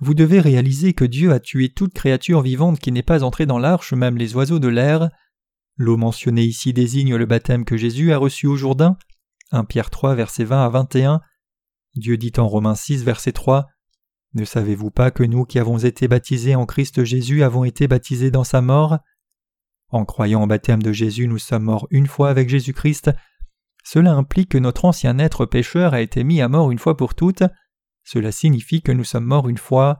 Vous 0.00 0.14
devez 0.14 0.40
réaliser 0.40 0.92
que 0.92 1.04
Dieu 1.04 1.32
a 1.32 1.40
tué 1.40 1.68
toute 1.68 1.94
créature 1.94 2.42
vivante 2.42 2.80
qui 2.80 2.92
n'est 2.92 3.02
pas 3.02 3.22
entrée 3.22 3.46
dans 3.46 3.58
l'arche, 3.58 3.92
même 3.92 4.16
les 4.16 4.34
oiseaux 4.34 4.58
de 4.58 4.68
l'air. 4.68 5.10
L'eau 5.76 5.96
mentionnée 5.96 6.44
ici 6.44 6.72
désigne 6.72 7.16
le 7.16 7.26
baptême 7.26 7.64
que 7.64 7.76
Jésus 7.76 8.12
a 8.12 8.18
reçu 8.18 8.46
au 8.46 8.56
Jourdain. 8.56 8.96
1 9.52 9.64
Pierre 9.64 9.90
3, 9.90 10.14
verset 10.14 10.44
20 10.44 10.64
à 10.64 10.68
21. 10.68 11.20
Dieu 11.94 12.16
dit 12.16 12.32
en 12.38 12.48
Romains 12.48 12.74
6, 12.74 13.04
verset 13.04 13.32
3 13.32 13.68
ne 14.34 14.46
savez-vous 14.46 14.90
pas 14.90 15.10
que 15.10 15.22
nous 15.22 15.44
qui 15.44 15.58
avons 15.58 15.76
été 15.76 16.08
baptisés 16.08 16.54
en 16.54 16.64
Christ 16.64 17.04
Jésus 17.04 17.42
avons 17.42 17.64
été 17.64 17.86
baptisés 17.86 18.30
dans 18.30 18.44
sa 18.44 18.62
mort? 18.62 18.98
En 19.90 20.06
croyant 20.06 20.42
au 20.42 20.46
baptême 20.46 20.82
de 20.82 20.90
Jésus, 20.90 21.28
nous 21.28 21.38
sommes 21.38 21.64
morts 21.64 21.86
une 21.90 22.06
fois 22.06 22.30
avec 22.30 22.48
Jésus-Christ. 22.48 23.10
Cela 23.82 24.12
implique 24.12 24.50
que 24.50 24.58
notre 24.58 24.84
ancien 24.84 25.18
être 25.18 25.46
pécheur 25.46 25.94
a 25.94 26.00
été 26.00 26.24
mis 26.24 26.40
à 26.40 26.48
mort 26.48 26.70
une 26.70 26.78
fois 26.78 26.96
pour 26.96 27.14
toutes, 27.14 27.42
cela 28.04 28.32
signifie 28.32 28.82
que 28.82 28.92
nous 28.92 29.04
sommes 29.04 29.24
morts 29.24 29.48
une 29.48 29.58
fois. 29.58 29.98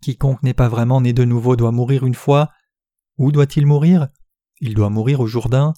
Quiconque 0.00 0.42
n'est 0.42 0.54
pas 0.54 0.68
vraiment 0.68 1.00
né 1.00 1.12
de 1.12 1.24
nouveau 1.24 1.56
doit 1.56 1.72
mourir 1.72 2.06
une 2.06 2.14
fois. 2.14 2.50
Où 3.18 3.32
doit-il 3.32 3.66
mourir? 3.66 4.08
Il 4.60 4.74
doit 4.74 4.90
mourir 4.90 5.20
au 5.20 5.26
Jourdain. 5.26 5.74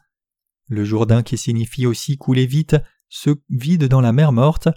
Le 0.69 0.85
Jourdain 0.85 1.23
qui 1.23 1.37
signifie 1.37 1.87
aussi 1.87 2.17
couler 2.17 2.47
vite 2.47 2.77
se 3.09 3.31
vide 3.51 3.89
dans 3.89 4.01
la 4.01 4.13
mer 4.13 4.33
morte. 4.33 4.69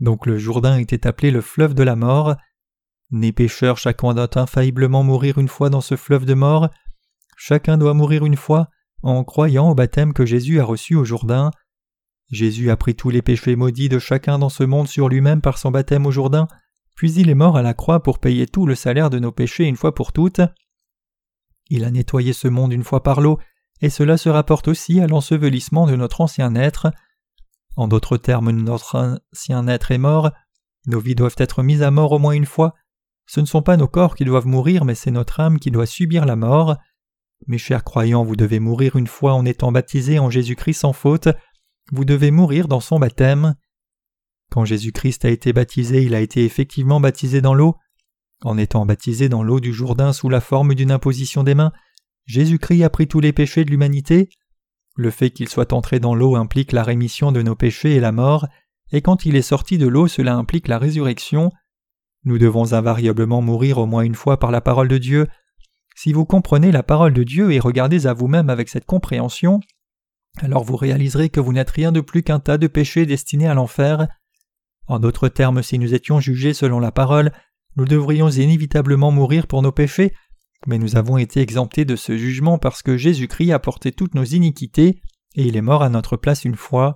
Donc 0.00 0.26
le 0.26 0.38
Jourdain 0.38 0.78
était 0.78 1.06
appelé 1.06 1.30
le 1.30 1.40
fleuve 1.40 1.74
de 1.74 1.82
la 1.82 1.96
mort. 1.96 2.36
Né 3.10 3.32
pécheur, 3.32 3.76
chacun 3.76 4.14
doit 4.14 4.38
infailliblement 4.38 5.02
mourir 5.02 5.38
une 5.38 5.48
fois 5.48 5.70
dans 5.70 5.80
ce 5.80 5.96
fleuve 5.96 6.24
de 6.24 6.34
mort. 6.34 6.68
Chacun 7.36 7.78
doit 7.78 7.94
mourir 7.94 8.24
une 8.24 8.36
fois 8.36 8.70
en 9.02 9.24
croyant 9.24 9.70
au 9.70 9.74
baptême 9.74 10.12
que 10.12 10.26
Jésus 10.26 10.60
a 10.60 10.64
reçu 10.64 10.94
au 10.94 11.04
Jourdain. 11.04 11.50
Jésus 12.30 12.70
a 12.70 12.76
pris 12.76 12.94
tous 12.94 13.10
les 13.10 13.22
péchés 13.22 13.56
maudits 13.56 13.88
de 13.88 13.98
chacun 13.98 14.38
dans 14.38 14.48
ce 14.48 14.62
monde 14.62 14.88
sur 14.88 15.08
lui-même 15.08 15.40
par 15.40 15.58
son 15.58 15.70
baptême 15.70 16.06
au 16.06 16.10
Jourdain, 16.10 16.48
puis 16.94 17.12
il 17.14 17.30
est 17.30 17.34
mort 17.34 17.56
à 17.56 17.62
la 17.62 17.74
croix 17.74 18.02
pour 18.02 18.18
payer 18.18 18.46
tout 18.46 18.66
le 18.66 18.74
salaire 18.74 19.10
de 19.10 19.18
nos 19.18 19.32
péchés 19.32 19.64
une 19.64 19.76
fois 19.76 19.94
pour 19.94 20.12
toutes. 20.12 20.40
Il 21.68 21.84
a 21.84 21.90
nettoyé 21.90 22.32
ce 22.32 22.48
monde 22.48 22.72
une 22.72 22.84
fois 22.84 23.02
par 23.02 23.20
l'eau, 23.20 23.38
et 23.80 23.90
cela 23.90 24.16
se 24.16 24.28
rapporte 24.28 24.68
aussi 24.68 25.00
à 25.00 25.06
l'ensevelissement 25.06 25.86
de 25.86 25.96
notre 25.96 26.20
ancien 26.20 26.54
être. 26.54 26.92
En 27.76 27.88
d'autres 27.88 28.16
termes, 28.16 28.50
notre 28.50 29.18
ancien 29.32 29.66
être 29.68 29.90
est 29.90 29.98
mort, 29.98 30.30
nos 30.86 31.00
vies 31.00 31.14
doivent 31.14 31.36
être 31.38 31.62
mises 31.62 31.82
à 31.82 31.90
mort 31.90 32.12
au 32.12 32.18
moins 32.18 32.32
une 32.32 32.46
fois. 32.46 32.74
Ce 33.26 33.40
ne 33.40 33.46
sont 33.46 33.62
pas 33.62 33.76
nos 33.76 33.88
corps 33.88 34.14
qui 34.14 34.24
doivent 34.24 34.46
mourir, 34.46 34.84
mais 34.84 34.94
c'est 34.94 35.10
notre 35.10 35.40
âme 35.40 35.58
qui 35.58 35.70
doit 35.70 35.86
subir 35.86 36.26
la 36.26 36.36
mort. 36.36 36.76
Mes 37.46 37.58
chers 37.58 37.84
croyants, 37.84 38.24
vous 38.24 38.36
devez 38.36 38.60
mourir 38.60 38.96
une 38.96 39.06
fois 39.06 39.34
en 39.34 39.44
étant 39.44 39.72
baptisés 39.72 40.18
en 40.18 40.30
Jésus-Christ 40.30 40.74
sans 40.74 40.92
faute, 40.92 41.28
vous 41.92 42.04
devez 42.04 42.30
mourir 42.30 42.68
dans 42.68 42.80
son 42.80 42.98
baptême. 42.98 43.54
Quand 44.50 44.64
Jésus-Christ 44.64 45.24
a 45.24 45.30
été 45.30 45.52
baptisé, 45.52 46.02
il 46.02 46.14
a 46.14 46.20
été 46.20 46.44
effectivement 46.44 47.00
baptisé 47.00 47.40
dans 47.40 47.54
l'eau. 47.54 47.76
En 48.42 48.58
étant 48.58 48.86
baptisé 48.86 49.28
dans 49.28 49.42
l'eau 49.42 49.60
du 49.60 49.72
Jourdain 49.72 50.12
sous 50.12 50.28
la 50.28 50.40
forme 50.40 50.74
d'une 50.74 50.92
imposition 50.92 51.42
des 51.42 51.54
mains, 51.54 51.72
Jésus-Christ 52.26 52.84
a 52.84 52.90
pris 52.90 53.08
tous 53.08 53.20
les 53.20 53.32
péchés 53.32 53.64
de 53.64 53.70
l'humanité. 53.70 54.28
Le 54.96 55.10
fait 55.10 55.30
qu'il 55.30 55.48
soit 55.48 55.72
entré 55.72 56.00
dans 56.00 56.14
l'eau 56.14 56.36
implique 56.36 56.72
la 56.72 56.82
rémission 56.82 57.32
de 57.32 57.42
nos 57.42 57.54
péchés 57.54 57.96
et 57.96 58.00
la 58.00 58.12
mort, 58.12 58.46
et 58.92 59.02
quand 59.02 59.24
il 59.24 59.36
est 59.36 59.42
sorti 59.42 59.78
de 59.78 59.86
l'eau, 59.86 60.08
cela 60.08 60.36
implique 60.36 60.68
la 60.68 60.78
résurrection. 60.78 61.50
Nous 62.24 62.38
devons 62.38 62.72
invariablement 62.72 63.40
mourir 63.40 63.78
au 63.78 63.86
moins 63.86 64.02
une 64.02 64.14
fois 64.14 64.38
par 64.38 64.50
la 64.50 64.60
parole 64.60 64.88
de 64.88 64.98
Dieu. 64.98 65.26
Si 66.02 66.14
vous 66.14 66.24
comprenez 66.24 66.72
la 66.72 66.82
parole 66.82 67.12
de 67.12 67.24
Dieu 67.24 67.52
et 67.52 67.60
regardez 67.60 68.06
à 68.06 68.14
vous-même 68.14 68.48
avec 68.48 68.70
cette 68.70 68.86
compréhension, 68.86 69.60
alors 70.38 70.64
vous 70.64 70.76
réaliserez 70.76 71.28
que 71.28 71.40
vous 71.40 71.52
n'êtes 71.52 71.68
rien 71.68 71.92
de 71.92 72.00
plus 72.00 72.22
qu'un 72.22 72.40
tas 72.40 72.56
de 72.56 72.68
péchés 72.68 73.04
destinés 73.04 73.48
à 73.48 73.52
l'enfer. 73.52 74.08
En 74.86 74.98
d'autres 74.98 75.28
termes, 75.28 75.62
si 75.62 75.78
nous 75.78 75.92
étions 75.92 76.18
jugés 76.18 76.54
selon 76.54 76.80
la 76.80 76.90
parole, 76.90 77.32
nous 77.76 77.84
devrions 77.84 78.30
inévitablement 78.30 79.10
mourir 79.10 79.46
pour 79.46 79.60
nos 79.60 79.72
péchés, 79.72 80.14
mais 80.66 80.78
nous 80.78 80.96
avons 80.96 81.18
été 81.18 81.42
exemptés 81.42 81.84
de 81.84 81.96
ce 81.96 82.16
jugement 82.16 82.56
parce 82.56 82.82
que 82.82 82.96
Jésus-Christ 82.96 83.52
a 83.52 83.58
porté 83.58 83.92
toutes 83.92 84.14
nos 84.14 84.24
iniquités 84.24 85.02
et 85.34 85.42
il 85.42 85.54
est 85.54 85.60
mort 85.60 85.82
à 85.82 85.90
notre 85.90 86.16
place 86.16 86.46
une 86.46 86.56
fois. 86.56 86.94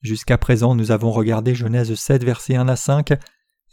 Jusqu'à 0.00 0.38
présent, 0.38 0.74
nous 0.74 0.92
avons 0.92 1.10
regardé 1.10 1.54
Genèse 1.54 1.94
7, 1.94 2.24
versets 2.24 2.56
1 2.56 2.68
à 2.68 2.76
5, 2.76 3.12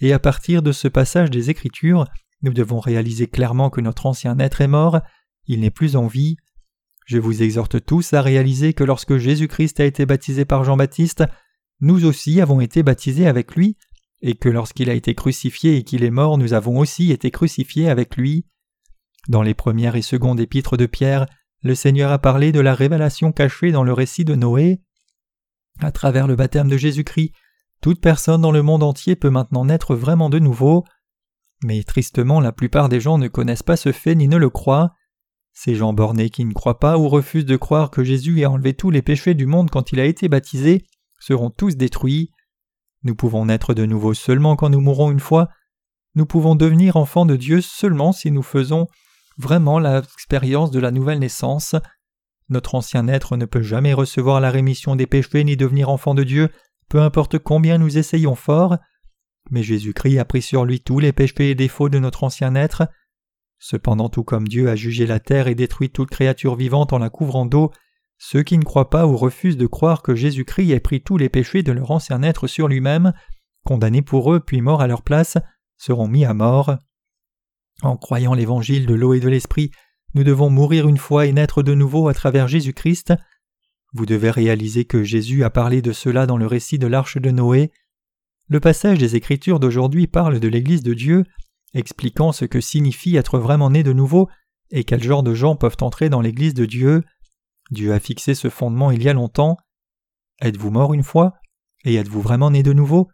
et 0.02 0.12
à 0.12 0.20
partir 0.20 0.62
de 0.62 0.74
ce 0.74 0.89
passage 0.89 1.30
des 1.30 1.49
Écritures, 1.49 2.06
nous 2.41 2.53
devons 2.53 2.79
réaliser 2.79 3.27
clairement 3.27 3.69
que 3.69 3.81
notre 3.81 4.05
ancien 4.05 4.37
être 4.39 4.61
est 4.61 4.67
mort, 4.67 5.01
il 5.47 5.61
n'est 5.61 5.71
plus 5.71 5.95
en 5.95 6.07
vie, 6.07 6.37
je 7.05 7.17
vous 7.17 7.43
exhorte 7.43 7.83
tous 7.85 8.13
à 8.13 8.21
réaliser 8.21 8.73
que 8.73 8.83
lorsque 8.83 9.17
Jésus-Christ 9.17 9.79
a 9.79 9.85
été 9.85 10.05
baptisé 10.05 10.45
par 10.45 10.63
Jean-Baptiste, 10.63 11.23
nous 11.81 12.05
aussi 12.05 12.39
avons 12.39 12.61
été 12.61 12.83
baptisés 12.83 13.27
avec 13.27 13.55
lui, 13.55 13.75
et 14.21 14.35
que 14.35 14.49
lorsqu'il 14.49 14.89
a 14.89 14.93
été 14.93 15.15
crucifié 15.15 15.77
et 15.77 15.83
qu'il 15.83 16.03
est 16.03 16.11
mort, 16.11 16.37
nous 16.37 16.53
avons 16.53 16.79
aussi 16.79 17.11
été 17.11 17.31
crucifiés 17.31 17.89
avec 17.89 18.15
lui. 18.15 18.45
Dans 19.27 19.41
les 19.41 19.55
premières 19.55 19.95
et 19.95 20.01
secondes 20.01 20.39
épîtres 20.39 20.77
de 20.77 20.85
Pierre, 20.85 21.25
le 21.63 21.75
Seigneur 21.75 22.11
a 22.11 22.19
parlé 22.19 22.51
de 22.51 22.59
la 22.59 22.75
révélation 22.75 23.31
cachée 23.31 23.71
dans 23.71 23.83
le 23.83 23.93
récit 23.93 24.25
de 24.25 24.35
Noé. 24.35 24.81
À 25.79 25.91
travers 25.91 26.27
le 26.27 26.35
baptême 26.35 26.69
de 26.69 26.77
Jésus-Christ, 26.77 27.33
toute 27.81 27.99
personne 27.99 28.41
dans 28.41 28.51
le 28.51 28.61
monde 28.61 28.83
entier 28.83 29.15
peut 29.15 29.29
maintenant 29.29 29.65
naître 29.65 29.95
vraiment 29.95 30.29
de 30.29 30.39
nouveau. 30.39 30.85
Mais 31.64 31.84
tristement, 31.84 32.39
la 32.39 32.51
plupart 32.51 32.89
des 32.89 32.99
gens 32.99 33.18
ne 33.18 33.28
connaissent 33.28 33.64
pas 33.64 33.78
ce 33.78 33.91
fait 33.91 34.16
ni 34.16 34.28
ne 34.28 34.38
le 34.38 34.49
croient. 34.49 34.93
Ces 35.53 35.76
gens 35.76 35.93
bornés 35.93 36.30
qui 36.30 36.45
ne 36.45 36.53
croient 36.53 36.80
pas 36.80 36.97
ou 36.97 37.09
refusent 37.09 37.45
de 37.45 37.57
croire 37.57 37.91
que 37.91 38.03
Jésus 38.03 38.39
ait 38.39 38.45
enlevé 38.45 38.74
tous 38.74 38.89
les 38.89 39.01
péchés 39.01 39.34
du 39.34 39.45
monde 39.45 39.70
quand 39.70 39.91
il 39.91 39.99
a 39.99 40.05
été 40.05 40.30
baptisé 40.30 40.86
seront 41.20 41.49
tous 41.49 41.76
détruits. 41.76 42.32
Nous 43.03 43.16
pouvons 43.16 43.45
naître 43.45 43.74
de 43.74 43.86
nouveau 43.86 44.14
seulement 44.14 44.55
quand 44.55 44.70
nous 44.70 44.82
mourrons 44.82 45.12
une 45.12 45.20
fois. 45.20 45.49
Nous 46.16 46.26
pouvons 46.26 46.55
devenir 46.55 46.97
enfants 46.97 47.26
de 47.26 47.36
Dieu 47.36 47.62
seulement 47.62 48.12
si 48.12 48.32
nous 48.32 48.43
faisons 48.43 48.88
vraiment 49.38 49.80
l'expérience 49.80 50.72
de 50.72 50.80
la 50.80 50.91
nouvelle 50.91 51.20
naissance. 51.20 51.76
Notre 52.49 52.76
ancien 52.76 53.07
être 53.07 53.38
ne 53.38 53.45
peut 53.45 53.62
jamais 53.62 53.93
recevoir 53.93 54.41
la 54.41 54.51
rémission 54.51 54.95
des 54.95 55.07
péchés 55.07 55.43
ni 55.43 55.55
devenir 55.55 55.89
enfant 55.89 56.14
de 56.14 56.24
Dieu, 56.24 56.49
peu 56.89 56.99
importe 56.99 57.39
combien 57.39 57.78
nous 57.78 57.97
essayons 57.97 58.36
fort. 58.36 58.78
Mais 59.52 59.62
Jésus-Christ 59.64 60.18
a 60.18 60.26
pris 60.26 60.41
sur 60.41 60.66
lui 60.66 60.82
tous 60.82 60.99
les 60.99 61.14
péchés 61.14 61.52
et 61.52 61.56
défauts 61.56 61.89
de 61.89 61.99
notre 61.99 62.24
ancien 62.24 62.56
être. 62.56 62.88
Cependant, 63.60 64.10
tout 64.10 64.24
comme 64.24 64.47
Dieu 64.47 64.70
a 64.70 64.76
jugé 64.76 65.06
la 65.06 65.20
terre 65.20 65.47
et 65.47 65.56
détruit 65.56 65.91
toute 65.91 66.10
créature 66.10 66.56
vivante 66.56 66.93
en 66.93 66.97
la 66.97 67.12
couvrant 67.12 67.45
d'eau, 67.45 67.72
ceux 68.18 68.43
qui 68.43 68.58
ne 68.58 68.64
croient 68.64 68.89
pas 68.89 69.06
ou 69.06 69.18
refusent 69.18 69.58
de 69.58 69.68
croire 69.68 70.02
que 70.02 70.16
Jésus-Christ 70.16 70.72
ait 70.72 70.80
pris 70.80 71.02
tous 71.02 71.18
les 71.18 71.30
péchés 71.30 71.64
de 71.64 71.72
leur 71.72 71.91
ancien 71.91 72.24
être 72.24 72.47
sur 72.47 72.68
lui-même, 72.68 73.14
condamnés 73.64 74.02
pour 74.02 74.34
eux 74.34 74.39
puis 74.39 74.62
morts 74.62 74.82
à 74.82 74.88
leur 74.88 75.02
place, 75.02 75.38
seront 75.78 76.08
mis 76.08 76.26
à 76.26 76.34
mort. 76.34 76.78
En 77.82 77.97
croyant 77.97 78.34
l'évangile 78.34 78.86
de 78.86 78.93
l'eau 78.93 79.14
et 79.14 79.20
de 79.20 79.30
l'esprit, 79.30 79.72
nous 80.14 80.24
devons 80.24 80.49
mourir 80.49 80.88
une 80.88 80.97
fois 80.97 81.26
et 81.26 81.34
naître 81.34 81.64
de 81.64 81.74
nouveau 81.74 82.08
à 82.08 82.14
travers 82.14 82.47
Jésus-Christ. 82.47 83.14
Vous 83.93 84.06
devez 84.06 84.30
réaliser 84.30 84.86
que 84.86 85.04
Jésus 85.04 85.43
a 85.43 85.49
parlé 85.49 85.82
de 85.82 85.91
cela 85.91 86.26
dans 86.26 86.38
le 86.38 86.47
récit 86.47 86.80
de 86.80 86.88
l'arche 86.88 87.18
de 87.18 87.32
Noé. 87.32 87.72
Le 88.52 88.60
passage 88.60 88.97
des 88.97 89.16
Écritures 89.16 89.62
d'aujourd'hui 89.62 90.08
parle 90.08 90.41
de 90.41 90.47
l'Église 90.49 90.84
de 90.84 90.93
Dieu, 90.93 91.24
expliquant 91.74 92.34
ce 92.34 92.43
que 92.43 92.60
signifie 92.60 93.16
être 93.16 93.39
vraiment 93.39 93.70
né 93.70 93.82
de 93.82 93.93
nouveau 93.93 94.28
et 94.72 94.84
quel 94.84 95.02
genre 95.02 95.24
de 95.24 95.34
gens 95.34 95.56
peuvent 95.56 95.78
entrer 95.80 96.10
dans 96.10 96.20
l'Église 96.20 96.54
de 96.54 96.66
Dieu. 96.66 97.02
Dieu 97.70 97.93
a 97.93 97.99
fixé 98.02 98.36
ce 98.36 98.49
fondement 98.49 98.91
il 98.91 99.02
y 99.04 99.08
a 99.08 99.14
longtemps. 99.14 99.56
Êtes-vous 100.41 100.70
mort 100.70 100.93
une 100.93 101.02
fois 101.02 101.36
Et 101.86 101.95
êtes-vous 101.95 102.20
vraiment 102.20 102.52
né 102.52 102.62
de 102.62 102.74
nouveau? 102.74 103.08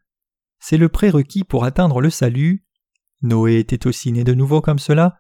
C'est 0.58 0.78
le 0.78 0.90
prérequis 0.90 1.44
pour 1.44 1.66
atteindre 1.66 2.02
le 2.02 2.10
salut. 2.10 2.66
Noé 3.22 3.60
était 3.60 3.86
aussi 3.86 4.12
né 4.12 4.24
de 4.24 4.34
nouveau 4.34 4.62
comme 4.62 4.80
cela. 4.80 5.20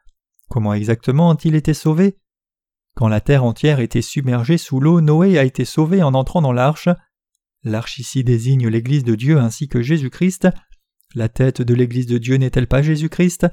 Comment 0.49 0.74
exactement 0.74 1.30
a-t-il 1.30 1.53
été 1.53 1.76
sauvé? 1.76 2.18
Quand 2.95 3.07
la 3.07 3.22
terre 3.22 3.43
entière 3.43 3.80
était 3.80 4.01
submergée 4.01 4.57
sous 4.57 4.80
l'eau, 4.80 4.99
Noé 4.99 5.38
a 5.38 5.43
été 5.43 5.63
sauvé 5.63 6.01
en 6.01 6.15
entrant 6.15 6.41
dans 6.41 6.53
l'arche. 6.53 6.89
L'arche 7.63 7.99
ici 7.99 8.23
désigne 8.23 8.67
l'Église 8.67 9.03
de 9.03 9.15
Dieu 9.15 9.39
ainsi 9.39 9.67
que 9.67 9.81
Jésus-Christ, 9.81 10.47
la 11.15 11.29
tête 11.29 11.61
de 11.61 11.73
l'Église 11.73 12.05
de 12.05 12.17
Dieu 12.17 12.35
n'est-elle 12.35 12.67
pas 12.67 12.81
Jésus-Christ? 12.81 13.47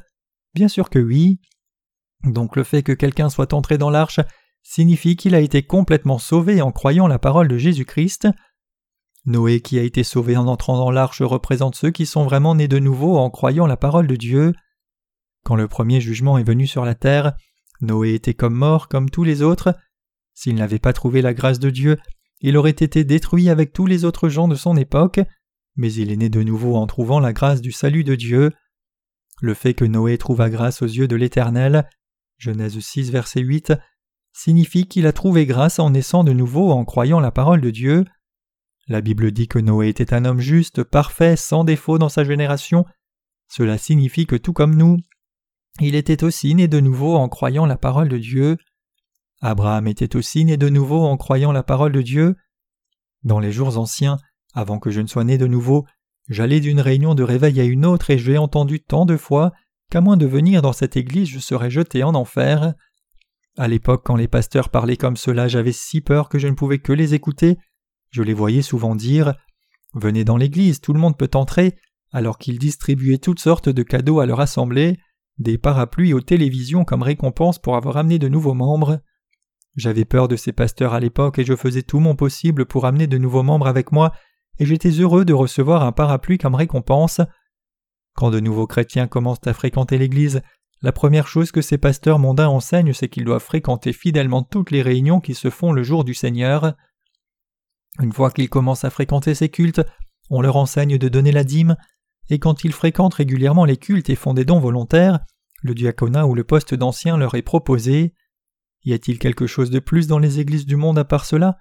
Bien 0.55 0.69
sûr 0.69 0.91
que 0.91 0.99
oui. 0.99 1.41
Donc 2.25 2.57
le 2.57 2.65
fait 2.65 2.83
que 2.83 2.93
quelqu'un 2.93 3.31
soit 3.31 3.53
entré 3.53 3.79
dans 3.79 3.91
l'arche 3.91 4.21
signifie 4.63 5.17
qu'il 5.17 5.35
a 5.35 5.41
été 5.41 5.63
complètement 5.63 6.19
sauvé 6.19 6.63
en 6.63 6.73
croyant 6.73 7.07
la 7.07 7.19
parole 7.19 7.49
de 7.49 7.59
Jésus-Christ. 7.59 8.29
Noé 9.27 9.61
qui 9.61 9.79
a 9.79 9.83
été 9.83 10.05
sauvé 10.05 10.37
en 10.37 10.47
entrant 10.47 10.77
dans 10.77 10.91
l'arche 10.91 11.23
représente 11.23 11.77
ceux 11.77 11.91
qui 11.91 12.07
sont 12.07 12.25
vraiment 12.25 12.55
nés 12.55 12.69
de 12.69 12.79
nouveau 12.79 13.17
en 13.17 13.31
croyant 13.31 13.67
la 13.67 13.77
parole 13.77 14.07
de 14.07 14.17
Dieu. 14.17 14.53
Quand 15.45 15.57
le 15.57 15.69
premier 15.69 16.01
jugement 16.01 16.39
est 16.39 16.45
venu 16.45 16.67
sur 16.67 16.85
la 16.85 16.95
terre, 16.95 17.35
Noé 17.81 18.15
était 18.15 18.35
comme 18.35 18.55
mort 18.55 18.89
comme 18.89 19.11
tous 19.11 19.25
les 19.25 19.43
autres. 19.43 19.75
S'il 20.35 20.57
n'avait 20.57 20.79
pas 20.79 20.93
trouvé 20.93 21.23
la 21.23 21.35
grâce 21.35 21.59
de 21.59 21.71
Dieu, 21.71 21.99
il 22.47 22.57
aurait 22.57 22.71
été 22.71 23.03
détruit 23.03 23.51
avec 23.51 23.73
tous 23.73 23.87
les 23.87 24.05
autres 24.05 24.29
gens 24.29 24.49
de 24.49 24.55
son 24.55 24.77
époque 24.77 25.21
mais 25.77 25.93
il 25.93 26.13
est 26.13 26.17
né 26.17 26.29
de 26.29 26.43
nouveau 26.43 26.77
en 26.77 26.87
trouvant 26.87 27.21
la 27.21 27.33
grâce 27.33 27.61
du 27.61 27.73
salut 27.73 28.05
de 28.05 28.15
Dieu. 28.15 28.53
Le 29.41 29.55
fait 29.55 29.75
que 29.75 29.85
Noé 29.85 30.19
trouva 30.19 30.51
grâce 30.51 30.83
aux 30.83 30.87
yeux 30.87 31.09
de 31.09 31.17
l'Éternel, 31.17 31.89
Genèse 32.39 32.79
6, 32.79 33.11
verset 33.11 33.41
8, 33.41 33.73
signifie 34.33 34.87
qu'il 34.87 35.07
a 35.07 35.13
trouvé 35.13 35.47
grâce 35.47 35.79
en 35.79 35.91
naissant 35.91 36.25
de 36.25 36.33
nouveau 36.33 36.71
en 36.71 36.85
croyant 36.85 37.21
la 37.21 37.33
parole 37.33 37.61
de 37.61 37.71
Dieu. 37.71 38.05
La 38.87 39.01
Bible 39.01 39.33
dit 39.33 39.49
que 39.49 39.59
Noé 39.59 39.89
était 39.89 40.15
un 40.15 40.25
homme 40.25 40.41
juste, 40.41 40.83
parfait, 40.85 41.37
sans 41.37 41.65
défaut 41.65 41.99
dans 41.99 42.09
sa 42.09 42.25
génération. 42.25 42.85
Cela 43.49 43.79
signifie 43.79 44.27
que 44.27 44.37
tout 44.37 44.53
comme 44.53 44.77
nous, 44.77 44.99
il 45.81 45.95
était 45.95 46.23
aussi 46.23 46.55
né 46.55 46.69
de 46.69 46.81
nouveau 46.81 47.17
en 47.17 47.29
croyant 47.29 47.67
la 47.67 47.77
parole 47.77 48.09
de 48.09 48.19
Dieu. 48.19 48.57
Abraham 49.45 49.87
était 49.89 50.17
aussi 50.17 50.43
né 50.47 50.57
de 50.57 50.71
nouveau 50.71 51.03
en 51.03 51.19
croyant 51.19 51.53
la 51.53 51.63
parole 51.63 51.93
de 51.93 52.01
Dieu. 52.01 52.35
Dans 53.25 53.41
les 53.41 53.53
jours 53.53 53.77
anciens, 53.77 54.17
avant 54.55 54.79
que 54.79 54.91
je 54.91 55.03
ne 55.03 55.07
sois 55.07 55.23
né 55.23 55.37
de 55.37 55.47
nouveau, 55.47 55.85
j'allais 56.31 56.61
d'une 56.61 56.81
réunion 56.81 57.15
de 57.15 57.23
réveil 57.23 57.61
à 57.61 57.65
une 57.65 57.85
autre 57.85 58.09
et 58.09 58.17
j'ai 58.17 58.39
entendu 58.39 58.81
tant 58.81 59.05
de 59.05 59.19
fois 59.19 59.53
qu'à 59.91 60.01
moins 60.01 60.17
de 60.17 60.25
venir 60.25 60.63
dans 60.63 60.73
cette 60.73 60.97
église 60.97 61.29
je 61.29 61.39
serais 61.41 61.69
jeté 61.69 62.03
en 62.03 62.15
enfer. 62.15 62.73
À 63.59 63.69
l'époque 63.69 64.01
quand 64.07 64.17
les 64.17 64.29
pasteurs 64.29 64.71
parlaient 64.71 64.97
comme 64.97 65.19
cela 65.19 65.47
j'avais 65.47 65.73
si 65.73 66.01
peur 66.01 66.31
que 66.31 66.39
je 66.39 66.49
ne 66.49 66.55
pouvais 66.55 66.79
que 66.79 66.95
les 66.95 67.13
écouter. 67.13 67.59
Je 68.13 68.23
les 68.23 68.33
voyais 68.33 68.63
souvent 68.63 68.95
dire 68.95 69.35
Venez 69.93 70.25
dans 70.25 70.39
l'église, 70.39 70.81
tout 70.81 70.95
le 70.95 71.01
monde 71.01 71.19
peut 71.19 71.31
entrer, 71.35 71.77
alors 72.13 72.39
qu'ils 72.39 72.59
distribuaient 72.59 73.19
toutes 73.19 73.41
sortes 73.41 73.69
de 73.69 73.83
cadeaux 73.83 74.21
à 74.21 74.27
leur 74.27 74.41
assemblée, 74.41 74.97
des 75.37 75.59
parapluies 75.59 76.15
aux 76.15 76.23
télévisions 76.23 76.87
comme 76.87 77.03
récompense 77.03 77.59
pour 77.59 77.77
avoir 77.77 77.99
amené 77.99 78.19
de 78.19 78.29
nouveaux 78.29 78.55
membres. 78.55 79.01
J'avais 79.77 80.05
peur 80.05 80.29
de 80.29 80.37
ces 80.37 80.53
pasteurs 80.53 80.95
à 80.95 81.01
l'époque 81.01 81.39
et 81.39 81.45
je 81.45 81.57
faisais 81.57 81.83
tout 81.83 81.99
mon 81.99 82.15
possible 82.15 82.65
pour 82.65 82.87
amener 82.87 83.07
de 83.07 83.19
nouveaux 83.19 83.43
membres 83.43 83.67
avec 83.67 83.93
moi, 83.93 84.13
et 84.59 84.67
j'étais 84.67 84.91
heureux 84.91 85.25
de 85.25 85.33
recevoir 85.33 85.83
un 85.83 85.93
parapluie 85.93 86.39
comme 86.39 86.55
récompense. 86.55 87.21
Quand 88.15 88.31
de 88.31 88.39
nouveaux 88.39 88.69
chrétiens 88.69 89.09
commencent 89.09 89.47
à 89.47 89.53
fréquenter 89.53 89.99
l'Église, 89.99 90.43
la 90.83 90.93
première 90.93 91.27
chose 91.27 91.51
que 91.51 91.63
ces 91.63 91.79
pasteurs 91.79 92.19
mondains 92.19 92.49
enseignent, 92.49 92.93
c'est 92.93 93.09
qu'ils 93.09 93.25
doivent 93.25 93.43
fréquenter 93.43 93.93
fidèlement 93.93 94.43
toutes 94.43 94.71
les 94.71 94.83
réunions 94.83 95.19
qui 95.19 95.35
se 95.35 95.51
font 95.51 95.73
le 95.73 95.83
jour 95.83 96.05
du 96.05 96.15
Seigneur. 96.15 96.75
Une 98.01 98.13
fois 98.13 98.31
qu'ils 98.31 98.51
commencent 98.51 98.85
à 98.85 98.91
fréquenter 98.91 99.35
ces 99.35 99.49
cultes, 99.49 99.83
on 100.31 100.41
leur 100.41 100.57
enseigne 100.57 100.99
de 100.99 101.09
donner 101.09 101.33
la 101.33 101.43
dîme, 101.43 101.77
et 102.29 102.39
quand 102.39 102.65
ils 102.65 102.73
fréquentent 102.73 103.15
régulièrement 103.15 103.65
les 103.65 103.77
cultes 103.77 104.11
et 104.11 104.15
font 104.15 104.35
des 104.35 104.45
dons 104.45 104.61
volontaires, 104.61 105.21
le 105.63 105.75
diaconat 105.75 106.27
ou 106.27 106.35
le 106.35 106.45
poste 106.45 106.75
d'ancien 106.75 107.17
leur 107.17 107.35
est 107.35 107.43
proposé. 107.43 108.15
Y 108.85 108.93
a-t-il 108.93 109.19
quelque 109.19 109.47
chose 109.47 109.71
de 109.71 109.79
plus 109.79 110.07
dans 110.07 110.19
les 110.19 110.41
églises 110.41 110.67
du 110.67 110.77
monde 110.77 110.99
à 110.99 111.05
part 111.05 111.25
cela? 111.25 111.59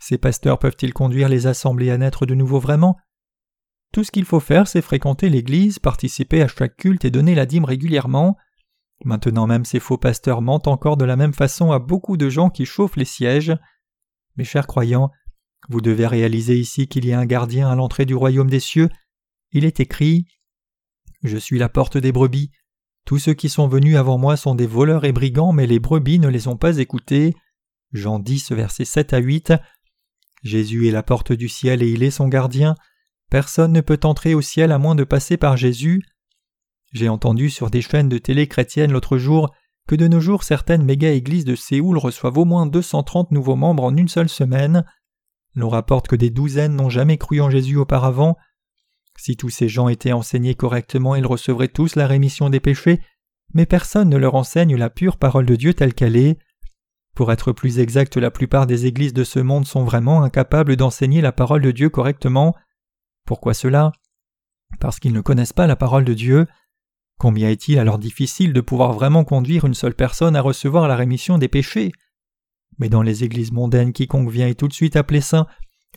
Ces 0.00 0.18
pasteurs 0.18 0.58
peuvent-ils 0.58 0.92
conduire 0.92 1.28
les 1.28 1.46
assemblées 1.46 1.90
à 1.90 1.98
naître 1.98 2.26
de 2.26 2.34
nouveau 2.34 2.58
vraiment? 2.58 2.96
Tout 3.92 4.04
ce 4.04 4.10
qu'il 4.10 4.24
faut 4.24 4.40
faire, 4.40 4.68
c'est 4.68 4.82
fréquenter 4.82 5.30
l'église, 5.30 5.78
participer 5.78 6.42
à 6.42 6.48
chaque 6.48 6.76
culte 6.76 7.04
et 7.04 7.10
donner 7.10 7.34
la 7.34 7.46
dîme 7.46 7.64
régulièrement. 7.64 8.36
Maintenant 9.04 9.46
même 9.46 9.64
ces 9.64 9.80
faux 9.80 9.98
pasteurs 9.98 10.42
mentent 10.42 10.68
encore 10.68 10.96
de 10.96 11.04
la 11.04 11.16
même 11.16 11.32
façon 11.32 11.72
à 11.72 11.78
beaucoup 11.78 12.16
de 12.16 12.28
gens 12.28 12.50
qui 12.50 12.66
chauffent 12.66 12.96
les 12.96 13.04
sièges. 13.04 13.56
Mes 14.36 14.44
chers 14.44 14.66
croyants, 14.66 15.10
vous 15.68 15.80
devez 15.80 16.06
réaliser 16.06 16.58
ici 16.58 16.88
qu'il 16.88 17.04
y 17.04 17.12
a 17.12 17.18
un 17.18 17.26
gardien 17.26 17.68
à 17.68 17.74
l'entrée 17.74 18.06
du 18.06 18.14
royaume 18.14 18.50
des 18.50 18.60
cieux. 18.60 18.88
Il 19.52 19.64
est 19.64 19.80
écrit 19.80 20.26
Je 21.22 21.36
suis 21.36 21.58
la 21.58 21.68
porte 21.68 21.96
des 21.98 22.12
brebis. 22.12 22.52
Tous 23.10 23.18
ceux 23.18 23.34
qui 23.34 23.48
sont 23.48 23.66
venus 23.66 23.96
avant 23.96 24.18
moi 24.18 24.36
sont 24.36 24.54
des 24.54 24.68
voleurs 24.68 25.04
et 25.04 25.10
brigands, 25.10 25.52
mais 25.52 25.66
les 25.66 25.80
brebis 25.80 26.20
ne 26.20 26.28
les 26.28 26.46
ont 26.46 26.56
pas 26.56 26.78
écoutés. 26.78 27.34
Jean 27.92 28.20
10, 28.20 28.52
versets 28.52 28.84
7 28.84 29.14
à 29.14 29.18
8. 29.18 29.52
Jésus 30.44 30.86
est 30.86 30.92
la 30.92 31.02
porte 31.02 31.32
du 31.32 31.48
ciel 31.48 31.82
et 31.82 31.90
il 31.90 32.04
est 32.04 32.12
son 32.12 32.28
gardien. 32.28 32.76
Personne 33.28 33.72
ne 33.72 33.80
peut 33.80 33.98
entrer 34.04 34.32
au 34.32 34.40
ciel 34.42 34.70
à 34.70 34.78
moins 34.78 34.94
de 34.94 35.02
passer 35.02 35.36
par 35.36 35.56
Jésus. 35.56 36.04
J'ai 36.92 37.08
entendu 37.08 37.50
sur 37.50 37.68
des 37.68 37.82
chaînes 37.82 38.08
de 38.08 38.18
télé 38.18 38.46
chrétiennes 38.46 38.92
l'autre 38.92 39.18
jour 39.18 39.52
que 39.88 39.96
de 39.96 40.06
nos 40.06 40.20
jours 40.20 40.44
certaines 40.44 40.84
méga-églises 40.84 41.44
de 41.44 41.56
Séoul 41.56 41.98
reçoivent 41.98 42.38
au 42.38 42.44
moins 42.44 42.66
230 42.66 43.32
nouveaux 43.32 43.56
membres 43.56 43.82
en 43.82 43.96
une 43.96 44.06
seule 44.06 44.28
semaine. 44.28 44.84
L'on 45.56 45.68
rapporte 45.68 46.06
que 46.06 46.14
des 46.14 46.30
douzaines 46.30 46.76
n'ont 46.76 46.90
jamais 46.90 47.18
cru 47.18 47.40
en 47.40 47.50
Jésus 47.50 47.76
auparavant. 47.76 48.36
Si 49.20 49.36
tous 49.36 49.50
ces 49.50 49.68
gens 49.68 49.88
étaient 49.88 50.12
enseignés 50.12 50.54
correctement, 50.54 51.14
ils 51.14 51.26
recevraient 51.26 51.68
tous 51.68 51.94
la 51.94 52.06
rémission 52.06 52.48
des 52.48 52.58
péchés, 52.58 53.02
mais 53.52 53.66
personne 53.66 54.08
ne 54.08 54.16
leur 54.16 54.34
enseigne 54.34 54.74
la 54.76 54.88
pure 54.88 55.18
parole 55.18 55.44
de 55.44 55.56
Dieu 55.56 55.74
telle 55.74 55.92
qu'elle 55.92 56.16
est. 56.16 56.38
Pour 57.14 57.30
être 57.30 57.52
plus 57.52 57.80
exact, 57.80 58.16
la 58.16 58.30
plupart 58.30 58.66
des 58.66 58.86
églises 58.86 59.12
de 59.12 59.22
ce 59.22 59.38
monde 59.38 59.66
sont 59.66 59.84
vraiment 59.84 60.22
incapables 60.22 60.74
d'enseigner 60.74 61.20
la 61.20 61.32
parole 61.32 61.60
de 61.60 61.70
Dieu 61.70 61.90
correctement. 61.90 62.56
Pourquoi 63.26 63.52
cela? 63.52 63.92
Parce 64.80 64.98
qu'ils 64.98 65.12
ne 65.12 65.20
connaissent 65.20 65.52
pas 65.52 65.66
la 65.66 65.76
parole 65.76 66.06
de 66.06 66.14
Dieu. 66.14 66.46
Combien 67.18 67.50
est-il 67.50 67.78
alors 67.78 67.98
difficile 67.98 68.54
de 68.54 68.62
pouvoir 68.62 68.94
vraiment 68.94 69.24
conduire 69.24 69.66
une 69.66 69.74
seule 69.74 69.94
personne 69.94 70.34
à 70.34 70.40
recevoir 70.40 70.88
la 70.88 70.96
rémission 70.96 71.36
des 71.36 71.48
péchés? 71.48 71.92
Mais 72.78 72.88
dans 72.88 73.02
les 73.02 73.22
églises 73.22 73.52
mondaines, 73.52 73.92
quiconque 73.92 74.30
vient 74.30 74.48
est 74.48 74.58
tout 74.58 74.68
de 74.68 74.72
suite 74.72 74.96
appelé 74.96 75.20
saint, 75.20 75.46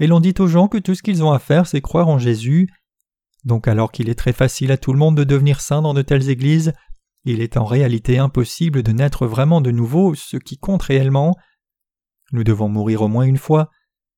et 0.02 0.08
l'on 0.08 0.20
dit 0.20 0.34
aux 0.40 0.48
gens 0.48 0.68
que 0.68 0.78
tout 0.78 0.94
ce 0.94 1.04
qu'ils 1.04 1.24
ont 1.24 1.32
à 1.32 1.40
faire, 1.40 1.68
c'est 1.68 1.80
croire 1.80 2.10
en 2.10 2.20
Jésus. 2.20 2.68
Donc 3.44 3.68
alors 3.68 3.92
qu'il 3.92 4.10
est 4.10 4.16
très 4.16 4.34
facile 4.34 4.72
à 4.72 4.78
tout 4.78 4.94
le 4.94 5.00
monde 5.00 5.18
de 5.18 5.24
devenir 5.24 5.62
saint 5.62 5.82
dans 5.82 5.94
de 5.94 6.02
telles 6.02 6.30
églises, 6.30 6.74
il 7.26 7.42
est 7.42 7.58
en 7.58 7.66
réalité 7.66 8.18
impossible 8.18 8.84
de 8.84 8.92
naître 8.92 9.28
vraiment 9.28 9.62
de 9.62 9.72
nouveau, 9.72 10.16
ce 10.16 10.38
qui 10.38 10.58
compte 10.58 10.84
réellement. 10.84 11.36
Nous 12.32 12.44
devons 12.44 12.70
mourir 12.70 13.02
au 13.02 13.08
moins 13.08 13.26
une 13.26 13.38
fois. 13.38 13.70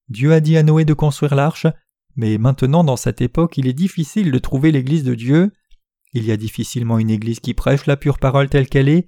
Dieu 0.10 0.34
a 0.34 0.40
dit 0.40 0.58
à 0.58 0.64
Noé 0.64 0.86
de 0.86 0.94
construire 0.94 1.36
l'arche, 1.36 1.68
mais 2.16 2.38
maintenant 2.38 2.84
dans 2.84 2.98
cette 2.98 3.22
époque 3.22 3.58
il 3.58 3.68
est 3.68 3.74
difficile 3.74 4.32
de 4.32 4.40
trouver 4.40 4.72
l'Église 4.72 5.04
de 5.04 5.16
Dieu. 5.16 5.52
Il 6.14 6.24
y 6.26 6.32
a 6.32 6.38
difficilement 6.38 7.00
une 7.00 7.10
Église 7.10 7.40
qui 7.40 7.54
prêche 7.54 7.86
la 7.86 7.98
pure 7.98 8.20
parole 8.20 8.50
telle 8.50 8.70
qu'elle 8.70 8.90
est, 8.90 9.06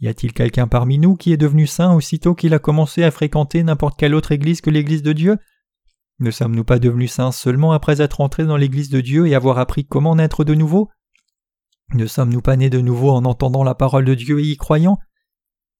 y 0.00 0.08
a-t-il 0.08 0.32
quelqu'un 0.32 0.66
parmi 0.66 0.96
nous 0.96 1.14
qui 1.14 1.32
est 1.32 1.36
devenu 1.36 1.66
saint 1.66 1.94
aussitôt 1.94 2.34
qu'il 2.34 2.54
a 2.54 2.58
commencé 2.58 3.02
à 3.02 3.10
fréquenter 3.10 3.62
n'importe 3.62 3.98
quelle 3.98 4.14
autre 4.14 4.32
église 4.32 4.62
que 4.62 4.70
l'église 4.70 5.02
de 5.02 5.12
Dieu? 5.12 5.36
Ne 6.20 6.30
sommes-nous 6.30 6.64
pas 6.64 6.78
devenus 6.78 7.12
saints 7.12 7.32
seulement 7.32 7.72
après 7.72 8.02
être 8.02 8.20
entrés 8.20 8.44
dans 8.44 8.58
l'église 8.58 8.90
de 8.90 9.00
Dieu 9.00 9.26
et 9.26 9.34
avoir 9.34 9.58
appris 9.58 9.86
comment 9.86 10.16
naître 10.16 10.44
de 10.44 10.54
nouveau? 10.54 10.90
Ne 11.94 12.06
sommes-nous 12.06 12.42
pas 12.42 12.56
nés 12.56 12.70
de 12.70 12.80
nouveau 12.80 13.10
en 13.10 13.24
entendant 13.24 13.64
la 13.64 13.74
parole 13.74 14.04
de 14.04 14.14
Dieu 14.14 14.38
et 14.38 14.44
y 14.44 14.56
croyant? 14.56 14.98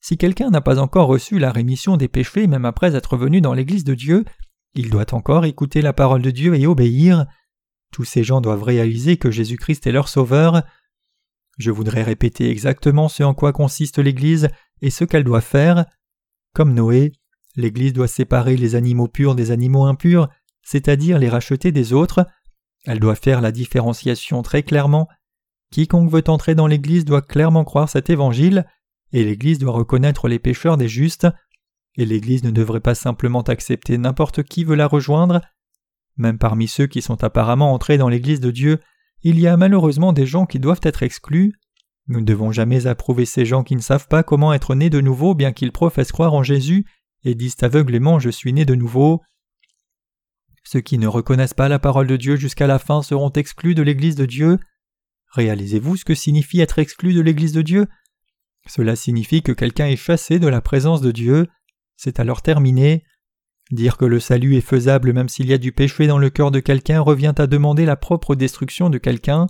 Si 0.00 0.16
quelqu'un 0.16 0.48
n'a 0.48 0.62
pas 0.62 0.78
encore 0.78 1.08
reçu 1.08 1.38
la 1.38 1.52
rémission 1.52 1.98
des 1.98 2.08
péchés 2.08 2.46
même 2.46 2.64
après 2.64 2.96
être 2.96 3.18
venu 3.18 3.42
dans 3.42 3.52
l'église 3.52 3.84
de 3.84 3.94
Dieu, 3.94 4.24
il 4.74 4.88
doit 4.88 5.12
encore 5.14 5.44
écouter 5.44 5.82
la 5.82 5.92
parole 5.92 6.22
de 6.22 6.30
Dieu 6.30 6.54
et 6.54 6.66
obéir. 6.66 7.26
Tous 7.92 8.04
ces 8.04 8.24
gens 8.24 8.40
doivent 8.40 8.62
réaliser 8.62 9.18
que 9.18 9.30
Jésus-Christ 9.30 9.86
est 9.86 9.92
leur 9.92 10.08
Sauveur. 10.08 10.62
Je 11.58 11.70
voudrais 11.70 12.02
répéter 12.02 12.48
exactement 12.48 13.08
ce 13.08 13.22
en 13.22 13.34
quoi 13.34 13.52
consiste 13.52 13.98
l'Église 13.98 14.48
et 14.80 14.88
ce 14.88 15.04
qu'elle 15.04 15.24
doit 15.24 15.42
faire. 15.42 15.84
Comme 16.54 16.72
Noé, 16.72 17.12
l'Église 17.56 17.92
doit 17.92 18.08
séparer 18.08 18.56
les 18.56 18.74
animaux 18.74 19.08
purs 19.08 19.34
des 19.34 19.50
animaux 19.50 19.84
impurs, 19.84 20.28
c'est-à-dire 20.62 21.18
les 21.18 21.28
racheter 21.28 21.72
des 21.72 21.92
autres. 21.92 22.26
Elle 22.84 23.00
doit 23.00 23.14
faire 23.14 23.40
la 23.40 23.52
différenciation 23.52 24.42
très 24.42 24.62
clairement. 24.62 25.08
Quiconque 25.70 26.10
veut 26.10 26.24
entrer 26.28 26.54
dans 26.54 26.66
l'Église 26.66 27.04
doit 27.04 27.22
clairement 27.22 27.64
croire 27.64 27.88
cet 27.88 28.10
évangile, 28.10 28.66
et 29.12 29.24
l'Église 29.24 29.58
doit 29.58 29.72
reconnaître 29.72 30.28
les 30.28 30.38
pécheurs 30.38 30.76
des 30.76 30.88
justes, 30.88 31.26
et 31.96 32.04
l'Église 32.04 32.44
ne 32.44 32.50
devrait 32.50 32.80
pas 32.80 32.94
simplement 32.94 33.42
accepter 33.42 33.98
n'importe 33.98 34.42
qui 34.42 34.64
veut 34.64 34.76
la 34.76 34.86
rejoindre. 34.86 35.40
Même 36.16 36.38
parmi 36.38 36.68
ceux 36.68 36.86
qui 36.86 37.02
sont 37.02 37.22
apparemment 37.24 37.72
entrés 37.72 37.98
dans 37.98 38.08
l'Église 38.08 38.40
de 38.40 38.50
Dieu, 38.50 38.80
il 39.22 39.38
y 39.38 39.46
a 39.46 39.56
malheureusement 39.56 40.12
des 40.12 40.26
gens 40.26 40.46
qui 40.46 40.58
doivent 40.58 40.80
être 40.82 41.02
exclus. 41.02 41.54
Nous 42.08 42.20
ne 42.20 42.24
devons 42.24 42.52
jamais 42.52 42.86
approuver 42.86 43.26
ces 43.26 43.44
gens 43.44 43.62
qui 43.62 43.76
ne 43.76 43.80
savent 43.80 44.08
pas 44.08 44.22
comment 44.22 44.52
être 44.52 44.74
nés 44.74 44.90
de 44.90 45.00
nouveau 45.00 45.34
bien 45.34 45.52
qu'ils 45.52 45.72
professent 45.72 46.12
croire 46.12 46.34
en 46.34 46.42
Jésus 46.42 46.86
et 47.24 47.34
disent 47.34 47.56
aveuglément 47.62 48.18
Je 48.18 48.30
suis 48.30 48.52
né 48.52 48.64
de 48.64 48.74
nouveau. 48.74 49.22
Ceux 50.64 50.80
qui 50.80 50.98
ne 50.98 51.06
reconnaissent 51.06 51.54
pas 51.54 51.68
la 51.68 51.78
parole 51.78 52.06
de 52.06 52.16
Dieu 52.16 52.36
jusqu'à 52.36 52.66
la 52.66 52.78
fin 52.78 53.02
seront 53.02 53.30
exclus 53.30 53.74
de 53.74 53.82
l'Église 53.82 54.14
de 54.14 54.26
Dieu. 54.26 54.58
Réalisez-vous 55.32 55.96
ce 55.96 56.04
que 56.04 56.14
signifie 56.14 56.60
être 56.60 56.78
exclu 56.78 57.14
de 57.14 57.20
l'Église 57.20 57.52
de 57.52 57.62
Dieu? 57.62 57.86
Cela 58.66 58.96
signifie 58.96 59.42
que 59.42 59.52
quelqu'un 59.52 59.86
est 59.86 59.96
chassé 59.96 60.38
de 60.38 60.48
la 60.48 60.60
présence 60.60 61.00
de 61.00 61.10
Dieu. 61.10 61.48
C'est 61.96 62.20
alors 62.20 62.42
terminé. 62.42 63.04
Dire 63.70 63.96
que 63.96 64.04
le 64.04 64.20
salut 64.20 64.56
est 64.56 64.60
faisable 64.60 65.12
même 65.12 65.28
s'il 65.28 65.46
y 65.46 65.52
a 65.52 65.58
du 65.58 65.72
péché 65.72 66.06
dans 66.06 66.18
le 66.18 66.30
cœur 66.30 66.50
de 66.50 66.60
quelqu'un 66.60 67.00
revient 67.00 67.34
à 67.38 67.46
demander 67.46 67.84
la 67.84 67.96
propre 67.96 68.34
destruction 68.34 68.90
de 68.90 68.98
quelqu'un. 68.98 69.46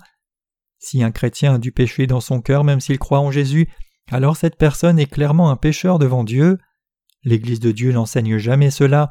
Si 0.79 1.03
un 1.03 1.11
chrétien 1.11 1.55
a 1.55 1.59
du 1.59 1.73
péché 1.73 2.07
dans 2.07 2.21
son 2.21 2.41
cœur 2.41 2.63
même 2.63 2.81
s'il 2.81 2.99
croit 2.99 3.21
en 3.21 3.31
Jésus, 3.31 3.69
alors 4.11 4.37
cette 4.37 4.57
personne 4.57 4.99
est 4.99 5.11
clairement 5.11 5.51
un 5.51 5.57
pécheur 5.57 5.99
devant 5.99 6.25
Dieu. 6.25 6.59
L'Église 7.25 7.61
de 7.61 7.73
Dieu 7.73 7.93
n'enseigne 7.93 8.39
jamais 8.39 8.71
cela. 8.71 9.11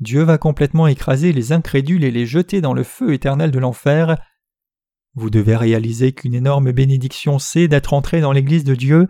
Dieu 0.00 0.22
va 0.22 0.38
complètement 0.38 0.86
écraser 0.86 1.32
les 1.32 1.52
incrédules 1.52 2.04
et 2.04 2.10
les 2.10 2.24
jeter 2.24 2.60
dans 2.60 2.72
le 2.72 2.84
feu 2.84 3.12
éternel 3.12 3.50
de 3.50 3.58
l'enfer. 3.58 4.16
Vous 5.14 5.28
devez 5.28 5.56
réaliser 5.56 6.12
qu'une 6.12 6.34
énorme 6.34 6.72
bénédiction 6.72 7.38
c'est 7.38 7.68
d'être 7.68 7.92
entré 7.92 8.20
dans 8.20 8.32
l'Église 8.32 8.64
de 8.64 8.74
Dieu. 8.74 9.08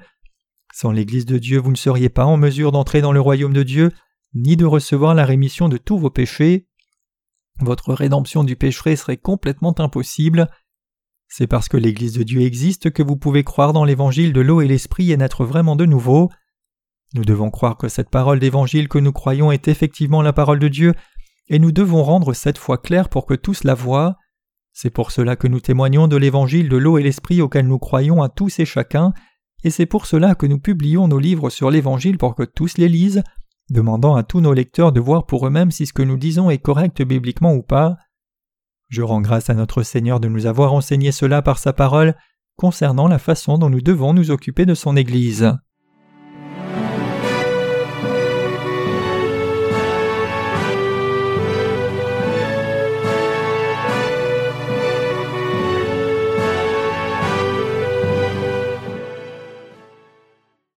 Sans 0.73 0.91
l'Église 0.91 1.27
de 1.27 1.39
Dieu, 1.39 1.59
vous 1.59 1.71
ne 1.71 1.77
seriez 1.77 2.09
pas 2.09 2.25
en 2.25 2.37
mesure 2.37 2.73
d'entrer 2.73 3.01
dans 3.01 3.13
le 3.13 3.21
royaume 3.21 3.53
de 3.53 3.63
Dieu, 3.63 3.93
ni 4.35 4.57
de 4.57 4.65
recevoir 4.65 5.15
la 5.15 5.25
rémission 5.25 5.69
de 5.69 5.77
tous 5.77 5.99
vos 5.99 6.11
péchés. 6.11 6.69
Votre 7.61 7.93
rédemption 7.93 8.43
du 8.43 8.57
péché 8.57 8.97
serait 8.97 9.17
complètement 9.17 9.79
impossible. 9.79 10.49
C'est 11.29 11.47
parce 11.47 11.69
que 11.69 11.77
l'Église 11.77 12.15
de 12.15 12.23
Dieu 12.23 12.41
existe 12.41 12.91
que 12.91 13.03
vous 13.03 13.17
pouvez 13.17 13.45
croire 13.45 13.73
dans 13.73 13.85
l'Évangile 13.85 14.33
de 14.33 14.41
l'eau 14.41 14.61
et 14.61 14.67
l'Esprit 14.69 15.13
et 15.13 15.17
naître 15.17 15.45
vraiment 15.45 15.77
de 15.77 15.87
nouveau. 15.87 16.31
Nous 17.15 17.25
devons 17.25 17.51
croire 17.51 17.77
que 17.77 17.89
cette 17.89 18.11
parole 18.11 18.39
d'Évangile 18.39 18.89
que 18.89 18.99
nous 18.99 19.13
croyons 19.13 19.51
est 19.51 19.67
effectivement 19.69 20.23
la 20.23 20.33
parole 20.33 20.61
de 20.61 20.69
Dieu, 20.69 20.95
et 21.49 21.59
nous 21.59 21.73
devons 21.73 22.05
rendre 22.05 22.33
cette 22.33 22.59
foi 22.59 22.79
claire 22.79 23.09
pour 23.09 23.27
que 23.27 23.35
tous 23.35 23.65
la 23.65 23.75
voient. 23.75 24.17
C'est 24.73 24.91
pour 24.91 25.11
cela 25.11 25.35
que 25.35 25.49
nous 25.49 25.59
témoignons 25.59 26.07
de 26.07 26.17
l'Évangile 26.17 26.69
de 26.69 26.77
l'eau 26.77 26.99
et 26.99 27.03
l'Esprit 27.03 27.43
auquel 27.43 27.67
nous 27.67 27.79
croyons 27.79 28.23
à 28.23 28.29
tous 28.29 28.61
et 28.61 28.65
chacun, 28.65 29.13
et 29.65 29.71
c'est 29.71 29.87
pour 29.87 30.07
cela 30.07 30.37
que 30.37 30.47
nous 30.47 30.61
publions 30.61 31.09
nos 31.09 31.19
livres 31.19 31.51
sur 31.51 31.71
l'Évangile 31.71 32.17
pour 32.17 32.37
que 32.37 32.45
tous 32.45 32.79
les 32.79 32.89
lisent, 32.89 33.25
demandant 33.71 34.15
à 34.15 34.23
tous 34.23 34.41
nos 34.41 34.53
lecteurs 34.53 34.93
de 34.93 35.01
voir 35.01 35.27
pour 35.27 35.47
eux-mêmes 35.47 35.73
si 35.73 35.87
ce 35.87 35.93
que 35.93 36.03
nous 36.03 36.17
disons 36.17 36.49
est 36.49 36.59
correct 36.59 37.03
bibliquement 37.03 37.55
ou 37.55 37.63
pas. 37.63 37.97
Je 38.89 39.03
rends 39.03 39.21
grâce 39.21 39.51
à 39.51 39.55
notre 39.55 39.83
Seigneur 39.83 40.21
de 40.21 40.29
nous 40.29 40.47
avoir 40.47 40.73
enseigné 40.73 41.13
cela 41.13 41.43
par 41.43 41.59
sa 41.59 41.73
parole 41.73 42.15
concernant 42.57 43.09
la 43.09 43.19
façon 43.19 43.59
dont 43.59 43.71
nous 43.71 43.81
devons 43.81 44.13
nous 44.13 44.31
occuper 44.31 44.67
de 44.67 44.75
son 44.75 44.97
Église. 44.97 45.53